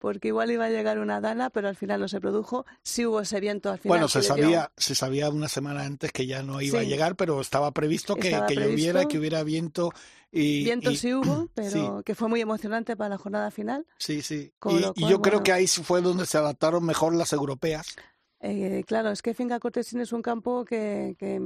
porque 0.07 0.29
igual 0.29 0.53
iba 0.53 0.66
a 0.66 0.71
llegar 0.71 1.01
una 1.01 1.21
dana, 1.21 1.51
pero 1.51 1.66
al 1.66 1.75
final 1.75 1.99
no 1.99 2.07
se 2.07 2.21
produjo. 2.21 2.64
Sí 2.85 3.05
hubo 3.05 3.23
ese 3.23 3.40
viento 3.40 3.73
al 3.73 3.81
final. 3.81 3.99
Bueno, 3.99 4.07
se 4.07 4.23
sabía, 4.23 4.71
se 4.77 4.95
sabía 4.95 5.29
una 5.31 5.49
semana 5.49 5.83
antes 5.83 6.12
que 6.12 6.29
ya 6.29 6.45
no 6.45 6.61
iba 6.61 6.79
a 6.79 6.85
llegar, 6.85 7.16
pero 7.16 7.40
estaba 7.40 7.73
previsto 7.73 8.14
que, 8.14 8.40
que 8.47 8.55
lloviera, 8.55 9.07
que 9.07 9.19
hubiera 9.19 9.42
viento. 9.42 9.90
Y, 10.31 10.62
viento 10.62 10.95
sí 10.95 11.12
hubo, 11.12 11.49
pero 11.55 12.05
que 12.05 12.14
fue 12.14 12.29
muy 12.29 12.40
emocionante 12.40 12.97
para 12.97 13.11
la 13.11 13.19
jornada 13.19 13.51
final. 13.51 13.85
Sí, 13.99 14.23
sí. 14.23 14.53
y, 14.95 15.09
yo 15.09 15.21
creo 15.21 15.42
que 15.42 15.51
ahí 15.51 15.66
fue 15.66 16.01
donde 16.03 16.25
se 16.25 16.38
adaptaron 16.38 16.87
mejor 16.87 17.12
las 17.12 17.33
europeas. 17.33 17.97
Eh, 18.38 18.85
claro, 18.87 19.11
es 19.11 19.23
que 19.23 19.35
Finca 19.35 19.59
Cortesín 19.59 20.01
es 20.01 20.12
un 20.12 20.23
campo 20.23 20.64
que, 20.64 21.16
que, 21.19 21.40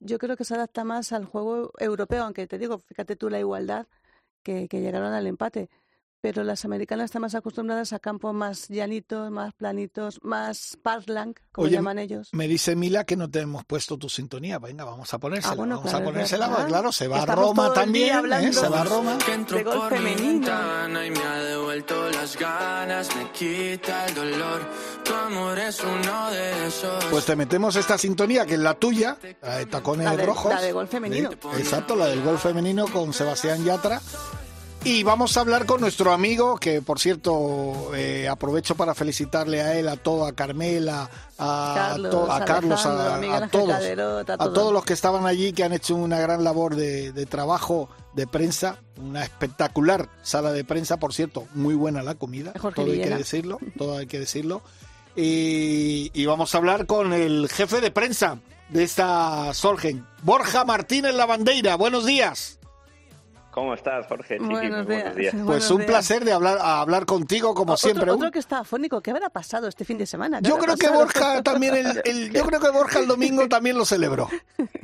yo 0.00 0.18
creo 0.18 0.38
que 0.38 0.46
se 0.46 0.54
adapta 0.54 0.84
más 0.84 1.12
al 1.12 1.26
juego 1.26 1.70
europeo, 1.78 2.24
aunque 2.24 2.46
te 2.46 2.56
digo, 2.56 2.78
fíjate 2.78 3.14
tú 3.14 3.28
la 3.28 3.40
igualdad 3.40 3.88
que, 4.42 4.68
que 4.68 4.80
llegaron 4.80 5.12
al 5.12 5.26
empate 5.26 5.68
pero 6.24 6.42
las 6.42 6.64
americanas 6.64 7.04
están 7.04 7.20
más 7.20 7.34
acostumbradas 7.34 7.92
a 7.92 7.98
campos 7.98 8.32
más 8.32 8.68
llanitos, 8.70 9.30
más 9.30 9.52
planitos, 9.52 10.20
más 10.22 10.78
parkland, 10.82 11.36
como 11.52 11.68
llaman 11.68 11.98
ellos. 11.98 12.30
Me 12.32 12.48
dice 12.48 12.74
Mila 12.76 13.04
que 13.04 13.14
no 13.14 13.30
te 13.30 13.40
hemos 13.40 13.66
puesto 13.66 13.98
tu 13.98 14.08
sintonía. 14.08 14.58
Venga, 14.58 14.84
vamos 14.84 15.12
a 15.12 15.18
ponérsela. 15.18 15.52
Ah, 15.52 15.66
vamos 15.76 15.92
a 15.92 16.02
ponérsela, 16.02 16.64
claro, 16.66 16.92
se 16.92 17.08
va 17.08 17.24
a 17.24 17.26
Roma 17.26 17.74
también, 17.74 18.24
¿eh? 18.32 18.54
se 18.54 18.66
va 18.70 18.80
a 18.80 18.84
Roma. 18.84 19.18
De 19.18 19.62
gol 19.64 19.90
femenino. 19.90 21.04
Y 21.04 21.10
me 21.10 21.20
ha 21.20 21.42
devuelto 21.42 22.08
las 22.08 22.38
ganas, 22.38 23.14
me 23.16 23.30
quita 23.30 24.06
el 24.06 24.14
dolor. 24.14 24.62
Tu 25.04 25.12
amor 25.12 25.58
es 25.58 25.78
uno 25.84 26.30
de 26.30 26.68
esos. 26.68 27.04
Pues 27.04 27.26
te 27.26 27.36
metemos 27.36 27.76
esta 27.76 27.98
sintonía, 27.98 28.46
que 28.46 28.54
es 28.54 28.60
la 28.60 28.72
tuya, 28.72 29.18
la 29.42 29.58
de 29.58 29.66
tacones 29.66 30.06
la 30.06 30.16
de, 30.16 30.24
rojos. 30.24 30.54
La 30.54 30.62
de 30.62 30.72
gol 30.72 30.88
femenino. 30.88 31.28
Exacto, 31.58 31.94
la 31.94 32.06
del 32.06 32.22
gol 32.22 32.38
femenino 32.38 32.86
con 32.86 33.12
Sebastián 33.12 33.62
Yatra. 33.62 34.00
Y 34.86 35.02
vamos 35.02 35.34
a 35.38 35.40
hablar 35.40 35.64
con 35.64 35.80
nuestro 35.80 36.12
amigo, 36.12 36.58
que 36.58 36.82
por 36.82 37.00
cierto 37.00 37.92
eh, 37.94 38.28
aprovecho 38.28 38.74
para 38.74 38.94
felicitarle 38.94 39.62
a 39.62 39.78
él, 39.78 39.88
a 39.88 39.96
todo, 39.96 40.26
a 40.26 40.34
Carmela, 40.34 41.08
a 41.38 41.72
Carlos, 41.74 42.28
a, 42.28 42.44
Carlos, 42.44 42.84
a, 42.84 43.48
todos, 43.48 43.74
a 44.28 44.52
todos 44.52 44.74
los 44.74 44.84
que 44.84 44.92
estaban 44.92 45.24
allí, 45.24 45.54
que 45.54 45.64
han 45.64 45.72
hecho 45.72 45.96
una 45.96 46.20
gran 46.20 46.44
labor 46.44 46.76
de, 46.76 47.26
trabajo 47.26 47.88
de 48.12 48.26
prensa, 48.26 48.76
una 48.98 49.22
espectacular 49.22 50.10
sala 50.22 50.52
de 50.52 50.64
prensa, 50.64 50.98
por 50.98 51.14
cierto, 51.14 51.46
muy 51.54 51.74
buena 51.74 52.02
la 52.02 52.16
comida, 52.16 52.52
todo 52.52 52.84
hay 52.84 53.00
que 53.00 53.16
decirlo, 53.16 53.58
todo 53.78 53.96
hay 53.96 54.06
que 54.06 54.18
decirlo. 54.18 54.60
Y, 55.16 56.10
y, 56.12 56.26
vamos 56.26 56.54
a 56.54 56.58
hablar 56.58 56.84
con 56.84 57.14
el 57.14 57.48
jefe 57.48 57.80
de 57.80 57.90
prensa 57.90 58.38
de 58.68 58.82
esta 58.82 59.54
Solgen, 59.54 60.04
Borja 60.22 60.66
Martínez 60.66 61.14
Lavandeira. 61.14 61.76
Buenos 61.76 62.04
días. 62.04 62.58
¿Cómo 63.54 63.72
estás, 63.72 64.08
Jorge? 64.08 64.40
Buenos, 64.40 64.84
días. 64.84 65.32
Pues 65.46 65.70
un 65.70 65.86
placer 65.86 66.24
de 66.24 66.32
hablar, 66.32 66.58
hablar 66.60 67.06
contigo, 67.06 67.54
como 67.54 67.76
siempre. 67.76 68.10
Otro 68.10 68.32
que 68.32 68.40
está 68.40 68.58
afónico, 68.58 69.00
¿qué 69.00 69.12
habrá 69.12 69.30
pasado 69.30 69.68
este 69.68 69.84
fin 69.84 69.96
de 69.96 70.06
semana? 70.06 70.40
Yo 70.42 70.58
creo 70.58 70.76
que 70.76 70.88
Borja 70.88 71.40
también, 71.40 71.76
el, 71.76 72.32
yo 72.32 72.44
creo 72.46 72.58
que 72.58 72.70
Borja 72.70 72.98
el 72.98 73.06
domingo 73.06 73.48
también 73.48 73.78
lo 73.78 73.84
celebró. 73.84 74.28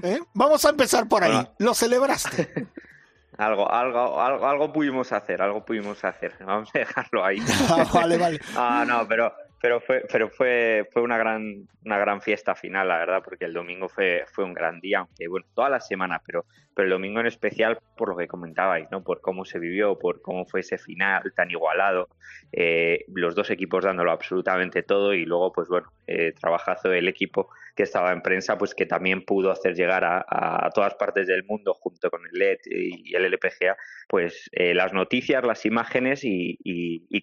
¿eh? 0.04 0.20
Vamos 0.34 0.64
a 0.64 0.68
empezar 0.68 1.08
por 1.08 1.24
ahí. 1.24 1.48
¿Lo 1.58 1.74
celebraste? 1.74 2.68
Algo, 3.38 3.72
algo, 3.72 4.20
algo, 4.20 4.46
algo 4.46 4.70
pudimos 4.70 5.10
hacer, 5.12 5.40
algo 5.40 5.64
pudimos 5.64 6.04
hacer. 6.04 6.34
Vamos 6.44 6.68
a 6.74 6.78
dejarlo 6.78 7.24
ahí. 7.24 7.38
Ah, 7.70 7.86
vale, 7.90 8.18
vale. 8.18 8.40
Ah, 8.54 8.84
no, 8.86 9.08
pero 9.08 9.32
pero 9.60 9.80
fue 9.80 10.04
pero 10.10 10.28
fue 10.30 10.88
fue 10.90 11.02
una 11.02 11.18
gran 11.18 11.68
una 11.84 11.98
gran 11.98 12.20
fiesta 12.22 12.54
final 12.54 12.88
la 12.88 12.98
verdad 12.98 13.22
porque 13.24 13.44
el 13.44 13.52
domingo 13.52 13.88
fue 13.88 14.24
fue 14.32 14.44
un 14.44 14.54
gran 14.54 14.80
día 14.80 15.00
aunque 15.00 15.28
bueno 15.28 15.46
toda 15.54 15.68
la 15.68 15.80
semana 15.80 16.20
pero 16.26 16.46
pero 16.74 16.84
el 16.86 16.90
domingo 16.90 17.20
en 17.20 17.26
especial 17.26 17.78
por 17.96 18.08
lo 18.08 18.16
que 18.16 18.26
comentabais 18.26 18.90
no 18.90 19.02
por 19.02 19.20
cómo 19.20 19.44
se 19.44 19.58
vivió 19.58 19.98
por 19.98 20.22
cómo 20.22 20.46
fue 20.46 20.60
ese 20.60 20.78
final 20.78 21.22
tan 21.34 21.50
igualado 21.50 22.08
eh, 22.52 23.04
los 23.14 23.34
dos 23.34 23.50
equipos 23.50 23.84
dándolo 23.84 24.12
absolutamente 24.12 24.82
todo 24.82 25.12
y 25.12 25.24
luego 25.24 25.52
pues 25.52 25.68
bueno 25.68 25.92
eh, 26.06 26.32
trabajazo 26.32 26.88
del 26.88 27.08
equipo 27.08 27.50
que 27.80 27.84
estaba 27.84 28.12
en 28.12 28.20
prensa, 28.20 28.58
pues 28.58 28.74
que 28.74 28.84
también 28.84 29.24
pudo 29.24 29.50
hacer 29.50 29.74
llegar 29.74 30.04
a, 30.04 30.68
todas 30.74 30.94
partes 30.96 31.26
del 31.26 31.44
mundo 31.44 31.72
junto 31.72 32.10
con 32.10 32.20
el 32.30 32.38
LED 32.38 32.58
y, 32.66 33.16
el 33.16 33.24
LPGA, 33.24 33.74
pues 34.06 34.50
eh, 34.52 34.74
las 34.74 34.92
noticias, 34.92 35.42
las 35.42 35.64
imágenes 35.64 36.20
y, 36.22 36.58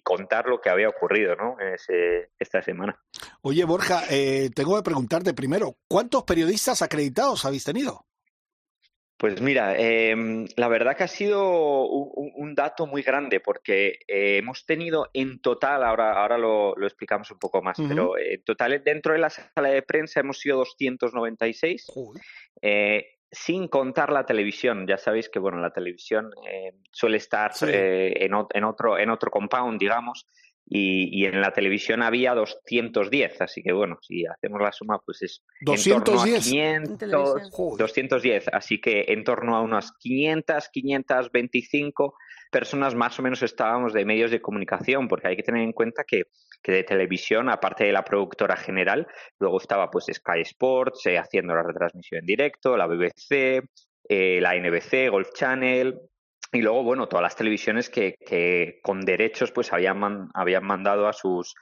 contar 0.02 0.46
lo 0.46 0.60
que 0.60 0.70
había 0.70 0.88
ocurrido 0.88 1.36
¿no? 1.36 1.56
esta 2.38 2.62
semana. 2.62 2.98
Oye, 3.42 3.64
Borja, 3.64 4.02
eh, 4.10 4.48
tengo 4.54 4.76
que 4.76 4.82
preguntarte 4.82 5.34
primero, 5.34 5.76
¿cuántos 5.86 6.24
periodistas 6.24 6.80
acreditados 6.82 7.44
habéis 7.44 7.64
tenido? 7.64 8.06
Pues 9.18 9.40
mira, 9.40 9.76
em, 9.76 10.46
la 10.54 10.68
verdad 10.68 10.96
que 10.96 11.02
ha 11.02 11.08
sido 11.08 11.88
un, 11.88 12.54
dato 12.54 12.86
muy 12.86 13.02
grande 13.02 13.40
porque 13.40 13.98
eh, 14.06 14.38
hemos 14.38 14.64
tenido 14.64 15.10
en 15.12 15.40
total, 15.40 15.82
ahora, 15.82 16.12
ahora 16.12 16.38
lo, 16.38 16.74
explicamos 16.86 17.28
un 17.32 17.38
poco 17.40 17.60
más, 17.60 17.78
pero 17.88 18.16
en 18.16 18.42
total 18.44 18.80
dentro 18.84 19.14
de 19.14 19.18
la 19.18 19.30
sala 19.30 19.70
de 19.70 19.82
prensa 19.82 20.20
hemos 20.20 20.38
sido 20.38 20.58
296, 20.58 21.86
eh, 22.62 23.06
sin 23.28 23.66
contar 23.66 24.12
la 24.12 24.24
televisión. 24.24 24.86
Ya 24.86 24.98
sabéis 24.98 25.28
que 25.28 25.40
bueno, 25.40 25.58
la 25.58 25.72
televisión 25.72 26.30
eh, 26.48 26.74
suele 26.92 27.16
estar 27.16 27.50
en, 27.62 28.32
en, 28.54 28.64
otro, 28.64 28.98
en 28.98 29.10
otro 29.10 29.32
compound, 29.32 29.80
digamos, 29.80 30.28
y, 30.70 31.24
en 31.24 31.40
la 31.40 31.52
televisión 31.52 32.02
había 32.02 32.34
210, 32.34 33.40
así 33.40 33.62
que 33.62 33.72
bueno, 33.72 33.98
si 34.02 34.26
hacemos 34.26 34.60
la 34.60 34.70
suma, 34.70 34.98
pues 34.98 35.22
es 35.22 35.42
210. 35.62 36.52
En 36.52 36.98
torno 36.98 37.36
a 37.36 37.40
500, 37.48 37.78
210, 37.78 38.48
así 38.52 38.80
que 38.80 39.06
en 39.08 39.24
torno 39.24 39.56
a 39.56 39.62
unas 39.62 39.92
500, 39.92 40.68
525 40.68 42.14
personas 42.50 42.94
más 42.94 43.18
o 43.18 43.22
menos 43.22 43.42
estábamos 43.42 43.94
de 43.94 44.04
medios 44.04 44.30
de 44.30 44.42
comunicación, 44.42 45.08
porque 45.08 45.28
hay 45.28 45.36
que 45.36 45.42
tener 45.42 45.62
en 45.62 45.72
cuenta 45.72 46.04
que, 46.04 46.24
que 46.62 46.72
de 46.72 46.84
televisión, 46.84 47.48
aparte 47.48 47.84
de 47.84 47.92
la 47.92 48.04
productora 48.04 48.56
general, 48.56 49.06
luego 49.38 49.58
estaba 49.58 49.90
pues 49.90 50.06
Sky 50.12 50.40
Sports 50.42 51.06
eh, 51.06 51.18
haciendo 51.18 51.54
la 51.54 51.62
retransmisión 51.62 52.20
en 52.20 52.26
directo, 52.26 52.76
la 52.76 52.86
BBC, 52.86 53.62
eh, 54.08 54.38
la 54.40 54.54
NBC, 54.54 55.10
Golf 55.10 55.30
Channel, 55.32 55.98
y 56.52 56.62
luego, 56.62 56.82
bueno, 56.82 57.08
todas 57.08 57.22
las 57.22 57.36
televisiones 57.36 57.90
que, 57.90 58.14
que 58.26 58.80
con 58.82 59.00
derechos 59.00 59.52
pues 59.52 59.72
habían, 59.72 60.28
habían 60.34 60.64
mandado 60.64 61.06
a 61.06 61.12
sus 61.12 61.54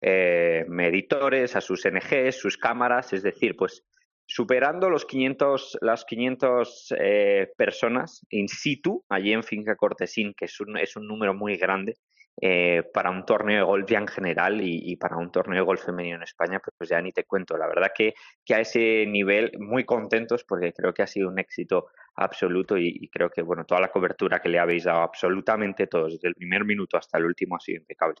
eh, 0.00 0.66
editores, 0.80 1.56
a 1.56 1.60
sus 1.60 1.86
NGs, 1.86 2.36
sus 2.36 2.58
cámaras, 2.58 3.12
es 3.12 3.22
decir, 3.22 3.56
pues 3.56 3.84
superando 4.26 4.90
los 4.90 5.04
500, 5.06 5.78
las 5.80 6.04
500 6.04 6.94
eh, 6.98 7.52
personas 7.56 8.24
in 8.30 8.48
situ, 8.48 9.04
allí 9.08 9.32
en 9.32 9.42
Finca 9.42 9.76
Cortesín, 9.76 10.34
que 10.36 10.46
es 10.46 10.60
un, 10.60 10.76
es 10.78 10.96
un 10.96 11.06
número 11.06 11.34
muy 11.34 11.56
grande, 11.56 11.96
eh, 12.40 12.82
para 12.92 13.10
un 13.10 13.24
torneo 13.24 13.58
de 13.58 13.64
golf 13.64 13.88
ya 13.88 13.98
en 13.98 14.08
general 14.08 14.60
y, 14.60 14.96
para 14.96 15.16
un 15.16 15.30
torneo 15.30 15.60
de 15.60 15.64
golf 15.64 15.84
femenino 15.84 16.16
en 16.16 16.24
España, 16.24 16.60
pues 16.76 16.90
ya 16.90 17.00
ni 17.00 17.12
te 17.12 17.24
cuento. 17.24 17.56
La 17.56 17.68
verdad 17.68 17.92
que, 17.94 18.14
que 18.44 18.54
a 18.54 18.60
ese 18.60 19.06
nivel 19.06 19.52
muy 19.58 19.84
contentos 19.84 20.44
porque 20.44 20.72
creo 20.72 20.92
que 20.92 21.02
ha 21.02 21.06
sido 21.06 21.28
un 21.28 21.38
éxito 21.38 21.86
absoluto 22.16 22.76
y, 22.76 23.08
creo 23.08 23.30
que 23.30 23.42
bueno 23.42 23.64
toda 23.64 23.80
la 23.80 23.88
cobertura 23.88 24.40
que 24.40 24.48
le 24.48 24.58
habéis 24.58 24.84
dado 24.84 25.02
absolutamente 25.02 25.86
todos, 25.86 26.12
desde 26.12 26.28
el 26.28 26.34
primer 26.34 26.64
minuto 26.64 26.96
hasta 26.96 27.18
el 27.18 27.26
último 27.26 27.56
ha 27.56 27.60
sido 27.60 27.78
impecable. 27.78 28.16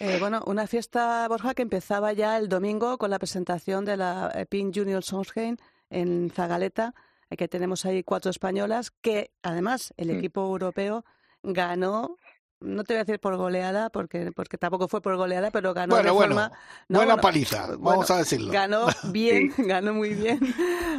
Eh, 0.00 0.16
bueno, 0.18 0.42
una 0.46 0.66
fiesta, 0.66 1.26
Borja, 1.28 1.52
que 1.52 1.62
empezaba 1.62 2.14
ya 2.14 2.38
el 2.38 2.48
domingo 2.48 2.96
con 2.96 3.10
la 3.10 3.18
presentación 3.18 3.84
de 3.84 3.98
la 3.98 4.32
eh, 4.34 4.46
PIN 4.46 4.72
Junior 4.72 5.02
Sonsheim 5.02 5.56
en 5.90 6.30
Zagaleta, 6.30 6.94
que 7.28 7.48
tenemos 7.48 7.84
ahí 7.84 8.02
cuatro 8.02 8.30
españolas, 8.30 8.90
que 8.90 9.32
además 9.42 9.92
el 9.98 10.08
mm. 10.08 10.18
equipo 10.18 10.40
europeo 10.46 11.04
ganó 11.42 12.16
no 12.60 12.84
te 12.84 12.94
voy 12.94 13.00
a 13.00 13.04
decir 13.04 13.20
por 13.20 13.36
goleada, 13.36 13.90
porque, 13.90 14.32
porque 14.32 14.58
tampoco 14.58 14.88
fue 14.88 15.00
por 15.00 15.16
goleada, 15.16 15.50
pero 15.50 15.72
ganó 15.74 15.96
de 15.96 16.10
forma... 16.10 16.52
buena 16.88 17.16
paliza, 17.16 17.68
vamos 17.78 18.10
a 18.10 18.18
decirlo. 18.18 18.52
Ganó 18.52 18.86
bien, 19.12 19.52
ganó 19.58 19.94
muy 19.94 20.14
bien 20.14 20.40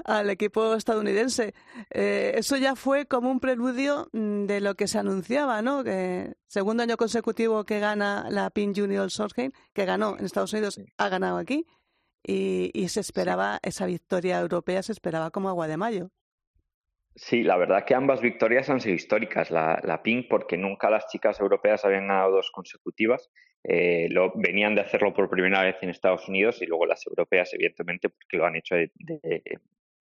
al 0.05 0.29
equipo 0.29 0.73
estadounidense. 0.73 1.53
Eh, 1.91 2.33
eso 2.35 2.57
ya 2.57 2.75
fue 2.75 3.05
como 3.05 3.29
un 3.29 3.39
preludio 3.39 4.09
mm, 4.13 4.45
de 4.45 4.61
lo 4.61 4.75
que 4.75 4.87
se 4.87 4.97
anunciaba, 4.97 5.61
¿no? 5.61 5.83
Que 5.83 6.33
segundo 6.47 6.83
año 6.83 6.97
consecutivo 6.97 7.63
que 7.63 7.79
gana 7.79 8.27
la 8.29 8.49
PIN 8.49 8.73
Junior 8.75 9.09
Solheim, 9.11 9.51
que 9.73 9.85
ganó 9.85 10.17
en 10.17 10.25
Estados 10.25 10.53
Unidos, 10.53 10.79
ha 10.97 11.09
ganado 11.09 11.37
aquí, 11.37 11.65
y, 12.23 12.71
y 12.73 12.89
se 12.89 12.99
esperaba, 12.99 13.59
esa 13.63 13.85
victoria 13.85 14.39
europea 14.39 14.83
se 14.83 14.91
esperaba 14.91 15.31
como 15.31 15.49
agua 15.49 15.67
de 15.67 15.77
mayo. 15.77 16.11
Sí, 17.15 17.43
la 17.43 17.57
verdad 17.57 17.83
que 17.85 17.93
ambas 17.93 18.21
victorias 18.21 18.69
han 18.69 18.79
sido 18.79 18.95
históricas. 18.95 19.51
La, 19.51 19.79
la 19.83 20.01
porque 20.29 20.57
nunca 20.57 20.89
las 20.89 21.07
chicas 21.07 21.39
europeas 21.39 21.83
habían 21.83 22.07
ganado 22.07 22.31
dos 22.31 22.51
consecutivas. 22.51 23.29
Eh, 23.63 24.07
lo, 24.09 24.33
venían 24.35 24.75
de 24.75 24.81
hacerlo 24.81 25.13
por 25.13 25.29
primera 25.29 25.61
vez 25.63 25.75
en 25.81 25.89
Estados 25.89 26.27
Unidos 26.27 26.61
y 26.61 26.65
luego 26.65 26.85
las 26.85 27.05
europeas, 27.05 27.53
evidentemente, 27.53 28.09
porque 28.09 28.37
lo 28.37 28.45
han 28.45 28.55
hecho 28.55 28.75
de, 28.75 28.91
de, 28.95 29.43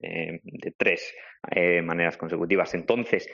eh, 0.03 0.41
tres 0.79 1.15
eh, 1.51 1.83
maneras 1.83 2.17
consecutivas. 2.17 2.75
Entonces, 2.75 3.29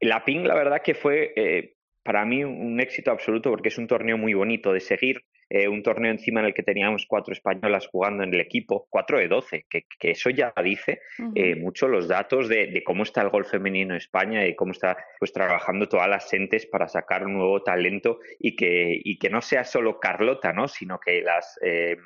la 0.00 0.24
Pink, 0.24 0.46
la 0.46 0.54
verdad 0.54 0.82
que 0.82 0.94
fue 0.94 1.74
para 2.02 2.24
mí 2.24 2.44
un 2.44 2.80
éxito 2.80 3.10
absoluto 3.10 3.50
porque 3.50 3.68
es 3.68 3.78
un 3.78 3.86
torneo 3.86 4.18
muy 4.18 4.34
bonito 4.34 4.72
de 4.72 4.80
seguir 4.80 5.24
eh, 5.54 5.68
un 5.68 5.82
torneo 5.82 6.10
encima 6.10 6.40
en 6.40 6.46
el 6.46 6.54
que 6.54 6.62
teníamos 6.62 7.04
cuatro 7.04 7.34
españolas 7.34 7.86
jugando 7.86 8.22
en 8.24 8.32
el 8.32 8.40
equipo, 8.40 8.86
cuatro 8.88 9.18
de 9.18 9.28
doce, 9.28 9.66
que, 9.68 9.84
eso 10.00 10.30
ya 10.30 10.50
dice 10.64 11.02
eh, 11.34 11.56
mucho 11.56 11.88
los 11.88 12.08
datos 12.08 12.48
de, 12.48 12.82
cómo 12.86 13.02
está 13.02 13.20
el 13.20 13.28
golf 13.28 13.50
femenino 13.50 13.92
en 13.92 13.98
España 13.98 14.46
y 14.46 14.56
cómo 14.56 14.72
está 14.72 14.96
pues 15.18 15.30
trabajando 15.30 15.90
todas 15.90 16.08
las 16.08 16.32
entes 16.32 16.64
para 16.64 16.88
sacar 16.88 17.26
un 17.26 17.34
nuevo 17.34 17.62
talento 17.62 18.20
y 18.38 18.56
que, 18.56 18.98
y 19.04 19.18
que 19.18 19.28
no 19.28 19.42
sea 19.42 19.64
solo 19.64 20.00
Carlota, 20.00 20.54
¿no? 20.54 20.68
sino 20.68 20.98
que 20.98 21.20
las 21.20 21.58
eh, 21.60 21.98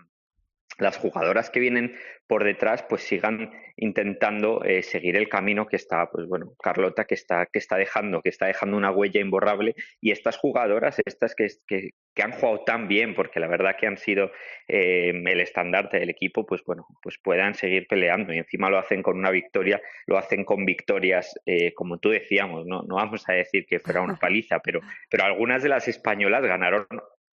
las 0.79 0.97
jugadoras 0.97 1.51
que 1.51 1.61
vienen 1.61 1.97
por 2.27 2.45
detrás 2.45 2.85
pues 2.89 3.03
sigan 3.03 3.53
intentando 3.77 4.65
eh, 4.65 4.83
seguir 4.83 5.17
el 5.17 5.29
camino 5.29 5.67
que 5.67 5.77
está 5.77 6.11
pues 6.11 6.27
bueno 6.27 6.55
Carlota 6.63 7.05
que 7.05 7.15
está 7.15 7.47
que 7.47 7.59
está 7.59 7.77
dejando 7.77 8.23
que 8.23 8.31
está 8.31 8.47
dejando 8.47 8.77
una 8.77 8.91
huella 8.91 9.21
imborrable. 9.21 9.75
Y 10.01 10.11
estas 10.11 10.37
jugadoras 10.37 11.01
estas 11.05 11.35
que, 11.35 11.49
que, 11.67 11.91
que 12.15 12.23
han 12.23 12.33
jugado 12.33 12.65
tan 12.65 12.89
bien 12.89 13.15
porque 13.15 13.41
la 13.41 13.47
verdad 13.47 13.77
que 13.79 13.87
han 13.87 13.97
sido 13.97 14.31
eh, 14.69 15.13
el 15.15 15.41
estandarte 15.41 15.99
del 15.99 16.11
equipo 16.11 16.47
pues 16.47 16.63
bueno 16.65 16.87
pues 17.03 17.19
puedan 17.23 17.55
seguir 17.55 17.87
peleando. 17.87 18.33
Y 18.33 18.39
encima 18.39 18.71
lo 18.71 18.79
hacen 18.79 19.03
con 19.03 19.19
una 19.19 19.31
victoria 19.31 19.81
lo 20.07 20.19
hacen 20.19 20.45
con 20.45 20.65
victorias 20.65 21.39
eh, 21.47 21.73
como 21.75 21.99
tú 21.99 22.11
decíamos 22.11 22.67
no 22.67 22.83
no 22.83 22.97
vamos 22.97 23.29
a 23.29 23.35
decir 23.35 23.67
que 23.67 23.81
fuera 23.81 24.03
una 24.03 24.17
paliza 24.21 24.61
pero 24.61 24.81
pero 25.09 25.25
algunas 25.25 25.63
de 25.63 25.69
las 25.69 25.89
españolas 25.89 26.43
ganaron 26.43 26.87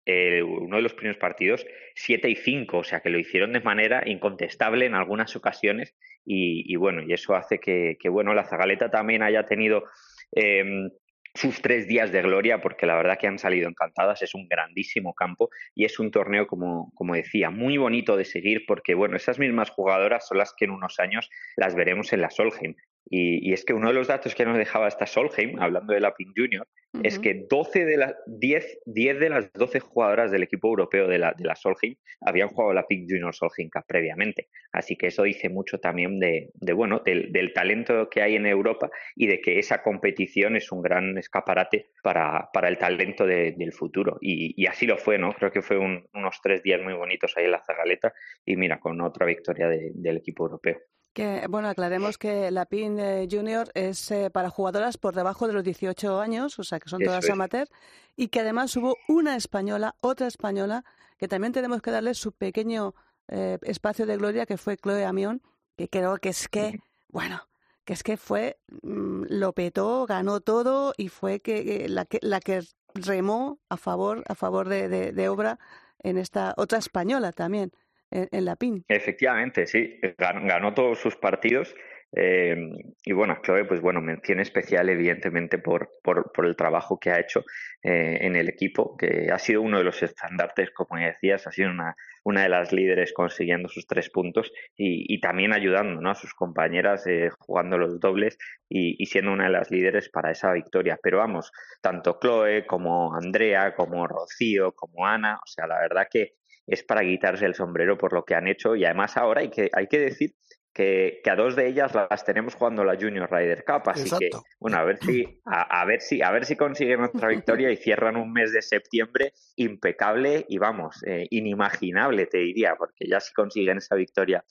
eh, 0.07 0.43
uno 0.43 0.77
de 0.77 0.83
los 0.83 0.95
primeros 0.95 1.19
partidos 1.19 1.67
7 1.95 2.29
y 2.29 2.37
5, 2.37 2.79
o 2.79 2.85
sea 2.85 3.01
que 3.01 3.11
lo 3.11 3.19
hicieron 3.19 3.53
de 3.53 3.61
manera 3.61 4.03
incontestable 4.07 4.87
en 4.87 4.95
algunas 4.95 5.37
ocasiones 5.37 5.95
y, 6.25 6.77
bueno, 6.77 7.03
y 7.03 7.13
eso 7.13 7.35
hace 7.35 7.59
que, 7.59 7.97
bueno, 8.09 8.35
la 8.35 8.45
Zagaleta 8.45 8.91
también 8.91 9.23
haya 9.23 9.47
tenido 9.47 9.85
em, 10.33 10.91
sus 11.35 11.61
tres 11.63 11.87
días 11.87 12.13
de 12.13 12.23
gloria, 12.23 12.61
porque 12.61 12.87
la 12.87 12.97
verdad 12.97 13.19
que 13.19 13.27
han 13.27 13.39
salido 13.39 13.69
encantadas, 13.69 14.23
es 14.23 14.35
un 14.35 14.49
grandísimo 14.49 15.15
campo 15.15 15.51
y 15.75 15.85
es 15.85 15.99
un 15.99 16.11
torneo, 16.11 16.47
como, 16.47 16.93
como 16.95 17.15
decía, 17.15 17.51
muy 17.51 17.79
bonito 17.79 18.17
de 18.17 18.25
seguir, 18.25 18.65
porque 18.67 18.95
bueno, 18.95 19.17
esas 19.17 19.39
mismas 19.39 19.71
jugadoras 19.71 20.27
son 20.27 20.39
las 20.39 20.55
que 20.57 20.67
en 20.67 20.73
unos 20.73 21.01
años 21.01 21.31
las 21.57 21.75
veremos 21.75 22.13
en 22.13 22.21
la 22.21 22.31
Solheim. 22.31 22.75
Y, 23.09 23.53
es 23.53 23.65
que 23.65 23.73
uno 23.73 23.89
de 23.89 23.95
los 23.95 24.09
datos 24.09 24.35
que 24.35 24.45
nos 24.45 24.57
dejaba 24.57 24.89
esta 24.89 25.07
Solheim, 25.07 25.61
hablando 25.61 25.93
de 25.93 26.01
la 26.01 26.15
PIN 26.15 26.33
Junior, 26.37 26.67
es 27.03 27.19
que 27.19 27.47
12 27.49 27.85
de 27.85 27.97
las 27.97 28.15
10, 28.27 28.81
10 28.87 29.21
de 29.21 29.31
las 29.31 29.53
12 29.53 29.81
jugadoras 29.81 30.31
del 30.31 30.43
equipo 30.43 30.69
europeo 30.69 31.07
de 31.09 31.19
la, 31.19 31.33
de 31.37 31.45
la 31.45 31.55
Solheim 31.55 31.97
habían 32.21 32.49
jugado 32.49 32.73
la 32.73 32.87
PIN 32.87 33.07
Junior 33.09 33.35
Solheim 33.35 33.71
Cup 33.71 33.85
previamente. 33.87 34.49
Así 34.73 34.97
que 34.97 35.09
eso 35.09 35.23
dice 35.23 35.49
mucho 35.49 35.79
también 35.79 36.19
de, 36.19 36.51
de 36.55 36.73
bueno, 36.73 37.01
del, 37.05 37.33
del, 37.33 37.53
talento 37.53 38.09
que 38.11 38.23
hay 38.23 38.37
en 38.37 38.47
Europa 38.47 38.91
y 39.17 39.27
de 39.27 39.41
que 39.41 39.59
esa 39.59 39.83
competición 39.83 40.57
es 40.57 40.71
un 40.73 40.83
gran 40.83 41.17
escaparate 41.19 41.91
para, 42.03 42.49
para 42.53 42.69
el 42.69 42.79
talento 42.79 43.27
del 43.27 43.73
futuro. 43.73 44.19
Y, 44.21 44.67
así 44.67 44.87
lo 44.87 44.99
fue, 44.99 45.19
¿no? 45.19 45.33
Creo 45.33 45.51
que 45.51 45.63
fue 45.63 45.79
unos 45.79 46.41
tres 46.43 46.63
días 46.63 46.81
muy 46.81 46.95
bonitos 46.95 47.37
ahí 47.37 47.45
en 47.45 47.53
la 47.53 47.63
Zagaleta 47.65 48.13
y 48.45 48.57
mira, 48.57 48.79
con 48.79 49.01
otra 49.01 49.27
victoria 49.27 49.69
del 49.69 50.17
equipo 50.17 50.45
europeo. 50.45 50.79
Que, 51.13 51.47
bueno, 51.49 51.69
aclaremos 51.69 52.19
que 52.19 52.51
la 52.53 52.67
PIN 52.67 53.01
eh, 53.01 53.29
Junior 53.29 53.71
es 53.75 54.11
eh, 54.13 54.31
para 54.31 54.49
jugadoras 54.49 54.97
por 54.97 55.15
debajo 55.15 55.49
de 55.49 55.53
los 55.53 55.65
18 55.65 56.21
años, 56.21 56.59
o 56.59 56.65
sea 56.65 56.79
que 56.79 56.89
son 56.89 57.03
todas 57.03 57.29
amateur, 57.29 57.69
y 58.17 58.29
que 58.29 58.41
además 58.41 58.77
hubo 58.77 58.97
una 59.09 59.35
española, 59.35 59.97
otra 60.01 60.29
española, 60.29 60.85
que 61.19 61.27
también 61.27 61.53
tenemos 61.53 61.83
que 61.83 61.91
darle 61.91 62.15
su 62.15 62.33
pequeño 62.33 62.95
eh, 63.27 63.59
espacio 63.63 64.07
de 64.07 64.17
gloria, 64.17 64.47
que 64.47 64.57
fue 64.57 64.77
Chloe 64.77 65.05
Amión, 65.05 65.43
que 65.77 65.89
creo 65.89 66.17
que 66.19 66.29
es 66.29 66.49
que, 66.49 66.79
bueno, 67.09 67.49
que 67.85 67.95
es 67.95 68.05
que 68.05 68.17
fue, 68.17 68.61
mm, 68.83 69.25
lo 69.31 69.53
petó, 69.53 70.07
ganó 70.07 70.41
todo 70.41 70.95
y 70.97 71.09
fue 71.09 71.41
que, 71.41 71.89
la, 71.89 72.05
que 72.05 72.21
la 72.23 72.41
que 72.41 72.63
remó 72.95 73.59
a 73.69 73.77
favor, 73.77 74.23
a 74.29 74.37
favor 74.37 74.69
de, 74.69 74.89
de 74.89 75.29
obra 75.29 75.59
en 76.03 76.19
esta 76.19 76.55
otra 76.57 76.79
española 76.79 77.33
también 77.33 77.73
en, 78.11 78.45
la 78.45 78.57
PIN. 78.57 78.85
Efectivamente, 78.89 79.67
sí, 79.67 80.01
ganó, 80.19 80.75
todos 80.75 80.99
sus 80.99 81.17
partidos. 81.17 81.75
Eh, 82.13 82.57
y 83.05 83.13
bueno, 83.13 83.39
Chloe, 83.43 83.65
pues 83.67 83.81
bueno, 83.81 84.01
mención 84.01 84.41
especial 84.41 84.89
evidentemente 84.89 85.59
por, 85.59 85.91
por, 86.03 86.33
por 86.33 86.47
el 86.47 86.57
trabajo 86.57 86.99
que 86.99 87.11
ha 87.11 87.21
hecho 87.21 87.45
eh, 87.83 88.19
en 88.23 88.35
el 88.35 88.49
equipo, 88.49 88.97
que 88.97 89.31
ha 89.33 89.39
sido 89.39 89.63
uno 89.63 89.79
de 89.79 89.85
los 89.85 90.03
estandartes, 90.03 90.71
como 90.73 91.01
decías, 91.01 91.47
ha 91.47 91.53
sido 91.53 91.71
una, 91.71 91.95
una 92.25 92.43
de 92.43 92.49
las 92.49 92.73
líderes 92.73 93.13
consiguiendo 93.13 93.69
sus 93.69 93.87
tres 93.87 94.11
puntos 94.11 94.53
y, 94.77 95.21
también 95.21 95.53
ayudando 95.53 96.01
¿no? 96.01 96.11
a 96.11 96.15
sus 96.15 96.35
compañeras 96.35 97.07
eh, 97.07 97.31
jugando 97.39 97.79
los 97.79 98.01
dobles 98.01 98.39
y, 98.69 99.05
siendo 99.07 99.33
una 99.33 99.45
de 99.45 99.51
las 99.51 99.71
líderes 99.71 100.09
para 100.09 100.31
esa 100.31 100.53
victoria. 100.53 100.99
Pero 101.03 101.19
vamos, 101.19 101.53
tanto 101.81 102.19
Chloe 102.21 102.67
como 102.67 103.15
Andrea, 103.15 103.75
como 103.75 104.07
Rocío, 104.07 104.73
como 104.73 105.07
Ana, 105.07 105.37
o 105.37 105.47
sea, 105.47 105.67
la 105.67 105.81
verdad 105.81 106.07
que 106.11 106.35
es 106.71 106.85
para 106.85 107.03
quitarse 107.03 107.45
el 107.45 107.55
sombrero 107.55 107.99
por 107.99 108.13
lo 108.13 108.25
que 108.25 108.35
han 108.35 108.47
hecho 108.47 108.77
y 108.77 108.85
además 108.85 109.17
ahora 109.17 109.41
hay 109.41 109.51
que, 109.51 109.69
hay 109.73 109.89
que 109.89 109.99
decir 109.99 110.35
que, 110.73 111.21
a 111.29 111.35
dos 111.35 111.57
de 111.57 111.67
ellas 111.67 111.93
las 111.95 112.25
tenemos 112.25 112.55
jugando 112.55 112.85
la 112.85 112.95
Junior 112.95 113.29
Rider 113.31 113.65
Cup, 113.65 113.83
así 113.87 114.09
que 114.19 114.31
bueno, 114.61 114.79
a 114.79 114.85
ver 114.85 114.99
si 114.99 115.41
a, 115.45 115.85
ver 115.85 116.01
si 116.01 116.23
a 116.23 116.31
ver 116.31 116.45
si 116.45 116.55
consiguen 116.55 117.03
otra 117.03 117.29
victoria 117.29 117.73
y 117.73 117.77
cierran 117.77 118.17
un 118.17 118.33
mes 118.33 118.53
de 118.53 118.63
septiembre 118.63 119.33
impecable 119.57 120.47
y 120.49 120.59
vamos, 120.59 121.03
eh, 121.05 121.27
inimaginable 121.31 122.27
te 122.27 122.39
diría, 122.39 122.77
porque 122.77 123.07
ya 123.09 123.19
si 123.19 123.35
consiguen 123.35 123.79
esa 123.79 123.97
victoria 123.97 124.45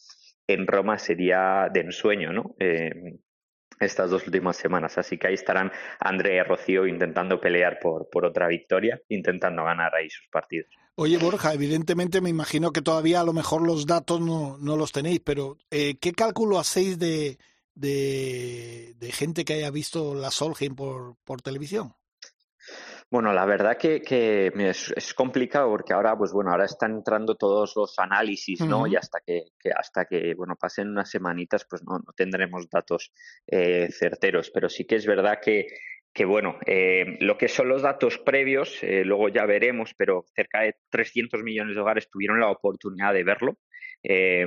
en 0.45 0.67
Roma 0.67 0.97
sería 0.97 1.70
de 1.72 1.82
ensueño, 1.82 2.34
¿no? 2.34 2.55
Eh, 2.59 3.20
estas 3.80 4.10
dos 4.10 4.26
últimas 4.26 4.58
semanas. 4.58 4.98
Así 4.98 5.18
que 5.18 5.28
ahí 5.28 5.34
estarán 5.34 5.72
Andrea 6.00 6.44
y 6.44 6.48
Rocío 6.48 6.86
intentando 6.86 7.40
pelear 7.40 7.80
por, 7.80 8.10
por 8.10 8.26
otra 8.26 8.48
victoria, 8.48 9.02
intentando 9.10 9.64
ganar 9.64 9.94
ahí 9.96 10.10
sus 10.10 10.28
partidos. 10.28 10.70
Oye, 10.96 11.18
Borja, 11.18 11.54
evidentemente 11.54 12.20
me 12.20 12.30
imagino 12.30 12.72
que 12.72 12.82
todavía 12.82 13.22
a 13.22 13.24
lo 13.24 13.32
mejor 13.32 13.62
los 13.66 13.86
datos 13.86 14.20
no, 14.20 14.58
no 14.58 14.76
los 14.76 14.92
tenéis, 14.92 15.22
pero 15.22 15.58
eh, 15.72 15.98
¿qué 15.98 16.12
cálculo 16.12 16.60
hacéis 16.60 17.00
de, 17.00 17.38
de, 17.74 19.12
gente 19.14 19.46
que 19.46 19.54
haya 19.54 19.72
visto 19.72 20.14
la 20.14 20.30
Solheim 20.30 20.76
por, 20.76 21.16
por 21.24 21.42
televisión? 21.42 21.94
Bueno, 23.12 23.34
la 23.34 23.45
verdad 23.45 23.76
que, 23.76 24.01
que 24.01 24.51
es, 24.55 25.14
complicado 25.16 25.70
porque 25.70 25.93
ahora, 25.93 26.16
pues 26.16 26.32
bueno, 26.32 26.51
ahora 26.51 26.66
están 26.66 26.91
entrando 26.91 27.36
todos 27.36 27.74
los 27.76 27.97
análisis, 27.97 28.62
¿no? 28.62 28.86
Y 28.86 28.95
hasta 28.95 29.20
que, 29.26 29.45
hasta 29.76 30.05
que, 30.05 30.36
bueno, 30.36 30.55
pasen 30.55 30.89
unas 30.89 31.10
semanitas, 31.10 31.66
pues 31.68 31.82
no, 31.84 31.97
no 31.97 32.14
tendremos 32.16 32.70
datos 32.70 33.12
eh, 33.47 33.89
certeros. 33.91 34.51
Pero 34.51 34.70
sí 34.70 34.86
que 34.86 34.95
es 34.95 35.07
verdad 35.07 35.39
que, 35.41 35.66
que 36.14 36.26
bueno, 36.26 36.60
eh, 36.68 37.18
lo 37.20 37.36
que 37.38 37.47
son 37.47 37.70
los 37.70 37.82
datos 37.82 38.20
previos, 38.20 38.78
eh, 38.84 39.03
luego 39.03 39.30
ya 39.30 39.45
veremos, 39.45 39.95
pero 39.97 40.26
cerca 40.36 40.62
de 40.62 40.76
300 40.91 41.41
millones 41.41 41.76
de 41.76 41.82
hogares 41.82 42.10
tuvieron 42.12 42.39
la 42.39 42.51
oportunidad 42.51 43.14
de 43.14 43.24
verlo. 43.24 43.57
Eh, 44.03 44.45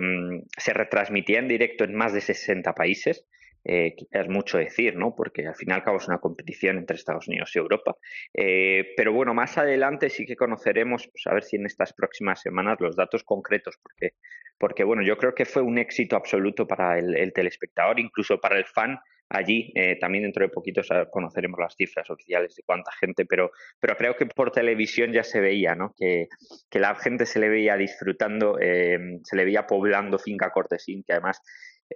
se 0.57 0.73
retransmitía 0.73 1.39
en 1.39 1.49
directo 1.49 1.85
en 1.85 1.95
más 1.95 2.13
de 2.13 2.21
60 2.21 2.73
países. 2.75 3.27
Es 3.65 4.29
mucho 4.29 4.59
decir, 4.59 4.97
¿no? 4.97 5.15
Porque 5.15 5.47
al 5.47 5.55
fin 5.55 5.71
y 5.71 5.73
al 5.73 5.85
cabo 5.85 5.99
es 5.99 6.09
una 6.09 6.19
competición 6.19 6.79
entre 6.79 6.97
Estados 6.97 7.29
Unidos 7.29 7.53
y 7.55 7.59
Europa. 7.59 7.97
pero 8.33 9.13
bueno, 9.13 9.35
más 9.35 9.57
adelante 9.59 10.11
sí 10.11 10.27
que 10.27 10.37
conoceremos, 10.37 11.09
pues 11.09 11.27
a 11.27 11.35
ver 11.35 11.45
si 11.45 11.57
en 11.57 11.67
estas 11.67 11.93
próximas 11.93 12.41
semanas 12.41 12.79
los 12.81 12.97
datos 12.97 13.23
concretos, 13.25 13.79
porque, 13.83 14.15
porque 14.59 14.85
bueno, 14.85 15.03
yo 15.03 15.17
creo 15.17 15.35
que 15.35 15.45
fue 15.45 15.63
un 15.63 15.79
éxito 15.79 16.17
absoluto 16.17 16.67
para 16.67 16.99
el 16.99 17.33
telespectador, 17.33 18.01
incluso 18.01 18.41
para 18.41 18.59
el 18.59 18.65
fan 18.65 18.99
allí. 19.33 19.73
Eh, 19.75 19.97
también 19.99 20.25
dentro 20.25 20.45
de 20.45 20.51
poquito 20.51 20.83
conoceremos 21.11 21.59
las 21.59 21.75
cifras 21.75 22.09
oficiales 22.11 22.55
de 22.55 22.63
cuánta 22.65 22.93
gente, 22.93 23.25
pero, 23.25 23.51
pero 23.81 23.97
creo 23.97 24.17
que 24.17 24.27
por 24.27 24.53
televisión 24.53 25.13
ya 25.13 25.25
se 25.25 25.41
veía, 25.41 25.75
¿no? 25.75 25.95
Que, 25.97 26.29
que 26.71 26.79
la 26.79 26.95
gente 26.95 27.27
se 27.27 27.39
le 27.39 27.49
veía 27.49 27.77
disfrutando, 27.77 28.59
eh, 28.61 29.19
se 29.25 29.37
le 29.37 29.45
veía 29.45 29.67
poblando 29.67 30.19
Finca 30.19 30.51
Cortesín, 30.51 31.03
que 31.05 31.15
además 31.15 31.41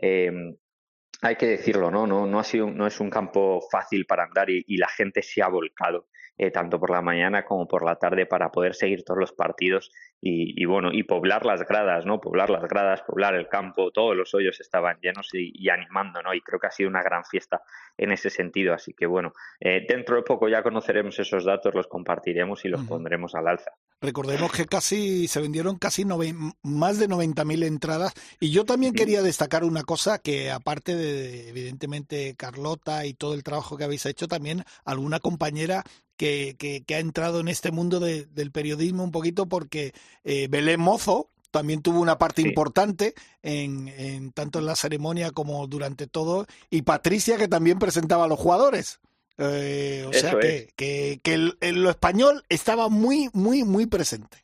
eh, 0.00 0.32
hay 1.22 1.36
que 1.36 1.46
decirlo, 1.46 1.90
¿no? 1.90 2.06
No, 2.06 2.26
no, 2.26 2.38
ha 2.38 2.44
sido, 2.44 2.70
no 2.70 2.86
es 2.86 3.00
un 3.00 3.10
campo 3.10 3.60
fácil 3.70 4.06
para 4.06 4.24
andar 4.24 4.50
y, 4.50 4.64
y 4.66 4.76
la 4.76 4.88
gente 4.88 5.22
se 5.22 5.42
ha 5.42 5.48
volcado. 5.48 6.06
Eh, 6.38 6.50
tanto 6.50 6.78
por 6.78 6.90
la 6.90 7.00
mañana 7.00 7.46
como 7.46 7.66
por 7.66 7.82
la 7.82 7.96
tarde 7.96 8.26
para 8.26 8.52
poder 8.52 8.74
seguir 8.74 9.04
todos 9.04 9.18
los 9.18 9.32
partidos 9.32 9.90
y, 10.20 10.66
bueno, 10.66 10.90
y 10.92 11.02
poblar 11.04 11.46
las 11.46 11.66
gradas, 11.66 12.04
¿no? 12.04 12.20
Poblar 12.20 12.50
las 12.50 12.64
gradas, 12.64 13.00
poblar 13.02 13.34
el 13.34 13.48
campo, 13.48 13.90
todos 13.90 14.14
los 14.14 14.34
hoyos 14.34 14.60
estaban 14.60 14.98
llenos 15.00 15.30
y, 15.32 15.68
animando, 15.70 16.20
¿no? 16.20 16.34
Y 16.34 16.42
creo 16.42 16.60
que 16.60 16.66
ha 16.66 16.70
sido 16.70 16.90
una 16.90 17.02
gran 17.02 17.24
fiesta 17.24 17.62
en 17.96 18.12
ese 18.12 18.28
sentido, 18.28 18.74
así 18.74 18.92
que 18.92 19.06
bueno, 19.06 19.32
eh, 19.60 19.86
dentro 19.88 20.16
de 20.16 20.22
poco 20.24 20.48
ya 20.50 20.62
conoceremos 20.62 21.18
esos 21.18 21.46
datos, 21.46 21.74
los 21.74 21.86
compartiremos 21.86 22.66
y 22.66 22.68
los 22.68 22.84
pondremos 22.84 23.34
al 23.34 23.48
alza. 23.48 23.70
Recordemos 24.00 24.52
que 24.52 24.66
casi 24.66 25.26
se 25.26 25.40
vendieron 25.40 25.78
casi 25.78 26.04
más 26.04 26.98
de 26.98 27.08
90.000 27.08 27.64
entradas. 27.64 28.12
Y 28.40 28.50
yo 28.50 28.64
también 28.64 28.92
quería 28.92 29.22
destacar 29.22 29.64
una 29.64 29.84
cosa 29.84 30.18
que 30.18 30.50
aparte 30.50 30.94
de 30.94 31.48
evidentemente 31.48 32.34
Carlota 32.36 33.06
y 33.06 33.14
todo 33.14 33.32
el 33.32 33.42
trabajo 33.42 33.76
que 33.76 33.84
habéis 33.84 34.04
hecho, 34.04 34.28
también 34.28 34.64
alguna 34.84 35.18
compañera 35.18 35.82
que, 36.16 36.56
que, 36.58 36.94
ha 36.94 36.98
entrado 36.98 37.40
en 37.40 37.48
este 37.48 37.70
mundo 37.70 38.00
del 38.00 38.52
periodismo 38.52 39.04
un 39.04 39.12
poquito 39.12 39.46
porque 39.46 39.92
eh, 40.24 40.48
Belén 40.48 40.80
Mozo 40.80 41.30
también 41.50 41.80
tuvo 41.80 42.00
una 42.00 42.18
parte 42.18 42.42
importante 42.42 43.14
en, 43.42 43.88
en, 43.88 44.32
tanto 44.32 44.58
en 44.58 44.66
la 44.66 44.76
ceremonia 44.76 45.30
como 45.30 45.66
durante 45.66 46.06
todo 46.06 46.46
y 46.68 46.82
Patricia 46.82 47.38
que 47.38 47.48
también 47.48 47.78
presentaba 47.78 48.24
a 48.24 48.28
los 48.28 48.38
jugadores. 48.38 49.00
Eh, 49.38 50.04
o 50.08 50.12
sea 50.12 50.38
que, 50.38 50.68
que, 50.76 51.20
que 51.22 51.36
lo 51.72 51.90
español 51.90 52.42
estaba 52.48 52.88
muy, 52.88 53.28
muy, 53.34 53.64
muy 53.64 53.86
presente. 53.86 54.38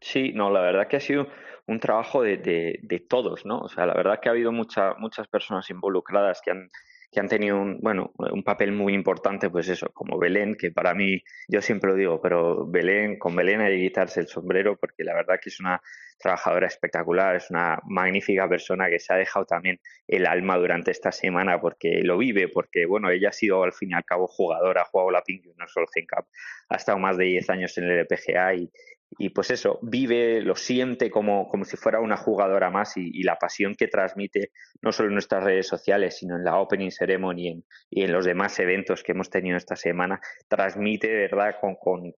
Sí, 0.00 0.32
no, 0.32 0.50
la 0.50 0.60
verdad 0.60 0.88
que 0.88 0.96
ha 0.96 1.00
sido 1.00 1.28
un 1.66 1.78
trabajo 1.78 2.22
de, 2.22 2.36
de, 2.38 2.80
de 2.82 2.98
todos, 2.98 3.46
¿no? 3.46 3.60
O 3.60 3.68
sea, 3.68 3.86
la 3.86 3.94
verdad 3.94 4.18
que 4.20 4.28
ha 4.28 4.32
habido 4.32 4.50
mucha, 4.50 4.94
muchas 4.94 5.28
personas 5.28 5.70
involucradas 5.70 6.40
que 6.44 6.50
han 6.50 6.68
que 7.12 7.20
han 7.20 7.28
tenido 7.28 7.60
un, 7.60 7.78
bueno, 7.80 8.14
un 8.16 8.42
papel 8.42 8.72
muy 8.72 8.94
importante, 8.94 9.50
pues 9.50 9.68
eso, 9.68 9.90
como 9.92 10.18
Belén, 10.18 10.56
que 10.56 10.70
para 10.70 10.94
mí, 10.94 11.22
yo 11.46 11.60
siempre 11.60 11.90
lo 11.90 11.96
digo, 11.96 12.22
pero 12.22 12.66
Belén, 12.66 13.18
con 13.18 13.36
Belén 13.36 13.60
hay 13.60 13.76
que 13.76 13.82
quitarse 13.88 14.20
el 14.20 14.28
sombrero 14.28 14.78
porque 14.78 15.04
la 15.04 15.14
verdad 15.14 15.38
que 15.40 15.50
es 15.50 15.60
una 15.60 15.82
trabajadora 16.18 16.68
espectacular, 16.68 17.36
es 17.36 17.50
una 17.50 17.78
magnífica 17.84 18.48
persona 18.48 18.88
que 18.88 18.98
se 18.98 19.12
ha 19.12 19.16
dejado 19.16 19.44
también 19.44 19.78
el 20.08 20.26
alma 20.26 20.56
durante 20.56 20.90
esta 20.90 21.12
semana 21.12 21.60
porque 21.60 22.00
lo 22.02 22.16
vive, 22.16 22.48
porque 22.48 22.86
bueno, 22.86 23.10
ella 23.10 23.28
ha 23.28 23.32
sido 23.32 23.62
al 23.62 23.74
fin 23.74 23.90
y 23.90 23.94
al 23.94 24.06
cabo 24.06 24.26
jugadora, 24.26 24.80
ha 24.82 24.86
jugado 24.86 25.10
la 25.10 25.22
Pink 25.22 25.44
Universal 25.44 25.84
Cup, 26.08 26.26
ha 26.70 26.76
estado 26.76 26.98
más 26.98 27.18
de 27.18 27.26
10 27.26 27.50
años 27.50 27.76
en 27.76 27.84
el 27.84 27.98
LPGA 27.98 28.54
y, 28.54 28.72
y 29.18 29.30
pues 29.30 29.50
eso, 29.50 29.78
vive, 29.82 30.40
lo 30.40 30.54
siente 30.54 31.10
como, 31.10 31.48
como 31.48 31.64
si 31.64 31.76
fuera 31.76 32.00
una 32.00 32.16
jugadora 32.16 32.70
más 32.70 32.96
y, 32.96 33.22
la 33.22 33.36
pasión 33.36 33.74
que 33.74 33.88
transmite 33.88 34.50
no 34.80 34.90
solo 34.92 35.08
en 35.08 35.14
nuestras 35.14 35.44
redes 35.44 35.66
sociales, 35.66 36.16
sino 36.18 36.36
en 36.36 36.44
la 36.44 36.58
Opening 36.58 36.90
Ceremony 36.90 37.62
y 37.90 38.02
en, 38.02 38.12
los 38.12 38.24
demás 38.24 38.58
eventos 38.58 39.02
que 39.02 39.12
hemos 39.12 39.30
tenido 39.30 39.56
esta 39.56 39.76
semana, 39.76 40.20
transmite 40.48 41.08
verdad 41.08 41.56
con, 41.60 41.76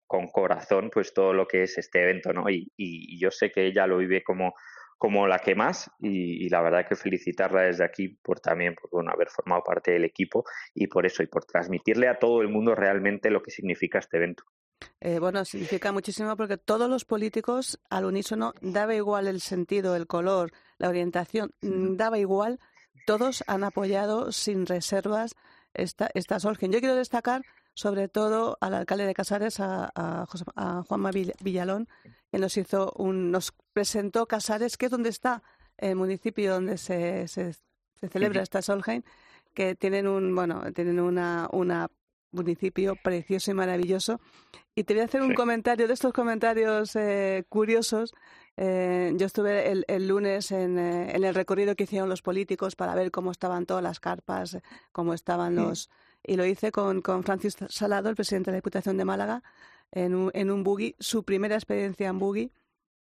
con, 0.07 0.29
corazón 0.29 0.91
pues 0.93 1.13
todo 1.13 1.33
lo 1.33 1.47
que 1.47 1.65
es 1.65 1.79
este 1.79 2.03
evento, 2.03 2.33
¿no? 2.33 2.49
Y, 2.49 2.71
y, 2.77 3.19
yo 3.19 3.31
sé 3.31 3.51
que 3.51 3.67
ella 3.67 3.87
lo 3.87 3.99
vive 3.99 4.23
como, 4.23 4.55
como 5.03 5.27
la 5.27 5.41
que 5.41 5.57
más 5.57 5.91
y, 5.99 6.49
la 6.49 6.61
verdad 6.63 6.87
que 6.89 6.95
felicitarla 6.95 7.63
desde 7.63 7.85
aquí 7.85 8.09
por 8.23 8.39
también 8.39 8.77
por 8.77 8.89
bueno, 8.91 9.11
haber 9.11 9.29
formado 9.29 9.65
parte 9.65 9.91
del 9.91 10.05
equipo 10.05 10.45
y 10.75 10.87
por 10.87 11.07
eso 11.07 11.25
y 11.25 11.27
por 11.27 11.45
transmitirle 11.45 12.07
a 12.07 12.21
todo 12.21 12.41
el 12.41 12.49
mundo 12.49 12.77
realmente 12.77 13.29
lo 13.29 13.43
que 13.43 13.51
significa 13.51 13.99
este 13.99 14.19
evento. 14.19 14.45
Eh, 15.01 15.19
bueno, 15.19 15.45
significa 15.45 15.93
muchísimo 15.93 16.37
porque 16.37 16.57
todos 16.57 16.89
los 16.89 17.05
políticos 17.05 17.79
al 17.91 18.05
unísono 18.05 18.55
daba 18.61 18.95
igual 18.95 19.27
el 19.27 19.41
sentido, 19.41 19.97
el 19.97 20.07
color, 20.07 20.53
la 20.79 20.89
orientación, 20.89 21.53
mm, 21.61 21.97
daba 21.97 22.19
igual. 22.19 22.61
Todos 23.07 23.43
han 23.47 23.65
apoyado 23.65 24.33
sin 24.33 24.67
reservas 24.67 25.35
esta, 25.75 26.11
esta 26.15 26.39
Solgen. 26.39 26.73
Yo 26.73 26.81
quiero 26.81 26.95
destacar 26.95 27.43
sobre 27.75 28.09
todo 28.09 28.59
al 28.61 28.75
alcalde 28.75 29.07
de 29.07 29.15
Casares, 29.15 29.61
a, 29.61 29.91
a, 29.95 30.85
Juanma 30.87 31.11
Villalón, 31.41 31.89
que 32.31 32.39
nos 32.39 32.57
hizo 32.57 32.93
un, 32.97 33.31
nos 33.31 33.53
presentó 33.73 34.27
Casares, 34.27 34.77
que 34.77 34.87
es 34.87 34.91
donde 34.91 35.09
está 35.09 35.43
el 35.79 35.97
municipio 35.97 36.53
donde 36.53 36.77
se, 36.77 37.27
se, 37.29 37.55
celebra 38.11 38.43
esta 38.43 38.63
Solheim, 38.63 39.03
que 39.55 39.75
tienen 39.75 40.07
un, 40.07 40.35
bueno, 40.35 40.63
tienen 40.75 41.01
una, 41.01 41.49
una 41.53 41.91
municipio 42.33 42.97
precioso 42.97 43.51
y 43.51 43.55
maravilloso. 43.55 44.21
Y 44.75 44.85
te 44.85 44.95
voy 44.95 45.03
a 45.03 45.05
hacer 45.05 45.23
un 45.23 45.35
comentario 45.35 45.87
de 45.87 45.95
estos 45.95 46.13
comentarios 46.13 46.97
eh, 46.97 47.45
curiosos. 47.49 48.15
Eh, 48.57 49.13
yo 49.17 49.27
estuve 49.27 49.85
el, 49.87 50.09
lunes 50.09 50.51
en, 50.51 50.79
eh, 50.79 51.15
en, 51.15 51.25
el 51.25 51.35
recorrido 51.35 51.75
que 51.77 51.85
hicieron 51.85 52.09
los 52.09 52.23
políticos 52.23 52.77
para 52.77 52.95
ver 52.95 53.11
cómo 53.11 53.31
estaban 53.31 53.67
todas 53.67 53.83
las 53.83 54.01
carpas, 54.01 54.59
cómo 54.93 55.15
estaban 55.15 55.57
los... 55.57 55.91
Y 56.25 56.37
lo 56.37 56.47
hice 56.47 56.71
con, 56.71 57.03
con 57.03 57.25
Francis 57.25 57.57
Salado, 57.69 58.09
el 58.09 58.15
presidente 58.15 58.51
de 58.51 58.57
la 58.57 58.59
Diputación 58.59 58.97
de 58.97 59.05
Málaga, 59.05 59.43
en 59.91 60.15
un, 60.15 60.31
en 60.35 60.51
un 60.51 60.63
buggy, 60.63 60.95
su 61.01 61.25
primera 61.25 61.57
experiencia 61.57 62.09
en 62.09 62.19
buggy 62.19 62.53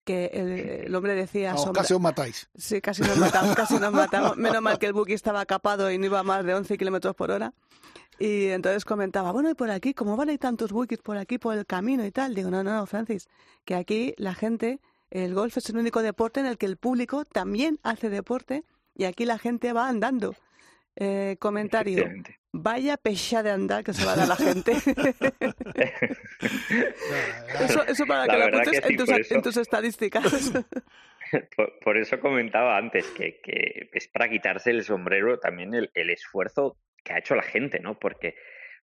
que 0.09 0.85
el, 0.87 0.95
hombre 0.95 1.15
decía... 1.15 1.55
casi 1.75 1.93
os 1.93 2.01
matáis. 2.01 2.49
Sí, 2.57 2.81
casi 2.81 3.03
nos 3.03 3.19
matamos, 3.19 3.55
casi 3.55 3.79
nos 3.79 3.93
matamos. 3.93 4.37
Menos 4.39 4.63
mal 4.63 4.79
que 4.79 4.87
el 4.87 4.95
buggy 4.95 5.13
estaba 5.13 5.45
capado 5.45 5.91
y 5.91 5.99
no 5.99 6.07
iba 6.07 6.21
a 6.21 6.23
más 6.23 6.47
de 6.47 6.55
11 6.55 6.79
kilómetros 6.79 7.15
por 7.15 7.31
hora. 7.31 7.53
Y 8.19 8.49
entonces 8.49 8.85
comentaba, 8.85 9.31
bueno, 9.33 9.49
y 9.51 9.55
por 9.55 9.71
aquí, 9.71 9.95
¿cómo 9.95 10.17
van 10.17 10.31
a 10.31 10.37
tantos 10.39 10.73
buggies 10.73 11.01
por 11.01 11.17
aquí, 11.17 11.39
por 11.39 11.57
el 11.57 11.65
camino 11.67 12.05
y 12.05 12.11
tal? 12.11 12.35
Digo, 12.35 12.51
no, 12.51 12.65
no, 12.65 12.75
no, 12.75 12.87
Francis, 12.87 13.29
que 13.65 13.77
aquí 13.77 14.13
la 14.19 14.35
gente, 14.35 14.81
el 15.11 15.35
golf 15.35 15.57
es 15.57 15.71
el 15.71 15.77
único 15.77 16.03
deporte 16.03 16.41
en 16.41 16.47
el 16.47 16.59
que 16.59 16.67
el 16.67 16.77
público 16.79 17.25
también 17.25 17.79
hace 17.85 18.11
deporte 18.11 18.65
y 18.95 19.05
aquí 19.05 19.25
la 19.25 19.39
gente 19.39 19.73
va 19.73 19.89
andando. 19.89 20.35
Eh, 21.01 21.37
comentario. 21.39 22.05
Vaya 22.51 22.97
pecha 22.97 23.45
de 23.45 23.53
andar 23.53 23.85
que 23.85 23.93
se 23.93 24.05
va 24.05 24.15
a 24.15 24.17
dar 24.17 24.27
la 24.27 24.35
gente. 24.35 24.73
eso, 27.61 27.85
eso 27.87 28.07
para 28.07 28.27
La 28.27 28.33
que 28.33 28.39
lo 28.39 28.45
verdad 28.47 28.61
apuntes 28.63 28.81
que 28.81 28.87
sí, 28.89 28.93
en, 28.95 28.99
tus, 28.99 29.09
eso- 29.11 29.35
en 29.35 29.43
tus 29.43 29.57
estadísticas. 29.57 30.53
Por, 31.55 31.79
por 31.81 31.99
eso 31.99 32.19
comentaba 32.21 32.79
antes 32.79 33.07
que, 33.09 33.39
que 33.43 33.91
es 33.93 34.09
para 34.09 34.31
quitarse 34.31 34.71
el 34.71 34.83
sombrero 34.83 35.39
también 35.39 35.75
el, 35.75 35.91
el 35.93 36.09
esfuerzo 36.09 36.79
que 37.09 37.15
ha 37.15 37.19
hecho 37.19 37.35
la 37.35 37.43
gente, 37.43 37.81
¿no? 37.81 37.99
Porque, 37.99 38.37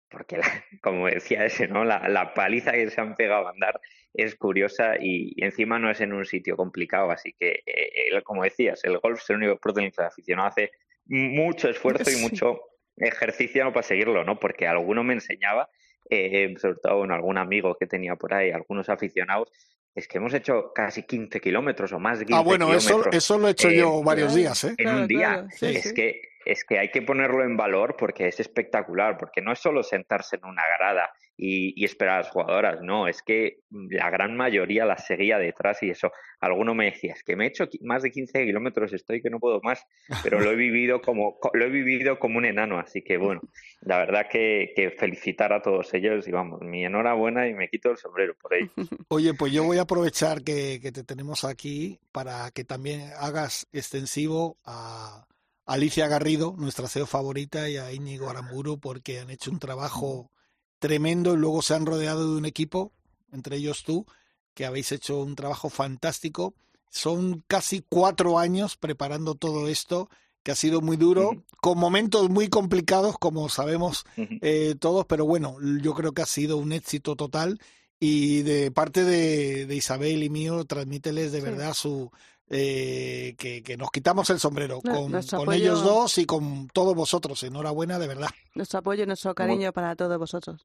porque 0.10 0.38
la- 0.38 0.44
como 0.82 1.08
decía 1.08 1.46
ese, 1.46 1.68
¿no? 1.68 1.86
La, 1.86 2.08
la 2.10 2.34
paliza 2.34 2.72
que 2.74 2.90
se 2.90 3.00
han 3.00 3.16
pegado 3.16 3.48
a 3.48 3.52
andar 3.52 3.80
es 4.14 4.36
curiosa 4.36 4.96
y, 5.00 5.34
y 5.36 5.46
encima 5.46 5.78
no 5.78 5.92
es 5.92 6.02
en 6.02 6.14
un 6.14 6.26
sitio 6.26 6.56
complicado, 6.58 7.12
así 7.12 7.34
que, 7.38 7.64
eh, 7.66 7.92
el- 8.12 8.24
como 8.24 8.44
decías, 8.44 8.84
el 8.84 8.98
golf 8.98 9.22
es 9.22 9.30
el 9.30 9.36
único 9.38 9.52
deporte 9.54 9.80
en 9.82 9.86
el 9.88 9.92
que 9.92 10.02
el 10.02 10.08
aficionado 10.08 10.48
hace 10.50 10.72
mucho 11.06 11.70
esfuerzo 11.70 12.10
y 12.12 12.16
mucho 12.18 12.60
ejercicio 12.98 13.72
para 13.74 13.84
seguirlo, 13.84 14.24
¿no? 14.24 14.40
Porque 14.40 14.68
alguno 14.68 15.04
me 15.04 15.14
enseñaba, 15.14 15.70
eh, 16.10 16.54
sobre 16.58 16.78
todo 16.82 16.98
bueno, 17.00 17.14
algún 17.14 17.38
amigo 17.38 17.76
que 17.80 17.88
tenía 17.88 18.16
por 18.16 18.34
ahí, 18.34 18.52
algunos 18.52 18.90
aficionados, 18.90 19.52
es 19.94 20.08
que 20.08 20.18
hemos 20.18 20.34
hecho 20.34 20.72
casi 20.74 21.04
15 21.04 21.40
kilómetros 21.40 21.92
o 21.94 22.00
más 22.00 22.20
de 22.20 22.26
15 22.26 22.40
Ah, 22.40 22.44
bueno, 22.44 22.74
eso, 22.74 22.90
kilómetros 22.90 23.16
eso 23.16 23.38
lo 23.38 23.48
he 23.48 23.52
hecho 23.52 23.70
Eh, 23.70 23.78
yo 23.78 24.02
varios 24.04 24.34
días, 24.36 24.64
¿eh? 24.66 24.68
en 24.70 24.76
Claro, 24.78 24.98
un 25.00 25.08
día. 25.08 25.20
claro, 25.34 25.48
sí, 25.52 25.66
es 25.68 25.84
sí. 25.84 25.94
que 25.94 26.22
es 26.46 26.64
que 26.64 26.80
hay 26.80 26.90
que 26.90 27.02
ponerlo 27.02 27.44
en 27.44 27.58
valor 27.58 27.96
porque 27.98 28.28
es 28.28 28.40
espectacular, 28.40 29.18
porque 29.18 29.42
no 29.42 29.52
es 29.52 29.60
solo 29.60 29.84
sentarse 29.84 30.38
en 30.38 30.46
una 30.46 30.64
grada 30.78 31.10
y, 31.38 31.84
esperar 31.84 32.16
a 32.16 32.18
las 32.20 32.30
jugadoras, 32.30 32.82
no, 32.82 33.08
es 33.08 33.22
que 33.22 33.58
la 33.70 34.10
gran 34.10 34.38
mayoría 34.38 34.86
las 34.86 35.06
seguía 35.06 35.38
detrás 35.38 35.84
y 35.84 35.90
eso. 35.90 36.12
Alguno 36.40 36.74
me 36.74 36.86
decía, 36.86 37.14
es 37.14 37.24
que 37.24 37.36
me 37.36 37.46
he 37.46 37.48
hecho 37.50 37.68
más 37.82 38.04
de 38.04 38.12
15 38.12 38.46
kilómetros, 38.46 38.94
estoy 38.94 39.22
que 39.22 39.30
no 39.30 39.40
puedo 39.40 39.60
más, 39.62 39.84
pero 40.24 40.40
lo 40.40 40.52
he 40.52 40.56
vivido 40.56 41.02
como 41.02 41.38
co- 41.40 41.52
lo 41.54 41.66
he 41.66 41.70
vivido 41.70 42.20
como 42.20 42.38
un 42.38 42.46
enano, 42.46 42.80
así 42.80 43.02
que 43.02 43.18
bueno, 43.18 43.42
la 43.82 43.98
verdad 43.98 44.28
que, 44.32 44.74
felicitar 44.98 45.52
a 45.52 45.62
todos 45.62 45.94
ellos 45.94 46.28
y 46.28 46.32
vamos, 46.32 46.62
mi 46.62 46.86
enhorabuena 46.86 47.48
y 47.48 47.54
me 47.54 47.68
quito 47.68 47.92
el 47.92 47.98
sombrero 47.98 48.34
por 48.42 48.54
ello. 48.54 48.72
Oye, 49.10 49.34
pues 49.34 49.52
yo 49.52 49.64
voy 49.64 49.78
a 49.78 49.82
aprovechar 49.82 50.42
que, 50.44 50.80
que 50.82 50.92
te 50.92 51.04
tenemos 51.04 51.44
aquí 51.44 52.00
para 52.12 52.50
que 52.52 52.64
también 52.64 53.10
hagas 53.20 53.68
extensivo 53.74 54.58
a 54.66 55.26
Alicia 55.66 56.08
Garrido, 56.08 56.54
nuestra 56.58 56.88
CEO 56.88 57.06
favorita, 57.08 57.70
y 57.70 57.78
a 57.78 57.92
Íñigo 57.92 58.30
Aramburu, 58.30 58.80
porque 58.80 59.20
han 59.20 59.30
hecho 59.30 59.52
un 59.52 59.60
trabajo 59.60 60.32
tremendo 60.80 61.34
y 61.34 61.38
luego 61.38 61.62
se 61.62 61.74
han 61.74 61.86
rodeado 61.86 62.32
de 62.32 62.38
un 62.38 62.46
equipo, 62.46 62.92
entre 63.32 63.58
ellos 63.58 63.84
tú, 63.84 64.06
que 64.54 64.66
habéis 64.66 64.92
hecho 64.92 65.20
un 65.22 65.36
trabajo 65.36 65.70
fantástico. 65.70 66.54
Son 66.90 67.44
casi 67.48 67.84
cuatro 67.88 68.38
años 68.40 68.78
preparando 68.78 69.36
todo 69.36 69.68
esto, 69.68 70.10
que 70.44 70.52
ha 70.52 70.56
sido 70.56 70.80
muy 70.82 70.96
duro, 70.98 71.44
con 71.60 71.80
momentos 71.80 72.30
muy 72.30 72.48
complicados, 72.50 73.18
como 73.18 73.50
sabemos 73.50 74.06
eh, 74.16 74.76
todos, 74.80 75.06
pero 75.08 75.26
bueno, 75.26 75.58
yo 75.82 75.96
creo 75.96 76.14
que 76.14 76.22
ha 76.22 76.28
sido 76.28 76.58
un 76.58 76.72
éxito 76.72 77.16
total 77.16 77.60
y 78.00 78.44
de 78.44 78.70
parte 78.70 79.04
de, 79.04 79.66
de 79.66 79.76
Isabel 79.76 80.22
y 80.22 80.30
mío, 80.30 80.64
transmíteles 80.66 81.32
de 81.32 81.40
Sí. 81.40 81.46
verdad 81.46 81.74
su 81.74 82.12
eh, 82.50 83.34
que, 83.38 83.64
que 83.64 83.78
nos 83.78 83.90
quitamos 83.92 84.30
el 84.30 84.40
sombrero 84.40 84.80
No, 84.84 84.94
con, 84.94 85.12
nuestro 85.12 85.40
con 85.40 85.48
apoyo- 85.50 85.56
ellos 85.62 85.84
dos 85.84 86.18
y 86.18 86.26
con 86.26 86.68
todos 86.68 86.94
vosotros. 86.96 87.42
Enhorabuena, 87.44 87.98
de 88.00 88.08
verdad. 88.08 88.28
nuestro 88.54 88.80
apoyo 88.80 89.04
y 89.04 89.08
nuestro 89.08 89.34
cariño 89.34 89.72
para 89.74 89.96
todos 89.96 90.18
vosotros. 90.18 90.62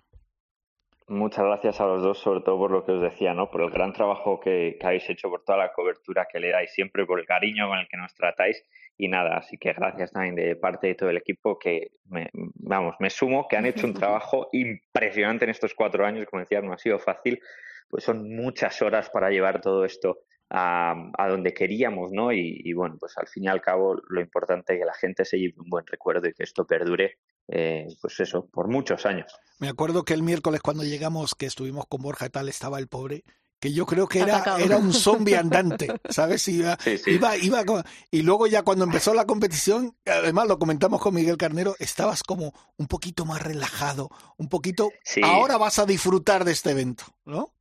Muchas 1.08 1.44
gracias 1.44 1.80
a 1.80 1.86
los 1.86 2.02
dos, 2.04 2.18
sobre 2.20 2.40
todo 2.42 2.56
por 2.56 2.70
lo 2.70 2.84
que 2.84 2.92
os 2.92 3.02
decía, 3.02 3.34
¿no? 3.34 3.50
Por 3.50 3.62
el 3.62 3.70
gran 3.70 3.92
trabajo 3.92 4.38
que, 4.38 4.76
que 4.78 4.86
habéis 4.86 5.10
hecho, 5.10 5.28
por 5.28 5.42
toda 5.42 5.58
la 5.58 5.72
cobertura 5.72 6.28
que 6.30 6.38
le 6.38 6.52
dais 6.52 6.72
siempre, 6.72 7.04
por 7.04 7.18
el 7.18 7.26
cariño 7.26 7.66
con 7.68 7.78
el 7.80 7.88
que 7.88 7.96
nos 7.96 8.14
tratáis 8.14 8.62
y 8.96 9.08
nada, 9.08 9.38
así 9.38 9.56
que 9.58 9.72
gracias 9.72 10.12
también 10.12 10.36
de 10.36 10.54
parte 10.54 10.86
de 10.86 10.94
todo 10.94 11.10
el 11.10 11.16
equipo 11.16 11.58
que, 11.58 11.90
me, 12.04 12.28
vamos, 12.32 12.94
me 13.00 13.10
sumo, 13.10 13.48
que 13.48 13.56
han 13.56 13.66
hecho 13.66 13.88
un 13.88 13.94
trabajo 13.94 14.50
impresionante 14.52 15.46
en 15.46 15.50
estos 15.50 15.74
cuatro 15.74 16.06
años, 16.06 16.26
como 16.30 16.40
decía, 16.42 16.60
no 16.60 16.72
ha 16.74 16.78
sido 16.78 17.00
fácil, 17.00 17.40
pues 17.88 18.04
son 18.04 18.32
muchas 18.36 18.80
horas 18.80 19.10
para 19.10 19.30
llevar 19.30 19.60
todo 19.60 19.84
esto 19.84 20.18
a, 20.50 21.10
a 21.16 21.28
donde 21.28 21.54
queríamos, 21.54 22.10
¿no? 22.12 22.32
Y, 22.32 22.60
y 22.64 22.72
bueno, 22.72 22.96
pues 22.98 23.16
al 23.16 23.28
fin 23.28 23.44
y 23.44 23.48
al 23.48 23.60
cabo 23.60 23.94
lo 24.08 24.20
importante 24.20 24.74
es 24.74 24.80
que 24.80 24.84
la 24.84 24.94
gente 24.94 25.24
se 25.24 25.38
lleve 25.38 25.54
un 25.58 25.70
buen 25.70 25.86
recuerdo 25.86 26.28
y 26.28 26.34
que 26.34 26.42
esto 26.42 26.66
perdure, 26.66 27.18
eh, 27.48 27.86
pues 28.00 28.18
eso, 28.20 28.46
por 28.48 28.68
muchos 28.68 29.06
años. 29.06 29.32
Me 29.58 29.68
acuerdo 29.68 30.04
que 30.04 30.14
el 30.14 30.22
miércoles 30.22 30.60
cuando 30.60 30.82
llegamos, 30.84 31.34
que 31.34 31.46
estuvimos 31.46 31.86
con 31.88 32.02
Borja 32.02 32.26
y 32.26 32.30
tal, 32.30 32.48
estaba 32.48 32.78
el 32.78 32.88
pobre, 32.88 33.22
que 33.60 33.72
yo 33.74 33.84
creo 33.84 34.08
que 34.08 34.20
era, 34.20 34.42
era 34.58 34.78
un 34.78 34.92
zombie 34.94 35.36
andante, 35.36 35.88
¿sabes? 36.08 36.48
Iba, 36.48 36.78
Sí, 36.80 36.96
sí. 36.96 37.10
iba, 37.10 37.36
iba 37.36 37.64
como- 37.66 37.82
y 38.10 38.22
luego 38.22 38.46
ya 38.46 38.62
cuando 38.62 38.84
empezó 38.86 39.12
la 39.12 39.26
competición, 39.26 39.94
además 40.06 40.48
lo 40.48 40.58
comentamos 40.58 41.00
con 41.00 41.14
Miguel 41.14 41.36
Carnero, 41.36 41.76
estabas 41.78 42.22
como 42.22 42.54
un 42.78 42.86
poquito 42.86 43.26
más 43.26 43.42
relajado, 43.42 44.08
un 44.38 44.48
poquito, 44.48 44.90
Sí. 45.04 45.20
ahora 45.22 45.58
vas 45.58 45.78
a 45.78 45.84
disfrutar 45.86 46.44
de 46.46 46.52
este 46.52 46.70
evento, 46.70 47.04
¿no? 47.26 47.52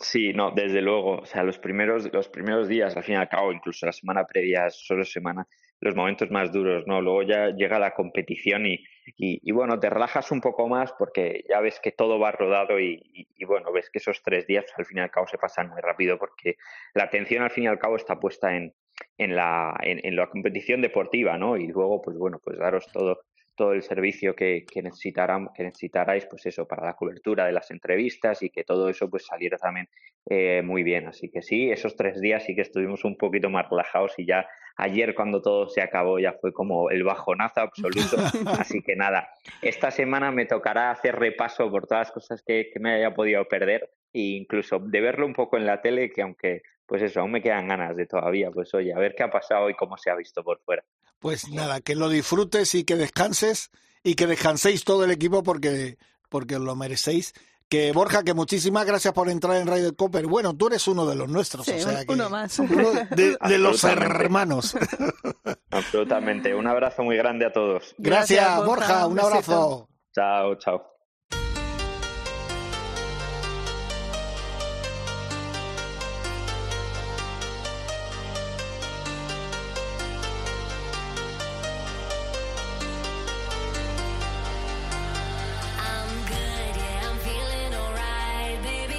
Sí, 0.00 0.32
no, 0.32 0.50
desde 0.52 0.80
luego. 0.80 1.18
O 1.18 1.26
sea, 1.26 1.42
los 1.42 1.58
primeros, 1.58 2.10
los 2.12 2.28
primeros 2.28 2.68
días, 2.68 2.96
al 2.96 3.04
fin 3.04 3.14
y 3.14 3.18
al 3.18 3.28
cabo, 3.28 3.52
incluso 3.52 3.84
la 3.86 3.92
semana 3.92 4.24
previa, 4.26 4.70
solo 4.70 5.04
semana, 5.04 5.46
los 5.80 5.94
momentos 5.94 6.30
más 6.30 6.50
duros, 6.52 6.84
¿no? 6.86 7.00
Luego 7.02 7.22
ya 7.24 7.50
llega 7.50 7.78
la 7.78 7.92
competición 7.92 8.66
y, 8.66 8.74
y, 9.16 9.38
y, 9.42 9.52
bueno, 9.52 9.78
te 9.78 9.90
relajas 9.90 10.30
un 10.32 10.40
poco 10.40 10.66
más 10.68 10.92
porque 10.98 11.44
ya 11.48 11.60
ves 11.60 11.78
que 11.80 11.92
todo 11.92 12.18
va 12.18 12.32
rodado 12.32 12.80
y, 12.80 13.02
y, 13.36 13.44
bueno, 13.44 13.70
ves 13.72 13.90
que 13.90 13.98
esos 13.98 14.22
tres 14.22 14.46
días 14.46 14.64
al 14.76 14.86
fin 14.86 14.98
y 14.98 15.00
al 15.02 15.10
cabo 15.10 15.26
se 15.26 15.38
pasan 15.38 15.68
muy 15.68 15.80
rápido 15.82 16.18
porque 16.18 16.56
la 16.94 17.04
atención 17.04 17.42
al 17.42 17.50
fin 17.50 17.64
y 17.64 17.66
al 17.66 17.78
cabo 17.78 17.96
está 17.96 18.18
puesta 18.18 18.56
en, 18.56 18.74
en, 19.18 19.36
la, 19.36 19.76
en, 19.82 20.00
en 20.04 20.16
la 20.16 20.28
competición 20.28 20.80
deportiva, 20.80 21.36
¿no? 21.36 21.56
Y 21.56 21.66
luego, 21.66 22.00
pues 22.00 22.16
bueno, 22.16 22.40
pues 22.42 22.58
daros 22.58 22.86
todo 22.92 23.20
todo 23.54 23.72
el 23.72 23.82
servicio 23.82 24.34
que, 24.34 24.64
que, 24.66 24.82
que 24.82 25.62
necesitaráis, 25.62 26.26
pues 26.26 26.46
eso, 26.46 26.66
para 26.66 26.86
la 26.86 26.94
cobertura 26.94 27.46
de 27.46 27.52
las 27.52 27.70
entrevistas 27.70 28.42
y 28.42 28.50
que 28.50 28.64
todo 28.64 28.88
eso 28.88 29.08
pues 29.10 29.26
saliera 29.26 29.58
también 29.58 29.88
eh, 30.28 30.62
muy 30.62 30.82
bien. 30.82 31.06
Así 31.06 31.30
que 31.30 31.42
sí, 31.42 31.70
esos 31.70 31.96
tres 31.96 32.20
días 32.20 32.44
sí 32.44 32.54
que 32.54 32.62
estuvimos 32.62 33.04
un 33.04 33.16
poquito 33.16 33.50
más 33.50 33.68
relajados 33.68 34.14
y 34.18 34.26
ya 34.26 34.46
ayer 34.76 35.14
cuando 35.14 35.42
todo 35.42 35.68
se 35.68 35.82
acabó 35.82 36.18
ya 36.18 36.32
fue 36.34 36.52
como 36.52 36.90
el 36.90 37.04
bajonazo 37.04 37.60
absoluto. 37.60 38.16
Así 38.58 38.80
que 38.82 38.96
nada, 38.96 39.28
esta 39.60 39.90
semana 39.90 40.30
me 40.30 40.46
tocará 40.46 40.90
hacer 40.90 41.16
repaso 41.16 41.70
por 41.70 41.86
todas 41.86 42.08
las 42.08 42.12
cosas 42.12 42.42
que, 42.42 42.70
que 42.72 42.80
me 42.80 42.94
haya 42.94 43.14
podido 43.14 43.46
perder 43.46 43.90
e 44.12 44.20
incluso 44.20 44.78
de 44.78 45.00
verlo 45.00 45.26
un 45.26 45.34
poco 45.34 45.56
en 45.56 45.66
la 45.66 45.80
tele, 45.80 46.10
que 46.10 46.22
aunque 46.22 46.62
pues 46.86 47.00
eso, 47.02 47.20
aún 47.20 47.32
me 47.32 47.40
quedan 47.40 47.68
ganas 47.68 47.96
de 47.96 48.06
todavía, 48.06 48.50
pues 48.50 48.74
oye, 48.74 48.92
a 48.92 48.98
ver 48.98 49.14
qué 49.14 49.22
ha 49.22 49.30
pasado 49.30 49.70
y 49.70 49.74
cómo 49.74 49.96
se 49.96 50.10
ha 50.10 50.14
visto 50.14 50.44
por 50.44 50.60
fuera. 50.60 50.84
Pues 51.22 51.48
nada, 51.48 51.80
que 51.80 51.94
lo 51.94 52.08
disfrutes 52.08 52.74
y 52.74 52.82
que 52.82 52.96
descanses 52.96 53.70
y 54.02 54.16
que 54.16 54.26
descanséis 54.26 54.84
todo 54.84 55.04
el 55.04 55.12
equipo 55.12 55.44
porque, 55.44 55.96
porque 56.28 56.56
os 56.56 56.62
lo 56.62 56.74
merecéis. 56.74 57.32
Que 57.68 57.92
Borja, 57.92 58.24
que 58.24 58.34
muchísimas 58.34 58.84
gracias 58.84 59.14
por 59.14 59.30
entrar 59.30 59.56
en 59.56 59.66
Radio 59.68 59.96
Copper. 59.96 60.26
Bueno, 60.26 60.54
tú 60.54 60.66
eres 60.66 60.86
uno 60.88 61.06
de 61.06 61.14
los 61.14 61.28
nuestros, 61.28 61.64
sí, 61.64 61.72
o 61.72 61.78
sea 61.78 62.04
que 62.04 62.12
uno 62.12 62.28
más. 62.28 62.58
Uno 62.58 62.90
de, 63.10 63.38
de 63.40 63.58
los 63.58 63.84
hermanos. 63.84 64.76
Absolutamente. 65.70 66.54
Un 66.54 66.66
abrazo 66.66 67.02
muy 67.04 67.16
grande 67.16 67.46
a 67.46 67.52
todos. 67.52 67.94
Gracias, 67.96 68.40
gracias 68.40 68.66
Borja, 68.66 69.06
un 69.06 69.20
abrazo. 69.20 69.88
Chao, 70.12 70.56
chao. 70.56 70.91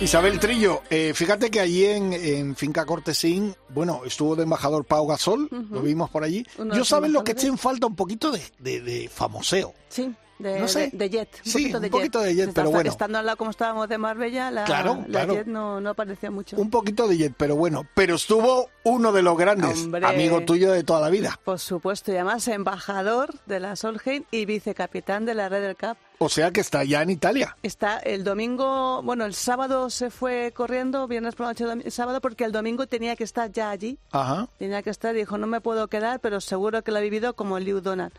Isabel 0.03 0.37
Trillo, 0.37 0.81
eh, 0.89 1.13
fíjate 1.15 1.49
que 1.49 1.61
allí 1.61 1.85
en, 1.85 2.11
en, 2.11 2.55
Finca 2.57 2.85
Cortesín, 2.85 3.55
bueno, 3.69 4.01
estuvo 4.05 4.35
de 4.35 4.43
embajador 4.43 4.83
Pau 4.83 5.07
Gasol, 5.07 5.43
uh 5.43 5.55
-huh. 5.55 5.69
lo 5.69 5.81
vimos 5.81 6.09
por 6.09 6.25
allí. 6.25 6.45
Uno 6.57 6.75
Yo 6.75 6.83
sabes 6.83 7.09
lo 7.09 7.23
que 7.23 7.31
eché 7.31 7.47
en 7.47 7.57
falta 7.57 7.87
un 7.87 7.95
poquito 7.95 8.29
de, 8.29 8.41
de, 8.59 8.81
de 8.81 9.07
famoseo. 9.07 9.73
Sí. 9.87 10.13
De, 10.39 10.59
no 10.59 10.67
sé. 10.67 10.89
de, 10.91 10.97
de, 10.97 11.09
Jet. 11.09 11.29
Un 11.45 11.51
sí, 11.51 11.57
poquito 11.59 11.79
de 11.79 11.87
un 11.87 11.91
poquito 11.91 12.19
jet. 12.19 12.27
de 12.27 12.35
Jet, 12.35 12.53
pero 12.53 12.71
bueno. 12.71 12.89
Estando 12.89 13.17
al 13.19 13.25
lado 13.25 13.37
como 13.37 13.51
estábamos 13.51 13.87
de 13.87 13.97
Marbella, 13.97 14.51
la, 14.51 14.63
claro, 14.65 14.95
la 15.07 15.19
claro. 15.19 15.33
Jet 15.35 15.47
no, 15.47 15.79
no 15.79 15.89
aparecía 15.91 16.31
mucho. 16.31 16.57
Un 16.57 16.69
poquito 16.69 17.07
de 17.07 17.17
Jet, 17.17 17.33
pero 17.37 17.55
bueno. 17.55 17.87
Pero 17.93 18.15
estuvo 18.15 18.69
uno 18.83 19.11
de 19.11 19.21
los 19.21 19.37
grandes, 19.37 19.83
Hombre, 19.83 20.05
amigo 20.05 20.41
tuyo 20.41 20.71
de 20.71 20.83
toda 20.83 21.01
la 21.01 21.09
vida. 21.09 21.39
Por 21.43 21.59
supuesto, 21.59 22.11
y 22.11 22.15
además 22.15 22.47
embajador 22.47 23.33
de 23.45 23.59
la 23.59 23.75
Solheim 23.75 24.23
y 24.31 24.45
vicecapitán 24.45 25.25
de 25.25 25.35
la 25.35 25.49
Red 25.49 25.61
del 25.61 25.77
Cup. 25.77 25.97
O 26.19 26.29
sea 26.29 26.51
que 26.51 26.61
está 26.61 26.83
ya 26.83 27.01
en 27.01 27.09
Italia. 27.09 27.57
Está 27.63 27.97
el 27.97 28.23
domingo, 28.23 29.01
bueno, 29.03 29.25
el 29.25 29.33
sábado 29.33 29.89
se 29.89 30.09
fue 30.09 30.53
corriendo, 30.55 31.07
viernes 31.07 31.35
por 31.35 31.47
la 31.47 31.53
noche, 31.53 31.91
sábado, 31.91 32.21
porque 32.21 32.45
el 32.45 32.51
domingo 32.51 32.87
tenía 32.87 33.15
que 33.15 33.25
estar 33.25 33.51
ya 33.51 33.69
allí. 33.69 33.97
Ajá. 34.11 34.47
Tenía 34.57 34.81
que 34.83 34.89
estar, 34.89 35.13
dijo, 35.13 35.37
no 35.37 35.47
me 35.47 35.59
puedo 35.59 35.87
quedar, 35.87 36.19
pero 36.21 36.39
seguro 36.39 36.81
que 36.81 36.91
lo 36.91 36.99
ha 36.99 37.01
vivido 37.01 37.35
como 37.35 37.59
Liu 37.59 37.81
Donald. 37.81 38.13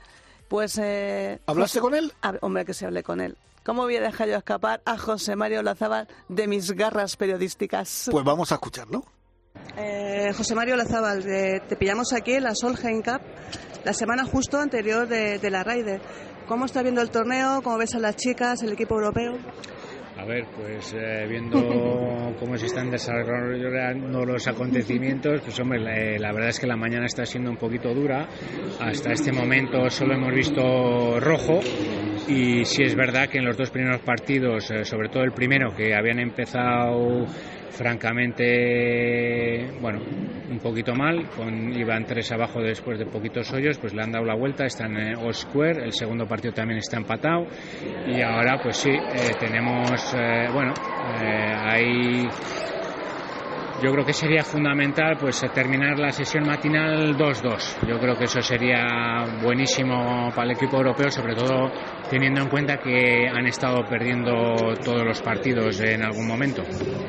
Pues. 0.54 0.78
Eh, 0.78 1.40
¿Hablaste 1.46 1.80
José, 1.80 1.90
con 1.90 1.94
él? 1.96 2.12
A, 2.22 2.34
hombre, 2.42 2.64
que 2.64 2.74
se 2.74 2.86
hablé 2.86 3.02
con 3.02 3.20
él. 3.20 3.36
¿Cómo 3.64 3.82
voy 3.82 3.96
a 3.96 4.00
dejar 4.00 4.28
yo 4.28 4.36
escapar 4.36 4.80
a 4.84 4.96
José 4.96 5.34
Mario 5.34 5.64
Lazábal 5.64 6.06
de 6.28 6.46
mis 6.46 6.70
garras 6.70 7.16
periodísticas? 7.16 8.06
Pues 8.08 8.24
vamos 8.24 8.52
a 8.52 8.54
escucharlo. 8.54 9.04
Eh, 9.76 10.32
José 10.36 10.54
Mario 10.54 10.76
Lazábal, 10.76 11.24
te 11.24 11.74
pillamos 11.74 12.12
aquí 12.12 12.34
en 12.34 12.44
la 12.44 12.54
Solheim 12.54 13.02
Cup, 13.02 13.20
la 13.82 13.92
semana 13.92 14.24
justo 14.26 14.60
anterior 14.60 15.08
de, 15.08 15.40
de 15.40 15.50
la 15.50 15.64
Ryder. 15.64 16.00
¿Cómo 16.46 16.66
está 16.66 16.82
viendo 16.82 17.00
el 17.00 17.10
torneo? 17.10 17.60
¿Cómo 17.60 17.76
ves 17.78 17.96
a 17.96 17.98
las 17.98 18.14
chicas, 18.14 18.62
el 18.62 18.74
equipo 18.74 18.94
europeo? 18.94 19.36
A 20.16 20.24
ver, 20.24 20.46
pues 20.56 20.94
eh, 20.94 21.26
viendo 21.28 21.58
cómo 22.38 22.56
se 22.56 22.66
están 22.66 22.90
desarrollando 22.90 24.24
los 24.24 24.46
acontecimientos, 24.46 25.40
pues 25.42 25.58
hombre, 25.58 25.80
la, 26.18 26.32
verdad 26.32 26.50
es 26.50 26.60
que 26.60 26.66
la 26.66 26.76
mañana 26.76 27.06
está 27.06 27.26
siendo 27.26 27.50
un 27.50 27.56
poquito 27.56 27.92
dura. 27.92 28.28
Hasta 28.80 29.12
este 29.12 29.32
momento 29.32 29.90
solo 29.90 30.14
hemos 30.14 30.32
visto 30.32 31.18
rojo 31.18 31.60
y 32.28 32.64
sí 32.64 32.84
es 32.84 32.94
verdad 32.94 33.28
que 33.28 33.38
en 33.38 33.44
los 33.44 33.56
dos 33.56 33.70
primeros 33.70 34.00
partidos, 34.02 34.70
eh, 34.70 34.84
sobre 34.84 35.08
todo 35.08 35.24
el 35.24 35.32
primero, 35.32 35.74
que 35.74 35.94
habían 35.94 36.20
empezado 36.20 37.26
francamente, 37.74 39.70
bueno, 39.80 40.00
un 40.50 40.58
poquito 40.60 40.94
mal, 40.94 41.28
con, 41.30 41.72
iban 41.72 42.04
tres 42.04 42.30
abajo 42.32 42.60
después 42.62 42.98
de 42.98 43.06
poquitos 43.06 43.52
hoyos, 43.52 43.78
pues 43.78 43.92
le 43.94 44.02
han 44.02 44.12
dado 44.12 44.24
la 44.24 44.36
vuelta, 44.36 44.64
están 44.64 44.96
en 44.96 45.16
All 45.16 45.34
Square, 45.34 45.84
el 45.84 45.92
segundo 45.92 46.26
partido 46.26 46.54
también 46.54 46.78
está 46.78 46.96
empatado. 46.96 47.46
Y 48.06 48.20
ahora 48.22 48.60
pues 48.62 48.76
sí, 48.76 48.90
eh, 48.90 49.34
tenemos, 49.38 50.14
eh, 50.14 50.48
bueno, 50.52 50.72
eh, 50.72 51.52
ahí 51.56 52.28
yo 53.84 53.92
creo 53.92 54.04
que 54.06 54.14
sería 54.14 54.42
fundamental 54.42 55.18
pues 55.20 55.44
terminar 55.52 55.98
la 55.98 56.10
sesión 56.10 56.46
matinal 56.46 57.14
2-2. 57.18 57.86
Yo 57.86 57.98
creo 57.98 58.16
que 58.16 58.24
eso 58.24 58.40
sería 58.40 59.26
buenísimo 59.42 60.30
para 60.34 60.44
el 60.44 60.52
equipo 60.52 60.78
europeo, 60.78 61.10
sobre 61.10 61.34
todo 61.34 61.70
teniendo 62.08 62.40
en 62.40 62.48
cuenta 62.48 62.78
que 62.78 63.28
han 63.28 63.46
estado 63.46 63.84
perdiendo 63.86 64.32
todos 64.82 65.04
los 65.04 65.20
partidos 65.20 65.80
en 65.80 66.02
algún 66.02 66.26
momento. 66.26 66.62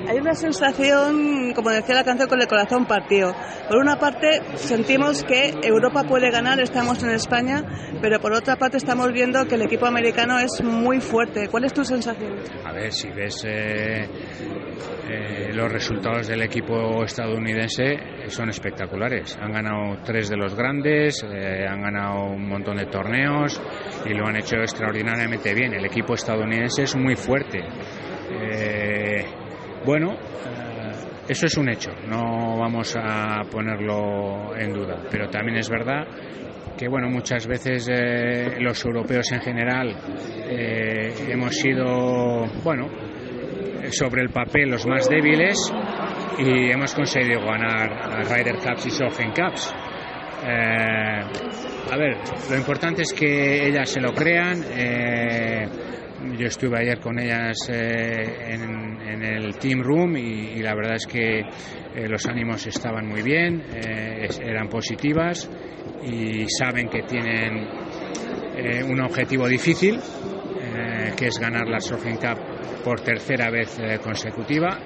Hay 0.09 0.17
una 0.17 0.33
sensación, 0.33 1.53
como 1.53 1.69
decía 1.69 1.95
la 1.95 2.03
canción, 2.03 2.27
con 2.27 2.41
el 2.41 2.47
corazón 2.47 2.85
partido. 2.85 3.33
Por 3.69 3.77
una 3.77 3.95
parte 3.95 4.41
sentimos 4.55 5.23
que 5.23 5.53
Europa 5.63 6.03
puede 6.03 6.29
ganar, 6.29 6.59
estamos 6.59 7.01
en 7.03 7.11
España, 7.11 7.63
pero 8.01 8.19
por 8.19 8.33
otra 8.33 8.57
parte 8.57 8.77
estamos 8.77 9.13
viendo 9.13 9.45
que 9.45 9.55
el 9.55 9.61
equipo 9.61 9.85
americano 9.85 10.39
es 10.39 10.61
muy 10.61 10.99
fuerte. 10.99 11.47
¿Cuál 11.47 11.63
es 11.63 11.73
tu 11.73 11.85
sensación? 11.85 12.35
A 12.65 12.73
ver, 12.73 12.91
si 12.91 13.09
ves 13.11 13.45
eh, 13.47 14.09
eh, 15.07 15.53
los 15.53 15.71
resultados 15.71 16.27
del 16.27 16.41
equipo 16.41 16.64
estadounidense 17.03 17.97
son 18.27 18.49
espectaculares. 18.49 19.37
Han 19.41 19.51
ganado 19.51 19.97
tres 20.03 20.29
de 20.29 20.37
los 20.37 20.55
grandes, 20.55 21.23
eh, 21.23 21.65
han 21.67 21.81
ganado 21.81 22.25
un 22.31 22.47
montón 22.47 22.77
de 22.77 22.85
torneos 22.85 23.61
y 24.05 24.13
lo 24.13 24.27
han 24.27 24.37
hecho 24.37 24.57
extraordinariamente 24.57 25.53
bien. 25.53 25.73
El 25.73 25.85
equipo 25.85 26.13
estadounidense 26.13 26.83
es 26.83 26.95
muy 26.95 27.15
fuerte. 27.15 27.59
Eh, 28.31 29.25
bueno, 29.85 30.17
eso 31.27 31.45
es 31.45 31.57
un 31.57 31.69
hecho, 31.69 31.91
no 32.07 32.57
vamos 32.57 32.95
a 32.97 33.41
ponerlo 33.51 34.55
en 34.57 34.73
duda, 34.73 35.03
pero 35.09 35.29
también 35.29 35.57
es 35.57 35.69
verdad 35.69 36.05
que 36.77 36.87
bueno 36.89 37.07
muchas 37.09 37.47
veces 37.47 37.89
los 38.59 38.83
europeos 38.83 39.31
en 39.31 39.39
general 39.39 39.95
hemos 41.29 41.55
sido 41.55 42.45
bueno 42.63 42.89
sobre 43.91 44.21
el 44.21 44.29
papel 44.29 44.69
los 44.69 44.85
más 44.85 45.09
débiles 45.09 45.57
y 46.37 46.71
hemos 46.71 46.93
conseguido 46.93 47.41
ganar 47.41 48.25
Ryder 48.25 48.57
Cups 48.57 48.85
y 48.87 48.89
Sofen 48.89 49.31
Cups. 49.31 49.73
Eh, 50.43 51.21
a 51.91 51.97
ver, 51.97 52.17
lo 52.49 52.57
importante 52.57 53.03
es 53.03 53.13
que 53.13 53.67
ellas 53.67 53.89
se 53.89 54.01
lo 54.01 54.13
crean. 54.13 54.63
Eh, 54.69 55.67
yo 56.37 56.47
estuve 56.47 56.79
ayer 56.79 56.99
con 56.99 57.19
ellas 57.19 57.57
eh, 57.69 58.53
en, 58.53 58.95
el 59.23 59.57
team 59.57 59.81
room 59.81 60.17
y, 60.17 60.61
la 60.61 60.75
verdad 60.75 60.95
es 60.95 61.07
que 61.07 61.41
los 62.07 62.25
ánimos 62.27 62.67
estaban 62.67 63.07
muy 63.07 63.21
bien, 63.21 63.63
eran 64.41 64.67
positivas 64.67 65.49
y 66.03 66.45
saben 66.49 66.89
que 66.89 67.01
tienen 67.03 67.67
un 68.89 69.01
objetivo 69.01 69.47
difícil, 69.47 69.99
que 71.15 71.27
es 71.27 71.39
ganar 71.39 71.67
la 71.67 71.79
Sofen 71.79 72.17
Cup 72.17 72.54
por 72.83 73.01
tercera 73.01 73.49
vez 73.49 73.77
eh, 73.79 73.99
consecutiva. 74.03 74.79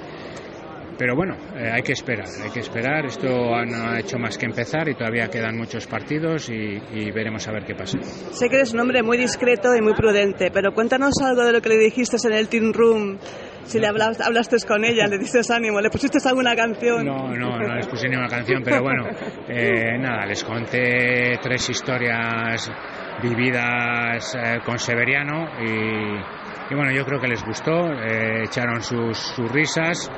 Pero 0.99 1.15
bueno, 1.15 1.37
eh, 1.55 1.71
hay 1.71 1.81
que 1.81 1.93
esperar, 1.93 2.27
hay 2.43 2.49
que 2.49 2.59
esperar. 2.59 3.05
Esto 3.05 3.29
no 3.29 3.89
ha 3.89 3.99
hecho 4.01 4.19
más 4.19 4.37
que 4.37 4.45
empezar 4.45 4.89
y 4.89 4.95
todavía 4.95 5.29
quedan 5.29 5.55
muchos 5.55 5.87
partidos 5.87 6.49
y, 6.49 6.77
veremos 7.11 7.47
a 7.47 7.53
ver 7.53 7.63
qué 7.63 7.73
pasa. 7.73 7.97
Sé 8.01 8.49
que 8.49 8.57
eres 8.57 8.73
un 8.73 8.81
hombre 8.81 9.01
muy 9.01 9.17
discreto 9.17 9.73
y 9.73 9.81
muy 9.81 9.93
prudente, 9.93 10.51
pero 10.51 10.73
cuéntanos 10.73 11.13
algo 11.23 11.45
de 11.45 11.53
lo 11.53 11.61
que 11.61 11.69
le 11.69 11.77
dijiste 11.77 12.17
en 12.27 12.33
el 12.33 12.49
Team 12.49 12.73
Room. 12.73 13.17
Si 13.63 13.79
le 13.79 13.87
hablaste, 13.87 14.23
hablaste 14.23 14.57
con 14.67 14.83
ella, 14.83 15.07
le 15.07 15.17
diste 15.17 15.39
ánimo, 15.53 15.79
le 15.79 15.89
pusiste 15.89 16.17
alguna 16.27 16.53
canción. 16.53 17.05
No, 17.05 17.29
no, 17.33 17.57
no 17.57 17.75
les 17.75 17.87
puse 17.87 18.09
ninguna 18.09 18.27
canción, 18.27 18.61
pero 18.61 18.81
bueno, 18.81 19.07
eh, 19.47 19.97
nada, 19.97 20.25
les 20.25 20.43
conté 20.43 21.37
tres 21.41 21.69
historias 21.69 22.69
vividas 23.21 24.37
con 24.65 24.77
Severiano 24.79 25.47
y 25.61 26.39
y 26.71 26.75
bueno, 26.75 26.91
yo 26.91 27.03
creo 27.03 27.19
que 27.19 27.27
les 27.27 27.43
gustó, 27.43 27.91
eh, 27.93 28.43
echaron 28.43 28.81
sus, 28.83 29.17
sus 29.17 29.51
risas 29.51 30.11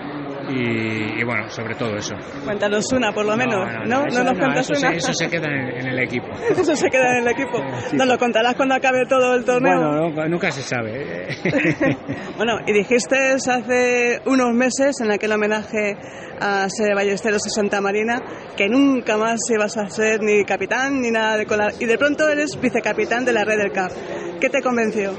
y, 0.50 1.24
bueno, 1.24 1.50
sobre 1.50 1.76
todo 1.76 1.96
eso. 1.96 2.16
Cuéntanos 2.44 2.92
una, 2.94 3.12
por 3.12 3.26
lo 3.26 3.36
menos, 3.38 3.66
¿no? 3.86 4.02
¿No, 4.02 4.08
eso, 4.08 4.24
nos 4.24 4.38
cuentas 4.38 4.70
eso, 4.70 4.80
una? 4.80 4.92
Se, 4.92 4.98
eso 4.98 5.14
se 5.14 5.28
queda 5.28 5.48
en, 5.48 5.88
el 5.88 6.00
equipo. 6.00 6.28
eso 6.50 6.76
se 6.76 6.90
queda 6.90 7.18
en 7.18 7.24
el 7.24 7.28
equipo. 7.30 7.64
¿Nos 7.94 8.08
lo 8.08 8.18
contarás 8.18 8.56
cuando 8.56 8.76
acabe 8.76 9.06
todo 9.08 9.36
el 9.36 9.46
torneo? 9.46 10.12
Bueno, 10.14 10.28
nunca 10.30 10.52
se 10.52 10.62
sabe. 10.62 11.28
bueno, 12.38 12.60
y 12.66 12.74
dijiste 12.74 13.32
hace 13.34 14.22
unos 14.26 14.54
meses 14.54 15.00
en 15.02 15.12
aquel 15.12 15.32
homenaje 15.32 15.98
a 16.40 16.68
Sede 16.70 16.96
Ballesteros 16.96 17.44
de 17.44 17.50
Santa 17.50 17.82
Marina 17.82 18.22
que 18.58 18.68
nunca 18.68 19.18
más 19.18 19.40
ibas 19.50 19.78
a 19.78 19.90
ser 19.90 20.22
ni 20.22 20.44
capitán 20.44 21.02
ni 21.02 21.12
nada 21.12 21.38
de 21.38 21.46
colar. 21.46 21.74
Y 21.80 21.86
de 21.86 21.98
pronto 21.98 22.28
eres 22.28 22.60
vicecapitán 22.60 23.26
de 23.26 23.34
la 23.34 23.44
Red 23.44 23.58
del 23.58 23.72
CAP. 23.72 23.92
¿Qué 24.40 24.50
te 24.50 24.62
convenció? 24.62 25.14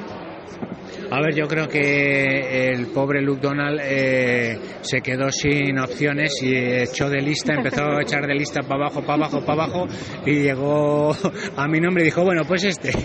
A 1.14 1.20
ver, 1.20 1.34
yo 1.34 1.46
creo 1.46 1.68
que 1.68 2.70
el 2.70 2.86
pobre 2.86 3.20
Luke 3.20 3.42
Donald 3.42 3.78
eh, 3.84 4.58
se 4.80 5.02
quedó 5.02 5.30
sin 5.30 5.78
opciones 5.78 6.42
y 6.42 6.56
echó 6.56 7.10
de 7.10 7.20
lista, 7.20 7.52
empezó 7.52 7.82
a 7.84 8.00
echar 8.00 8.26
de 8.26 8.34
lista 8.34 8.62
para 8.62 8.86
abajo, 8.86 9.02
para 9.02 9.26
abajo, 9.26 9.40
para 9.44 9.64
abajo 9.64 9.86
y 10.24 10.36
llegó 10.44 11.14
a 11.54 11.68
mi 11.68 11.80
nombre 11.80 12.04
y 12.04 12.06
dijo, 12.06 12.24
bueno, 12.24 12.44
pues 12.48 12.64
este. 12.64 12.92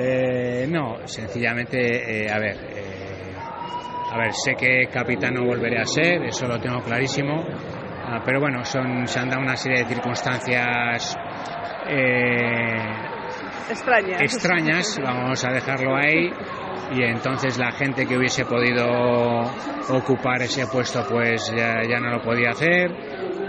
Eh, 0.00 0.66
no, 0.68 1.06
sencillamente, 1.06 2.24
eh, 2.24 2.30
a 2.30 2.38
ver, 2.38 2.56
a 4.12 4.16
ver, 4.16 4.32
sé 4.32 4.54
que 4.54 4.86
capitán 4.90 5.34
no 5.34 5.44
volveré 5.44 5.80
a 5.80 5.84
ser, 5.84 6.22
eso 6.24 6.46
lo 6.46 6.60
tengo 6.60 6.80
clarísimo, 6.80 7.44
ah, 8.06 8.22
pero 8.24 8.40
bueno, 8.40 8.64
son, 8.64 9.06
se 9.06 9.18
han 9.18 9.28
dado 9.28 9.42
una 9.42 9.56
serie 9.56 9.82
de 9.82 9.88
circunstancias 9.88 11.16
extrañas. 13.70 14.20
extrañas, 14.20 15.00
vamos 15.02 15.44
a 15.44 15.50
dejarlo 15.50 15.96
ahí 15.96 16.30
y 16.92 17.02
entonces 17.02 17.58
la 17.58 17.70
gente 17.72 18.06
que 18.06 18.16
hubiese 18.16 18.44
podido 18.44 18.86
ocupar 19.90 20.42
ese 20.42 20.66
puesto 20.66 21.04
pues 21.08 21.52
ya, 21.54 21.82
ya, 21.88 21.98
no 22.00 22.10
lo 22.10 22.22
podía 22.22 22.50
hacer 22.50 22.90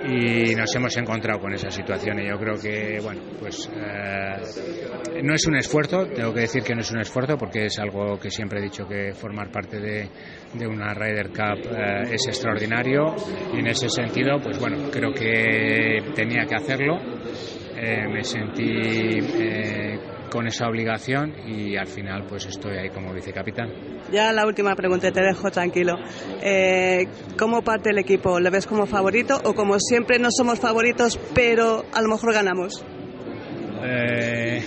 y 0.05 0.55
nos 0.55 0.73
hemos 0.75 0.95
encontrado 0.97 1.39
con 1.39 1.53
esa 1.53 1.69
situación. 1.69 2.19
Y 2.19 2.27
yo 2.27 2.37
creo 2.37 2.55
que 2.55 2.99
bueno 3.01 3.21
pues 3.39 3.69
eh, 3.73 5.21
no 5.23 5.33
es 5.33 5.47
un 5.47 5.55
esfuerzo 5.55 6.05
tengo 6.07 6.33
que 6.33 6.41
decir 6.41 6.63
que 6.63 6.73
no 6.73 6.81
es 6.81 6.91
un 6.91 6.99
esfuerzo 6.99 7.37
porque 7.37 7.65
es 7.65 7.79
algo 7.79 8.17
que 8.19 8.29
siempre 8.29 8.59
he 8.59 8.63
dicho 8.63 8.85
que 8.87 9.13
formar 9.13 9.51
parte 9.51 9.79
de, 9.79 10.09
de 10.53 10.67
una 10.67 10.93
Ryder 10.93 11.29
Cup 11.29 11.71
eh, 11.71 12.13
es 12.13 12.27
extraordinario. 12.27 13.15
Y 13.53 13.59
en 13.59 13.67
ese 13.67 13.89
sentido 13.89 14.37
pues 14.41 14.59
bueno 14.59 14.89
creo 14.91 15.13
que 15.13 16.11
tenía 16.13 16.45
que 16.45 16.55
hacerlo. 16.55 16.97
Eh, 17.81 18.07
me 18.09 18.23
sentí 18.23 19.21
con 20.29 20.47
esa 20.47 20.67
obligación 20.67 21.33
y 21.47 21.75
al 21.75 21.87
final 21.87 22.25
pues 22.27 22.45
estoy 22.45 22.77
ahí 22.77 22.89
como 22.89 23.13
vicecapitán. 23.13 23.69
Ya 24.11 24.31
la 24.31 24.45
última 24.45 24.75
pregunta, 24.75 25.11
te 25.11 25.21
dejo 25.21 25.51
tranquilo. 25.51 25.95
Eh, 26.41 27.07
¿Cómo 27.37 27.61
parte 27.61 27.91
el 27.91 27.97
equipo? 27.99 28.39
¿Lo 28.39 28.49
ves 28.51 28.65
como 28.65 28.85
favorito 28.85 29.39
o 29.43 29.53
como 29.53 29.79
siempre 29.79 30.19
no 30.19 30.29
somos 30.31 30.59
favoritos 30.59 31.19
pero 31.33 31.85
a 31.93 32.01
lo 32.01 32.09
mejor 32.09 32.33
ganamos? 32.33 32.83
Eh, 33.83 34.61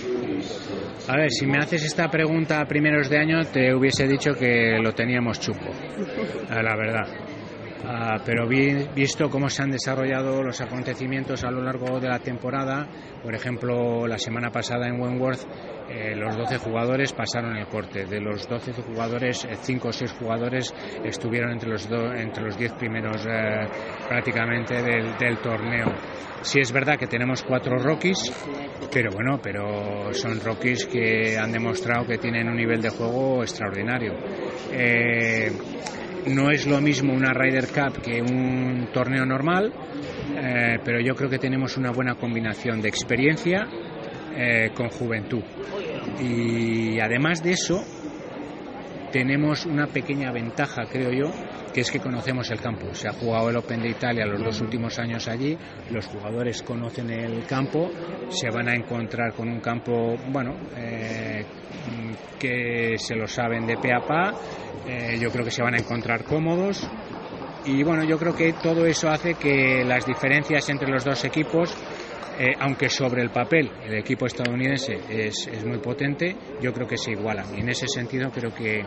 a 1.07 1.17
ver, 1.17 1.31
si 1.31 1.45
me 1.45 1.57
haces 1.57 1.83
esta 1.83 2.09
pregunta 2.09 2.61
a 2.61 2.65
primeros 2.65 3.09
de 3.09 3.19
año 3.19 3.43
te 3.45 3.73
hubiese 3.73 4.07
dicho 4.07 4.33
que 4.33 4.79
lo 4.81 4.93
teníamos 4.93 5.39
chupo, 5.39 5.65
la 6.49 6.75
verdad. 6.75 7.07
Ah, 7.85 8.17
pero 8.25 8.47
visto 8.47 9.29
cómo 9.29 9.49
se 9.49 9.61
han 9.61 9.71
desarrollado 9.71 10.41
los 10.41 10.61
acontecimientos 10.61 11.43
a 11.43 11.51
lo 11.51 11.61
largo 11.61 11.99
de 11.99 12.07
la 12.07 12.19
temporada, 12.19 12.87
por 13.21 13.35
ejemplo, 13.35 14.07
la 14.07 14.17
semana 14.17 14.51
pasada 14.51 14.87
en 14.87 15.01
Wentworth, 15.01 15.41
eh, 15.89 16.15
los 16.15 16.37
12 16.37 16.59
jugadores 16.59 17.11
pasaron 17.11 17.57
el 17.57 17.67
corte. 17.67 18.05
De 18.05 18.21
los 18.21 18.47
12 18.47 18.71
jugadores, 18.71 19.45
5 19.61 19.87
eh, 19.87 19.89
o 19.89 19.93
6 19.93 20.11
jugadores 20.13 20.73
estuvieron 21.03 21.51
entre 21.51 21.71
los, 21.71 21.89
entre 21.91 22.43
los 22.43 22.57
10 22.57 22.71
primeros 22.73 23.25
eh, 23.25 23.67
prácticamente 24.07 24.81
del, 24.81 25.37
torneo. 25.41 25.93
Sí 26.41 26.59
es 26.59 26.71
verdad 26.71 26.97
que 26.97 27.07
tenemos 27.07 27.43
cuatro 27.43 27.77
rookies, 27.77 28.31
pero 28.93 29.11
bueno, 29.11 29.39
pero 29.41 30.13
son 30.13 30.39
rookies 30.39 30.85
que 30.85 31.37
han 31.37 31.51
demostrado 31.51 32.05
que 32.05 32.17
tienen 32.17 32.47
un 32.47 32.55
nivel 32.55 32.81
de 32.81 32.89
juego 32.89 33.41
extraordinario 33.43 34.13
no 36.27 36.51
es 36.51 36.65
lo 36.65 36.79
mismo 36.81 37.13
una 37.13 37.33
Ryder 37.33 37.67
Cup 37.67 38.01
que 38.01 38.21
un 38.21 38.87
torneo 38.93 39.25
normal, 39.25 39.73
eh, 40.35 40.79
pero 40.83 40.99
yo 40.99 41.15
creo 41.15 41.29
que 41.29 41.39
tenemos 41.39 41.77
una 41.77 41.91
buena 41.91 42.15
combinación 42.15 42.81
de 42.81 42.89
experiencia 42.89 43.67
eh, 44.35 44.71
con 44.73 44.89
juventud. 44.89 45.43
Y 46.21 46.99
además 46.99 47.43
de 47.43 47.51
eso, 47.51 47.83
tenemos 49.11 49.65
una 49.65 49.87
pequeña 49.87 50.31
ventaja, 50.31 50.85
creo 50.91 51.11
yo, 51.11 51.31
que 51.73 51.81
es 51.81 51.91
que 51.91 51.99
conocemos 51.99 52.49
el 52.51 52.61
campo. 52.61 52.93
Se 52.93 53.07
ha 53.07 53.13
jugado 53.13 53.49
el 53.49 53.57
Open 53.57 53.81
de 53.81 53.89
Italia 53.89 54.25
los 54.25 54.41
dos 54.41 54.61
últimos 54.61 54.97
años 54.99 55.27
allí, 55.27 55.57
los 55.89 56.05
jugadores 56.05 56.61
conocen 56.61 57.09
el 57.09 57.45
campo, 57.45 57.89
se 58.29 58.49
van 58.49 58.69
a 58.69 58.75
encontrar 58.75 59.33
con 59.33 59.49
un 59.49 59.59
campo, 59.59 60.15
bueno, 60.27 60.55
eh, 60.77 61.43
que 62.39 62.95
se 62.97 63.15
lo 63.15 63.27
saben 63.27 63.65
de 63.65 63.77
pe 63.77 63.91
a 63.91 63.99
pa, 63.99 64.33
eh, 64.87 65.17
yo 65.19 65.31
creo 65.31 65.43
que 65.43 65.51
se 65.51 65.63
van 65.63 65.73
a 65.73 65.77
encontrar 65.77 66.23
cómodos. 66.23 66.87
Y 67.65 67.81
bueno, 67.83 68.03
yo 68.03 68.17
creo 68.17 68.35
que 68.35 68.53
todo 68.53 68.85
eso 68.85 69.09
hace 69.09 69.35
que 69.35 69.83
las 69.85 70.05
diferencias 70.05 70.69
entre 70.69 70.89
los 70.89 71.03
dos 71.03 71.23
equipos 71.23 71.75
eh, 72.37 72.55
aunque 72.59 72.89
sobre 72.89 73.21
el 73.21 73.29
papel 73.29 73.69
el 73.85 73.93
equipo 73.93 74.25
estadounidense 74.25 74.97
es, 75.07 75.47
es, 75.47 75.63
muy 75.63 75.77
potente, 75.77 76.35
yo 76.59 76.73
creo 76.73 76.87
que 76.87 76.97
se 76.97 77.11
igualan. 77.11 77.55
Y 77.55 77.61
en 77.61 77.69
ese 77.69 77.87
sentido 77.87 78.31
creo 78.31 78.51
que 78.51 78.83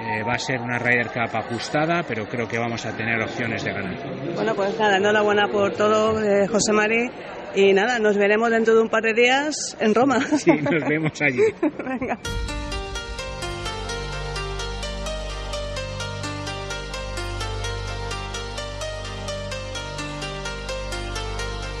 eh, 0.00 0.22
va 0.22 0.34
a 0.34 0.38
ser 0.38 0.60
una 0.60 0.78
Ryder 0.78 1.08
Cup 1.08 1.36
ajustada, 1.36 2.02
pero 2.02 2.26
creo 2.26 2.48
que 2.48 2.58
vamos 2.58 2.84
a 2.84 2.96
tener 2.96 3.20
opciones 3.22 3.62
de 3.62 3.72
ganar. 3.72 3.96
Bueno, 4.34 4.54
pues 4.54 4.78
nada, 4.78 4.96
enhorabuena 4.96 5.48
por 5.48 5.72
todo, 5.72 6.20
eh, 6.22 6.46
José 6.48 6.72
Mari. 6.72 7.10
Y 7.54 7.72
nada, 7.72 8.00
nos 8.00 8.16
veremos 8.16 8.50
dentro 8.50 8.74
de 8.74 8.82
un 8.82 8.88
par 8.88 9.04
de 9.04 9.14
días 9.14 9.76
en 9.78 9.94
Roma. 9.94 10.18
Sí, 10.38 10.50
nos 10.50 10.88
vemos 10.88 11.20
allí. 11.22 11.40
Venga. 11.62 12.18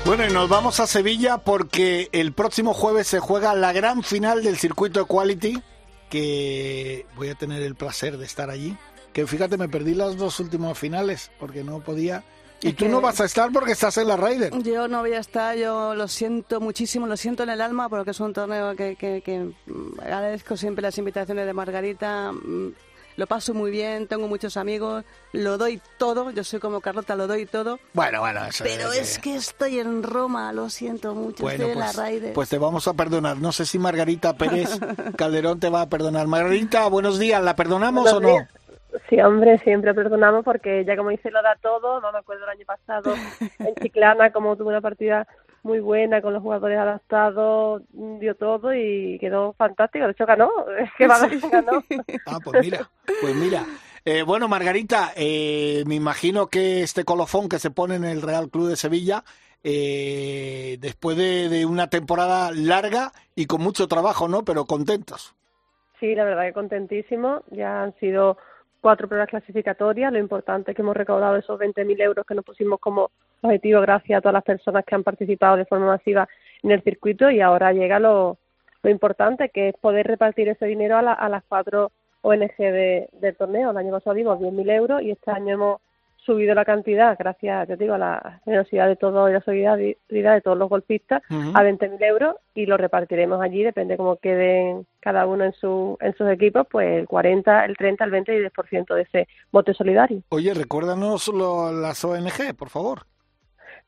Bueno, 0.04 0.26
y 0.28 0.32
nos 0.32 0.50
vamos 0.50 0.80
a 0.80 0.86
Sevilla 0.86 1.38
porque 1.38 2.10
el 2.12 2.32
próximo 2.32 2.74
jueves 2.74 3.06
se 3.06 3.20
juega 3.20 3.54
la 3.54 3.72
gran 3.72 4.02
final 4.02 4.42
del 4.42 4.58
circuito 4.58 5.00
Equality, 5.00 5.62
que 6.10 7.06
voy 7.16 7.28
a 7.28 7.34
tener 7.34 7.62
el 7.62 7.74
placer 7.74 8.18
de 8.18 8.24
estar 8.24 8.50
allí. 8.50 8.76
Que 9.12 9.26
fíjate, 9.26 9.56
me 9.56 9.68
perdí 9.68 9.94
las 9.94 10.16
dos 10.16 10.40
últimas 10.40 10.76
finales 10.78 11.30
porque 11.38 11.62
no 11.62 11.80
podía. 11.80 12.24
Y 12.62 12.72
tú 12.72 12.88
no 12.88 13.00
vas 13.00 13.20
a 13.20 13.26
estar 13.26 13.52
porque 13.52 13.72
estás 13.72 13.98
en 13.98 14.08
la 14.08 14.16
Ryder. 14.16 14.50
Yo 14.62 14.88
no 14.88 15.00
voy 15.00 15.12
a 15.12 15.18
estar, 15.18 15.56
yo 15.56 15.94
lo 15.94 16.08
siento 16.08 16.60
muchísimo, 16.60 17.06
lo 17.06 17.16
siento 17.16 17.42
en 17.42 17.50
el 17.50 17.60
alma 17.60 17.88
porque 17.88 18.12
es 18.12 18.20
un 18.20 18.32
torneo 18.32 18.74
que, 18.74 18.96
que, 18.96 19.20
que 19.20 19.52
agradezco 20.00 20.56
siempre 20.56 20.80
las 20.82 20.96
invitaciones 20.96 21.44
de 21.46 21.52
Margarita 21.52 22.32
lo 23.16 23.26
paso 23.26 23.54
muy 23.54 23.70
bien, 23.70 24.06
tengo 24.06 24.28
muchos 24.28 24.56
amigos, 24.56 25.04
lo 25.32 25.58
doy 25.58 25.80
todo, 25.98 26.30
yo 26.30 26.44
soy 26.44 26.60
como 26.60 26.80
Carlota, 26.80 27.16
lo 27.16 27.26
doy 27.26 27.46
todo. 27.46 27.78
Bueno, 27.92 28.20
bueno, 28.20 28.44
eso 28.44 28.64
Pero 28.64 28.92
es 28.92 29.18
que 29.18 29.36
estoy 29.36 29.78
en 29.78 30.02
Roma, 30.02 30.52
lo 30.52 30.68
siento 30.70 31.14
mucho, 31.14 31.42
bueno, 31.42 31.64
estoy 31.64 31.74
pues, 31.74 31.96
en 31.96 31.98
la 31.98 32.08
Ryder. 32.08 32.32
Pues 32.32 32.48
te 32.48 32.58
vamos 32.58 32.88
a 32.88 32.94
perdonar, 32.94 33.38
no 33.38 33.52
sé 33.52 33.66
si 33.66 33.78
Margarita 33.78 34.34
Pérez 34.34 34.78
Calderón 35.16 35.60
te 35.60 35.70
va 35.70 35.82
a 35.82 35.88
perdonar. 35.88 36.26
Margarita, 36.26 36.88
buenos 36.88 37.18
días, 37.18 37.42
¿la 37.42 37.56
perdonamos 37.56 38.04
buenos 38.04 38.18
o 38.18 38.20
no? 38.20 38.28
Días. 38.28 38.48
Sí, 39.08 39.20
hombre, 39.20 39.58
siempre 39.58 39.92
perdonamos 39.92 40.44
porque 40.44 40.84
ya 40.84 40.96
como 40.96 41.10
dice 41.10 41.30
lo 41.30 41.42
da 41.42 41.56
todo, 41.60 42.00
no 42.00 42.12
me 42.12 42.18
acuerdo 42.18 42.44
el 42.44 42.50
año 42.50 42.64
pasado 42.64 43.14
en 43.58 43.74
Chiclana 43.76 44.30
como 44.30 44.56
tuve 44.56 44.68
una 44.68 44.80
partida 44.80 45.26
muy 45.64 45.80
buena 45.80 46.22
con 46.22 46.32
los 46.32 46.42
jugadores 46.42 46.78
adaptados, 46.78 47.82
dio 47.90 48.36
todo 48.36 48.74
y 48.74 49.18
quedó 49.18 49.54
fantástico. 49.54 50.04
De 50.04 50.12
hecho 50.12 50.26
ganó, 50.26 50.50
es 50.78 50.90
que 50.96 51.06
va 51.08 51.16
Sí. 51.28 51.40
ganó. 51.50 51.82
Ah, 52.26 52.38
pues 52.44 52.62
mira, 52.62 52.88
pues 53.20 53.34
mira. 53.34 53.64
Eh, 54.04 54.22
bueno, 54.22 54.48
Margarita, 54.48 55.12
eh, 55.16 55.82
me 55.86 55.94
imagino 55.94 56.48
que 56.48 56.82
este 56.82 57.04
colofón 57.04 57.48
que 57.48 57.58
se 57.58 57.70
pone 57.70 57.94
en 57.94 58.04
el 58.04 58.20
Real 58.20 58.50
Club 58.50 58.68
de 58.68 58.76
Sevilla, 58.76 59.24
eh, 59.64 60.76
después 60.78 61.16
de, 61.16 61.48
de 61.48 61.64
una 61.64 61.88
temporada 61.88 62.52
larga 62.52 63.12
y 63.34 63.46
con 63.46 63.62
mucho 63.62 63.88
trabajo, 63.88 64.28
¿no? 64.28 64.44
Pero 64.44 64.66
contentos. 64.66 65.34
Sí, 65.98 66.14
la 66.14 66.24
verdad 66.24 66.42
que 66.42 66.52
contentísimo. 66.52 67.42
Ya 67.50 67.82
han 67.82 67.94
sido 67.98 68.36
cuatro 68.82 69.08
pruebas 69.08 69.30
clasificatorias. 69.30 70.12
Lo 70.12 70.18
importante 70.18 70.72
es 70.72 70.76
que 70.76 70.82
hemos 70.82 70.94
recaudado 70.94 71.36
esos 71.36 71.58
20.000 71.58 72.02
euros 72.02 72.26
que 72.26 72.34
nos 72.34 72.44
pusimos 72.44 72.78
como 72.78 73.10
objetivo 73.44 73.80
gracias 73.80 74.18
a 74.18 74.20
todas 74.20 74.34
las 74.34 74.44
personas 74.44 74.84
que 74.84 74.94
han 74.94 75.02
participado 75.04 75.56
de 75.56 75.64
forma 75.66 75.86
masiva 75.86 76.28
en 76.62 76.70
el 76.70 76.82
circuito 76.82 77.30
y 77.30 77.40
ahora 77.40 77.72
llega 77.72 77.98
lo, 77.98 78.38
lo 78.82 78.90
importante 78.90 79.50
que 79.50 79.68
es 79.70 79.74
poder 79.76 80.06
repartir 80.06 80.48
ese 80.48 80.66
dinero 80.66 80.96
a, 80.96 81.02
la- 81.02 81.12
a 81.12 81.28
las 81.28 81.44
cuatro 81.48 81.92
ONG 82.22 82.56
de- 82.58 83.08
del 83.12 83.36
torneo. 83.36 83.70
El 83.70 83.76
año 83.76 83.92
pasado 83.92 84.14
dimos 84.14 84.38
10.000 84.40 84.70
euros 84.70 85.02
y 85.02 85.10
este 85.10 85.30
año 85.30 85.54
hemos 85.54 85.80
subido 86.16 86.54
la 86.54 86.64
cantidad 86.64 87.14
gracias, 87.18 87.66
te 87.68 87.76
digo, 87.76 87.92
a 87.92 87.98
la 87.98 88.40
generosidad 88.46 88.86
de 88.88 88.96
todos 88.96 89.28
y 89.28 89.34
la 89.34 89.42
solidaridad 89.42 90.32
de 90.34 90.40
todos 90.40 90.56
los 90.56 90.70
golfistas 90.70 91.22
Ujú. 91.28 91.50
a 91.54 91.62
20.000 91.62 92.02
euros 92.02 92.36
y 92.54 92.64
lo 92.64 92.78
repartiremos 92.78 93.42
allí, 93.42 93.62
depende 93.62 93.98
cómo 93.98 94.16
queden 94.16 94.86
cada 95.00 95.26
uno 95.26 95.44
en, 95.44 95.52
su, 95.52 95.98
en 96.00 96.14
sus 96.16 96.26
equipos, 96.30 96.66
pues 96.70 96.98
el 97.00 97.06
40, 97.06 97.66
el 97.66 97.76
30, 97.76 98.04
el 98.06 98.10
20 98.10 98.32
y 98.32 98.36
el 98.38 98.50
10% 98.50 98.94
de 98.94 99.02
ese 99.02 99.28
bote 99.52 99.74
solidario. 99.74 100.22
Oye, 100.30 100.54
recuérdanos 100.54 101.28
lo- 101.28 101.70
las 101.70 102.02
ONG, 102.06 102.54
por 102.58 102.70
favor. 102.70 103.00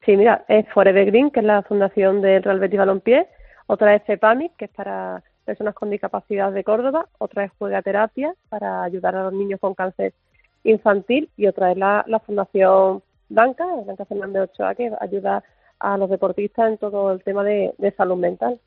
Sí, 0.05 0.17
mira, 0.17 0.45
es 0.49 0.69
Forever 0.69 1.07
Green, 1.07 1.31
que 1.31 1.41
es 1.41 1.47
la 1.47 1.63
fundación 1.63 2.23
del 2.23 2.43
Real 2.43 2.61
Betis 2.61 2.79
Balompié, 2.79 3.29
otra 3.67 3.95
es 3.95 4.05
CEPAMI, 4.05 4.51
que 4.57 4.67
es 4.67 4.71
para 4.71 5.23
personas 5.45 5.75
con 5.75 5.91
discapacidad 5.91 6.53
de 6.53 6.65
Córdoba, 6.65 7.09
otra 7.19 7.45
es 7.45 7.53
Juega 7.59 7.83
Terapia, 7.83 8.35
para 8.49 8.83
ayudar 8.83 9.17
a 9.17 9.25
los 9.25 9.33
niños 9.33 9.61
con 9.61 9.75
cáncer 9.75 10.13
infantil, 10.65 11.31
y 11.37 11.47
otra 11.47 11.73
es 11.73 11.79
la, 11.79 12.05
Fundación 12.25 13.03
Blanca, 13.29 13.65
Blanca 13.85 14.05
Fernández 14.05 14.51
Ochoa, 14.51 14.75
que 14.75 14.93
ayuda 15.01 15.43
a 15.79 15.97
los 15.97 16.11
deportistas 16.11 16.69
en 16.69 16.79
todo 16.79 17.13
el 17.13 17.23
tema 17.23 17.43
de, 17.45 17.75
de 17.79 17.93
salud 17.93 18.17
mental. 18.17 18.61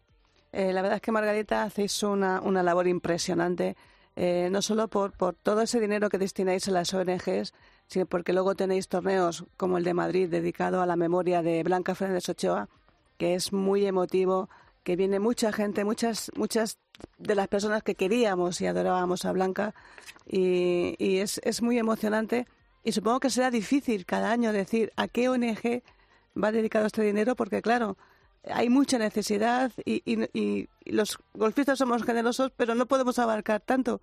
Eh, 0.51 0.73
la 0.73 0.81
verdad 0.81 0.97
es 0.97 1.01
que 1.01 1.11
Margarita 1.11 1.63
hacéis 1.63 2.01
una, 2.03 2.41
una 2.41 2.63
labor 2.63 2.87
impresionante, 2.87 3.75
eh, 4.15 4.49
no 4.51 4.61
solo 4.61 4.87
por, 4.87 5.15
por 5.15 5.35
todo 5.35 5.61
ese 5.61 5.79
dinero 5.79 6.09
que 6.09 6.17
destináis 6.17 6.67
a 6.67 6.71
las 6.71 6.93
ONGs, 6.93 7.53
sino 7.89 8.05
porque 8.05 8.31
luego 8.33 8.55
tenéis 8.55 8.87
torneos 8.87 9.43
como 9.57 9.77
el 9.77 9.83
de 9.83 9.93
Madrid 9.93 10.29
dedicado 10.29 10.81
a 10.81 10.85
la 10.85 10.95
memoria 10.95 11.41
de 11.41 11.61
Blanca 11.63 11.95
Fernández 11.95 12.29
Ochoa, 12.29 12.69
que 13.17 13.35
es 13.35 13.51
muy 13.51 13.85
emotivo, 13.85 14.47
que 14.83 14.95
viene 14.95 15.19
mucha 15.19 15.51
gente, 15.51 15.83
muchas, 15.83 16.31
muchas 16.35 16.77
de 17.17 17.35
las 17.35 17.47
personas 17.49 17.83
que 17.83 17.95
queríamos 17.95 18.61
y 18.61 18.67
adorábamos 18.67 19.25
a 19.25 19.31
Blanca, 19.33 19.73
y, 20.25 21.17
es, 21.17 21.41
es 21.43 21.61
muy 21.61 21.77
emocionante. 21.79 22.47
Y 22.83 22.91
supongo 22.93 23.19
que 23.19 23.29
será 23.29 23.51
difícil 23.51 24.05
cada 24.05 24.31
año 24.31 24.53
decir 24.53 24.93
a 24.95 25.07
qué 25.07 25.27
ONG 25.27 25.81
va 26.41 26.51
dedicado 26.51 26.85
este 26.85 27.01
dinero, 27.01 27.35
porque 27.35 27.61
claro, 27.61 27.97
hay 28.49 28.69
mucha 28.69 28.97
necesidad 28.97 29.71
y- 29.83 30.01
y- 30.05 30.29
y 30.33 30.69
los 30.91 31.17
golfistas 31.33 31.77
somos 31.79 32.03
generosos, 32.03 32.51
pero 32.55 32.75
no 32.75 32.85
podemos 32.85 33.19
abarcar 33.19 33.59
tanto. 33.61 34.01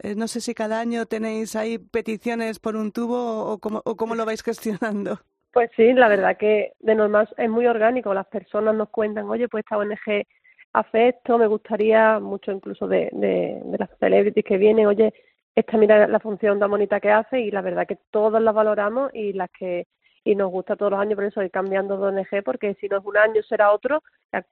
Eh, 0.00 0.14
no 0.14 0.28
sé 0.28 0.40
si 0.40 0.54
cada 0.54 0.80
año 0.80 1.06
tenéis 1.06 1.56
ahí 1.56 1.78
peticiones 1.78 2.58
por 2.58 2.76
un 2.76 2.92
tubo 2.92 3.46
o, 3.46 3.58
cómo, 3.58 3.82
o 3.84 3.96
cómo 3.96 4.14
lo 4.14 4.26
vais 4.26 4.42
gestionando. 4.42 5.20
Pues 5.52 5.70
sí, 5.76 5.92
la 5.92 6.08
verdad 6.08 6.36
que 6.36 6.72
de 6.80 6.94
normal 6.94 7.28
es 7.36 7.48
muy 7.48 7.66
orgánico. 7.66 8.12
Las 8.12 8.26
personas 8.26 8.74
nos 8.74 8.88
cuentan, 8.88 9.26
oye, 9.26 9.48
pues 9.48 9.64
esta 9.64 9.78
ONG 9.78 10.26
hace 10.72 11.08
esto, 11.08 11.38
me 11.38 11.46
gustaría 11.46 12.18
mucho 12.18 12.50
incluso 12.50 12.88
de, 12.88 13.08
de, 13.12 13.60
de 13.64 13.78
las 13.78 13.88
celebrities 14.00 14.44
que 14.44 14.58
vienen, 14.58 14.86
oye, 14.86 15.14
esta 15.54 15.76
mira 15.76 16.08
la 16.08 16.18
función 16.18 16.58
tan 16.58 16.70
bonita 16.70 16.98
que 16.98 17.12
hace 17.12 17.40
y 17.40 17.50
la 17.52 17.60
verdad 17.60 17.86
que 17.86 17.98
todas 18.10 18.42
las 18.42 18.54
valoramos 18.54 19.14
y 19.14 19.32
las 19.32 19.48
que 19.56 19.86
y 20.24 20.34
nos 20.34 20.50
gusta 20.50 20.74
todos 20.74 20.90
los 20.92 21.00
años 21.00 21.16
por 21.16 21.24
eso 21.24 21.42
ir 21.42 21.50
cambiando 21.50 21.98
de 21.98 22.06
ONG 22.06 22.42
porque 22.44 22.74
si 22.80 22.88
no 22.88 22.96
es 22.98 23.04
un 23.04 23.16
año 23.16 23.42
será 23.42 23.72
otro 23.72 24.02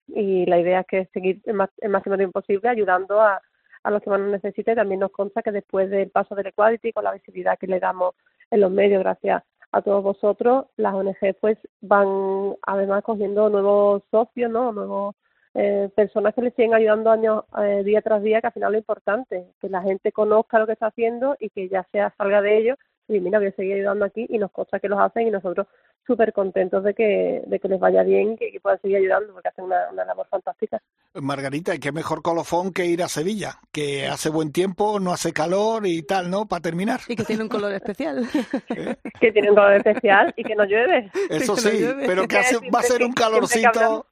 y 0.07 0.47
la 0.47 0.61
idea 0.61 0.81
es 0.81 0.87
que 0.87 1.05
seguir 1.13 1.41
el, 1.47 1.55
más, 1.55 1.71
el 1.79 1.89
máximo 1.89 2.17
tiempo 2.17 2.41
posible 2.41 2.69
ayudando 2.69 3.21
a, 3.21 3.41
a 3.83 3.91
los 3.91 4.03
que 4.03 4.11
más 4.11 4.21
nos 4.21 4.31
necesiten. 4.31 4.77
También 4.77 5.01
nos 5.01 5.11
consta 5.11 5.43
que 5.43 5.53
después 5.53 5.91
del 5.91 6.11
paso 6.11 6.35
del 6.35 6.49
Equality, 6.49 6.93
con 6.93 7.05
la 7.05 7.13
visibilidad 7.13 7.59
que 7.59 7.67
le 7.67 7.81
damos 7.81 8.15
en 8.51 8.61
los 8.61 8.71
medios 8.71 9.03
gracias 9.03 9.43
a 9.73 9.83
todos 9.83 10.03
vosotros, 10.03 10.67
las 10.77 10.95
ONG 10.95 11.35
pues 11.41 11.59
van 11.81 12.55
además 12.67 13.03
cogiendo 13.03 13.49
nuevos 13.49 14.03
socios, 14.11 14.51
¿no? 14.51 14.73
Nuevos 14.73 15.15
eh, 15.55 15.91
personas 15.95 16.35
que 16.35 16.43
les 16.43 16.55
siguen 16.55 16.75
ayudando 16.75 17.11
años 17.11 17.45
eh, 17.63 17.83
día 17.85 18.03
tras 18.03 18.23
día, 18.23 18.41
que 18.41 18.49
al 18.49 18.53
final 18.53 18.73
lo 18.73 18.79
importante, 18.79 19.47
que 19.61 19.69
la 19.69 19.83
gente 19.83 20.13
conozca 20.13 20.59
lo 20.59 20.67
que 20.67 20.73
está 20.73 20.87
haciendo 20.87 21.37
y 21.41 21.51
que 21.51 21.69
ya 21.69 21.87
sea 21.93 22.15
salga 22.17 22.43
de 22.43 22.59
ello 22.59 22.77
y 23.09 23.21
mira, 23.21 23.39
voy 23.39 23.49
a 23.49 23.53
seguir 23.53 23.75
ayudando 23.75 24.05
aquí 24.05 24.27
y 24.29 24.39
nos 24.39 24.51
consta 24.51 24.81
que 24.81 24.89
los 24.89 24.99
hacen 24.99 25.27
y 25.27 25.31
nosotros 25.31 25.67
súper 26.07 26.33
contentos 26.33 26.83
de 26.85 26.95
que, 26.95 27.43
de 27.47 27.61
que 27.61 27.69
les 27.69 27.79
vaya 27.79 28.03
bien 28.03 28.33
y 28.33 28.37
que, 28.37 28.51
que 28.51 28.61
puedan 28.61 28.81
seguir 28.81 28.97
ayudando 28.99 29.33
porque 29.33 29.49
hacen 29.49 29.65
una, 29.65 29.91
una 29.91 30.05
labor 30.05 30.27
fantástica. 30.29 30.81
Margarita, 31.15 31.75
y 31.75 31.79
qué 31.79 31.93
mejor 31.93 32.23
colofón 32.23 32.73
que 32.73 32.87
ir 32.87 33.03
a 33.03 33.09
Sevilla, 33.09 33.59
que 33.73 34.07
hace 34.07 34.31
buen 34.31 34.51
tiempo, 34.53 34.99
no 34.99 35.13
hace 35.13 35.33
calor 35.33 35.87
y 35.87 36.03
tal, 36.03 36.31
¿no? 36.31 36.47
Para 36.47 36.63
terminar. 36.63 37.01
Y 37.09 37.17
que 37.17 37.25
tiene 37.25 37.43
un 37.43 37.49
color 37.49 37.73
especial. 37.73 38.27
que 39.21 39.33
tiene 39.33 39.51
un 39.51 39.57
color 39.57 39.75
especial 39.75 40.33
y 40.37 40.43
que 40.43 40.55
no 40.55 40.65
llueve. 40.65 41.11
Eso 41.31 41.55
Que 41.63 41.63
no 41.63 41.71
sí, 41.71 41.79
llueve. 41.81 42.07
pero 42.07 42.27
que 42.27 42.39
hace, 42.39 42.57
va 42.71 42.81
a 42.81 42.83
ser 42.83 43.03
un 43.03 43.13
calorcito. 43.13 44.07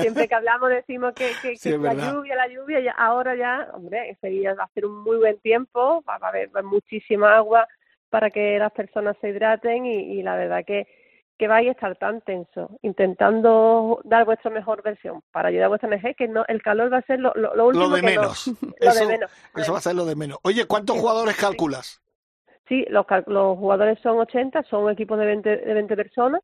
Siempre 0.00 0.26
que 0.26 0.34
hablamos 0.34 0.70
decimos 0.70 1.12
que, 1.14 1.30
que, 1.42 1.54
que 1.56 1.70
la 1.72 1.94
verdad. 1.94 2.12
lluvia, 2.14 2.34
la 2.34 2.48
lluvia, 2.48 2.80
y 2.80 2.86
ahora 2.96 3.36
ya, 3.36 3.68
hombre, 3.74 4.08
en 4.08 4.18
Sevilla 4.20 4.54
va 4.54 4.64
a 4.64 4.72
ser 4.72 4.86
un 4.86 5.02
muy 5.02 5.18
buen 5.18 5.38
tiempo, 5.40 6.02
va 6.08 6.18
a 6.20 6.28
haber 6.28 6.50
muchísima 6.64 7.36
agua, 7.36 7.68
para 8.08 8.30
que 8.30 8.58
las 8.58 8.72
personas 8.72 9.16
se 9.20 9.28
hidraten 9.28 9.86
y, 9.86 10.22
la 10.22 10.36
verdad 10.36 10.64
que, 10.66 10.86
que 11.40 11.48
vais 11.48 11.66
a 11.68 11.70
estar 11.70 11.96
tan 11.96 12.20
tenso, 12.20 12.68
intentando 12.82 14.02
dar 14.04 14.26
vuestra 14.26 14.50
mejor 14.50 14.82
versión 14.82 15.22
para 15.32 15.48
ayudar 15.48 15.64
a 15.64 15.68
vuestra 15.68 15.88
MG, 15.88 16.14
que 16.14 16.28
no, 16.28 16.44
el 16.48 16.60
calor 16.60 16.92
va 16.92 16.98
a 16.98 17.02
ser 17.06 17.18
lo, 17.18 17.32
lo, 17.34 17.66
último 17.66 17.86
lo 17.88 17.96
de 17.96 18.02
menos. 18.02 18.46
eso, 18.78 19.04
Eso 19.56 19.72
va 19.72 19.78
a 19.78 19.80
ser 19.80 19.94
lo 19.94 20.04
de 20.04 20.16
menos. 20.16 20.36
Oye, 20.42 20.66
¿cuántos 20.66 20.98
jugadores 20.98 21.38
calculas? 21.38 22.02
Sí, 22.68 22.84
los, 22.90 23.06
los 23.26 23.56
jugadores 23.56 23.98
son 24.02 24.18
80, 24.18 24.64
son 24.64 24.84
un 24.84 24.90
equipo 24.90 25.16
de 25.16 25.24
20, 25.24 25.56
de 25.56 25.72
20 25.72 25.96
personas, 25.96 26.42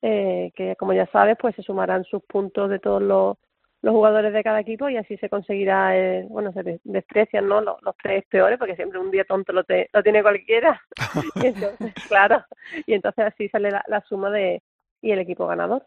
eh, 0.00 0.50
que 0.56 0.76
como 0.76 0.94
ya 0.94 1.04
sabes, 1.12 1.36
pues 1.38 1.54
se 1.54 1.62
sumarán 1.62 2.04
sus 2.04 2.22
puntos 2.22 2.70
de 2.70 2.78
todos 2.78 3.02
los 3.02 3.36
los 3.82 3.94
jugadores 3.94 4.32
de 4.32 4.42
cada 4.42 4.60
equipo 4.60 4.88
y 4.88 4.96
así 4.96 5.16
se 5.18 5.28
conseguirá, 5.28 5.96
eh, 5.96 6.26
bueno, 6.28 6.52
se 6.52 6.80
desprecian 6.84 7.48
¿no? 7.48 7.60
Los, 7.60 7.78
tres 8.02 8.24
peores 8.28 8.58
porque 8.58 8.76
siempre 8.76 8.98
un 8.98 9.10
día 9.10 9.24
tonto 9.24 9.52
lo, 9.52 9.62
lo 9.92 10.02
tiene 10.02 10.22
cualquiera. 10.22 10.80
y 11.36 11.46
entonces, 11.46 11.94
claro, 12.08 12.44
y 12.86 12.94
entonces 12.94 13.26
así 13.26 13.48
sale 13.48 13.70
la, 13.70 14.04
suma 14.08 14.30
de 14.30 14.62
y 15.00 15.12
el 15.12 15.20
equipo 15.20 15.46
ganador. 15.46 15.86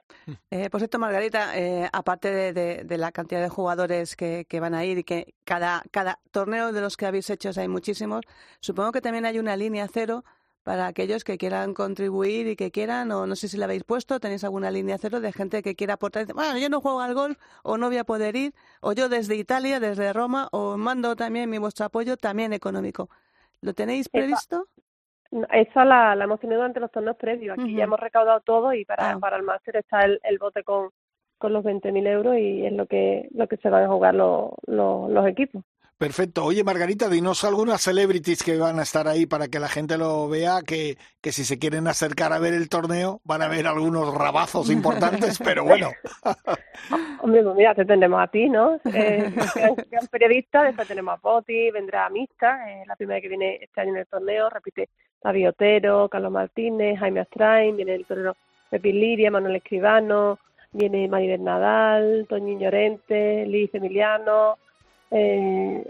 Eh, 0.51 0.69
por 0.69 0.79
cierto, 0.79 0.97
Margarita, 0.97 1.57
eh, 1.59 1.89
aparte 1.91 2.31
de, 2.31 2.83
de, 2.85 2.97
la 2.97 3.11
cantidad 3.11 3.41
de 3.41 3.49
jugadores 3.49 4.15
que, 4.15 4.45
que, 4.47 4.61
van 4.61 4.73
a 4.73 4.85
ir 4.85 4.99
y 4.99 5.03
que 5.03 5.33
cada, 5.43 5.83
cada 5.91 6.19
torneo 6.31 6.71
de 6.71 6.79
los 6.79 6.95
que 6.95 7.07
habéis 7.07 7.29
hecho 7.29 7.49
hay 7.57 7.67
muchísimos, 7.67 8.21
supongo 8.61 8.93
que 8.93 9.01
también 9.01 9.25
hay 9.25 9.37
una 9.37 9.57
línea 9.57 9.85
cero 9.91 10.23
para 10.63 10.87
aquellos 10.87 11.23
que 11.23 11.37
quieran 11.37 11.73
contribuir 11.73 12.47
y 12.47 12.55
que 12.55 12.71
quieran, 12.71 13.11
o 13.11 13.25
no 13.25 13.35
sé 13.35 13.47
si 13.47 13.57
la 13.57 13.65
habéis 13.65 13.83
puesto, 13.83 14.19
tenéis 14.19 14.43
alguna 14.43 14.71
línea 14.71 14.97
cero 14.99 15.19
de 15.19 15.31
gente 15.31 15.63
que 15.63 15.75
quiera 15.75 15.95
aportar, 15.95 16.25
bueno, 16.33 16.57
yo 16.57 16.69
no 16.69 16.81
juego 16.81 17.01
al 17.01 17.13
golf, 17.13 17.37
o 17.63 17.77
no 17.77 17.87
voy 17.87 17.97
a 17.97 18.03
poder 18.03 18.35
ir, 18.35 18.53
o 18.81 18.93
yo 18.93 19.09
desde 19.09 19.35
Italia, 19.35 19.79
desde 19.79 20.13
Roma, 20.13 20.47
o 20.51 20.77
mando 20.77 21.15
también 21.15 21.49
mi 21.49 21.57
vuestro 21.57 21.85
apoyo, 21.85 22.17
también 22.17 22.53
económico. 22.53 23.09
¿Lo 23.61 23.73
tenéis 23.73 24.09
previsto? 24.09 24.67
Esa, 25.51 25.85
la, 25.85 26.15
la, 26.15 26.25
hemos 26.25 26.39
tenido 26.39 26.59
durante 26.59 26.79
los 26.79 26.91
torneos 26.91 27.15
previos. 27.15 27.57
Aquí 27.57 27.75
ya 27.75 27.85
hemos 27.85 27.99
recaudado 27.99 28.41
todo 28.41 28.73
y 28.73 28.83
para, 28.83 29.11
ah. 29.11 29.19
para 29.19 29.37
el 29.37 29.43
máster 29.43 29.77
está 29.77 30.01
el, 30.01 30.19
el 30.23 30.37
bote 30.39 30.63
con, 30.63 30.89
con 31.37 31.53
los 31.53 31.63
20.000 31.63 32.07
euros 32.07 32.37
y 32.37 32.65
es 32.65 32.73
lo 32.73 32.85
que, 32.85 33.27
lo 33.31 33.47
que 33.47 33.57
se 33.57 33.69
van 33.69 33.83
a 33.83 33.87
jugar 33.87 34.13
los, 34.13 34.51
los 34.67 35.27
equipos. 35.27 35.63
Perfecto. 36.01 36.45
Oye, 36.45 36.63
Margarita, 36.63 37.07
dinos 37.07 37.43
algunas 37.43 37.79
celebrities 37.79 38.41
que 38.41 38.57
van 38.57 38.79
a 38.79 38.81
estar 38.81 39.07
ahí 39.07 39.27
para 39.27 39.49
que 39.49 39.59
la 39.59 39.67
gente 39.67 39.99
lo 39.99 40.27
vea, 40.27 40.61
que, 40.65 40.97
que 41.21 41.31
si 41.31 41.43
se 41.43 41.59
quieren 41.59 41.87
acercar 41.87 42.33
a 42.33 42.39
ver 42.39 42.55
el 42.55 42.69
torneo 42.69 43.21
van 43.23 43.43
a 43.43 43.47
ver 43.47 43.67
algunos 43.67 44.11
rabazos 44.11 44.71
importantes, 44.71 45.37
pero 45.45 45.63
bueno. 45.63 45.91
Hombre, 47.21 47.43
pues 47.43 47.55
mira, 47.55 47.75
te 47.75 47.85
tendremos 47.85 48.19
a 48.19 48.25
ti, 48.29 48.49
¿no? 48.49 48.79
Eh, 48.91 49.31
gran, 49.91 50.07
periodista, 50.07 50.63
después 50.63 50.87
tenemos 50.87 51.13
a 51.13 51.17
Poti, 51.17 51.69
vendrá 51.69 52.07
a 52.07 52.09
Mista, 52.09 52.67
eh, 52.67 52.83
la 52.87 52.95
primera 52.95 53.21
que 53.21 53.29
viene 53.29 53.59
este 53.61 53.81
año 53.81 53.91
en 53.91 53.97
el 53.97 54.07
torneo, 54.07 54.49
repite 54.49 54.89
David 55.23 55.49
Otero, 55.49 56.09
Carlos 56.09 56.31
Martínez, 56.31 56.97
Jaime 56.97 57.19
Astrain, 57.19 57.75
viene 57.75 57.93
el 57.93 58.07
torero 58.07 58.35
Pepi 58.71 58.91
Liria, 58.91 59.29
Manuel 59.29 59.57
Escribano, 59.57 60.39
viene 60.71 61.07
Maribel 61.07 61.43
Nadal, 61.43 62.25
Toño 62.27 62.57
Llorente, 62.57 63.45
Liz 63.45 63.69
Emiliano, 63.75 64.57
eh, 65.11 65.83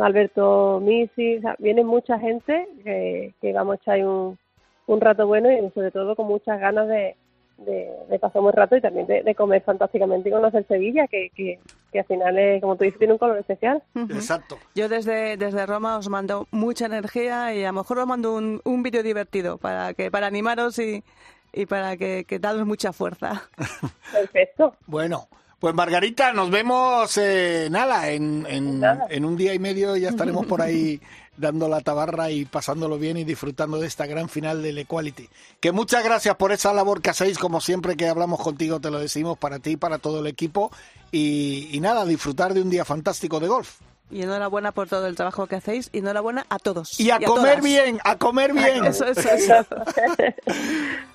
Alberto 0.00 0.80
Misi, 0.80 1.40
viene 1.58 1.84
mucha 1.84 2.18
gente 2.18 2.68
que, 2.82 3.34
que, 3.40 3.52
vamos 3.52 3.74
a 3.74 3.76
echar 3.76 4.06
un, 4.06 4.38
un 4.86 5.00
rato 5.00 5.26
bueno 5.26 5.50
y 5.50 5.70
sobre 5.70 5.90
todo 5.90 6.16
con 6.16 6.26
muchas 6.26 6.58
ganas 6.58 6.88
de, 6.88 7.14
de, 7.58 8.18
pasar 8.18 8.40
un 8.40 8.44
buen 8.44 8.56
rato 8.56 8.76
y 8.76 8.80
también 8.80 9.06
de, 9.06 9.34
comer 9.34 9.62
fantásticamente 9.62 10.28
y 10.28 10.32
conocer 10.32 10.66
Sevilla, 10.66 11.06
que, 11.06 11.30
que, 11.34 11.58
que, 11.92 12.00
al 12.00 12.06
final, 12.06 12.38
es, 12.38 12.60
como 12.60 12.76
tú 12.76 12.84
dices, 12.84 12.98
tiene 12.98 13.12
un 13.12 13.18
color 13.18 13.38
especial. 13.38 13.82
Exacto. 13.94 14.58
Yo 14.74 14.88
desde, 14.88 15.36
desde 15.36 15.66
Roma 15.66 15.98
os 15.98 16.08
mando 16.08 16.46
mucha 16.50 16.86
energía 16.86 17.54
y 17.54 17.64
a 17.64 17.68
lo 17.68 17.80
mejor 17.80 17.98
os 17.98 18.06
mando 18.06 18.34
un, 18.34 18.60
un 18.64 18.82
vídeo 18.82 19.02
divertido 19.02 19.58
para, 19.58 19.94
que, 19.94 20.10
para 20.10 20.26
animaros 20.26 20.78
y, 20.78 21.04
y 21.52 21.66
para 21.66 21.96
que, 21.96 22.24
que 22.24 22.38
daros 22.38 22.64
mucha 22.66 22.92
fuerza. 22.92 23.42
Perfecto. 24.12 24.74
Bueno, 24.86 25.28
pues 25.60 25.74
Margarita, 25.74 26.32
nos 26.32 26.50
vemos 26.50 27.16
eh, 27.18 27.68
nada, 27.70 28.08
en, 28.08 28.46
en, 28.48 29.24
un 29.24 29.36
día 29.36 29.52
y 29.52 29.58
medio 29.58 29.94
ya 29.94 30.08
estaremos 30.08 30.46
por 30.46 30.62
ahí 30.62 31.00
dando 31.36 31.68
la 31.68 31.82
tabarra 31.82 32.30
y 32.30 32.46
pasándolo 32.46 32.98
bien 32.98 33.18
y 33.18 33.24
disfrutando 33.24 33.78
de 33.78 33.86
esta 33.86 34.06
gran 34.06 34.30
final 34.30 34.62
del 34.62 34.78
Equality. 34.78 35.28
Que 35.60 35.70
muchas 35.70 36.02
gracias 36.02 36.34
por 36.36 36.52
esa 36.52 36.72
labor 36.72 37.02
que 37.02 37.10
hacéis, 37.10 37.38
como 37.38 37.60
siempre 37.60 37.96
que 37.96 38.08
hablamos 38.08 38.40
contigo 38.40 38.80
te 38.80 38.90
lo 38.90 38.98
decimos 38.98 39.36
para 39.36 39.58
ti 39.58 39.72
y 39.72 39.76
para 39.76 39.98
todo 39.98 40.20
el 40.20 40.26
equipo. 40.26 40.70
Y, 41.12 41.68
y 41.72 41.80
nada, 41.80 42.06
disfrutar 42.06 42.54
de 42.54 42.62
un 42.62 42.70
día 42.70 42.86
fantástico 42.86 43.38
de 43.38 43.48
golf. 43.48 43.80
Y 44.10 44.22
enhorabuena 44.22 44.72
por 44.72 44.88
todo 44.88 45.06
el 45.06 45.14
trabajo 45.14 45.46
que 45.46 45.56
hacéis 45.56 45.88
y 45.92 45.98
enhorabuena 45.98 46.44
a 46.48 46.58
todos. 46.58 46.98
Y 46.98 47.10
a, 47.10 47.20
comer 47.20 47.60
bien, 47.60 48.00
a 48.02 48.16
comer 48.16 48.52
bien. 48.54 48.84
Eso, 48.86 49.04
eso, 49.04 49.28
eso. 49.30 49.66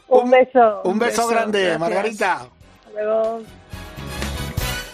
un 0.07 0.29
beso. 0.29 0.81
Un 0.83 0.99
beso, 0.99 1.27
grande, 1.27 1.77
Margarita. 1.77 2.33
Hasta 2.35 2.91
luego. 2.93 3.41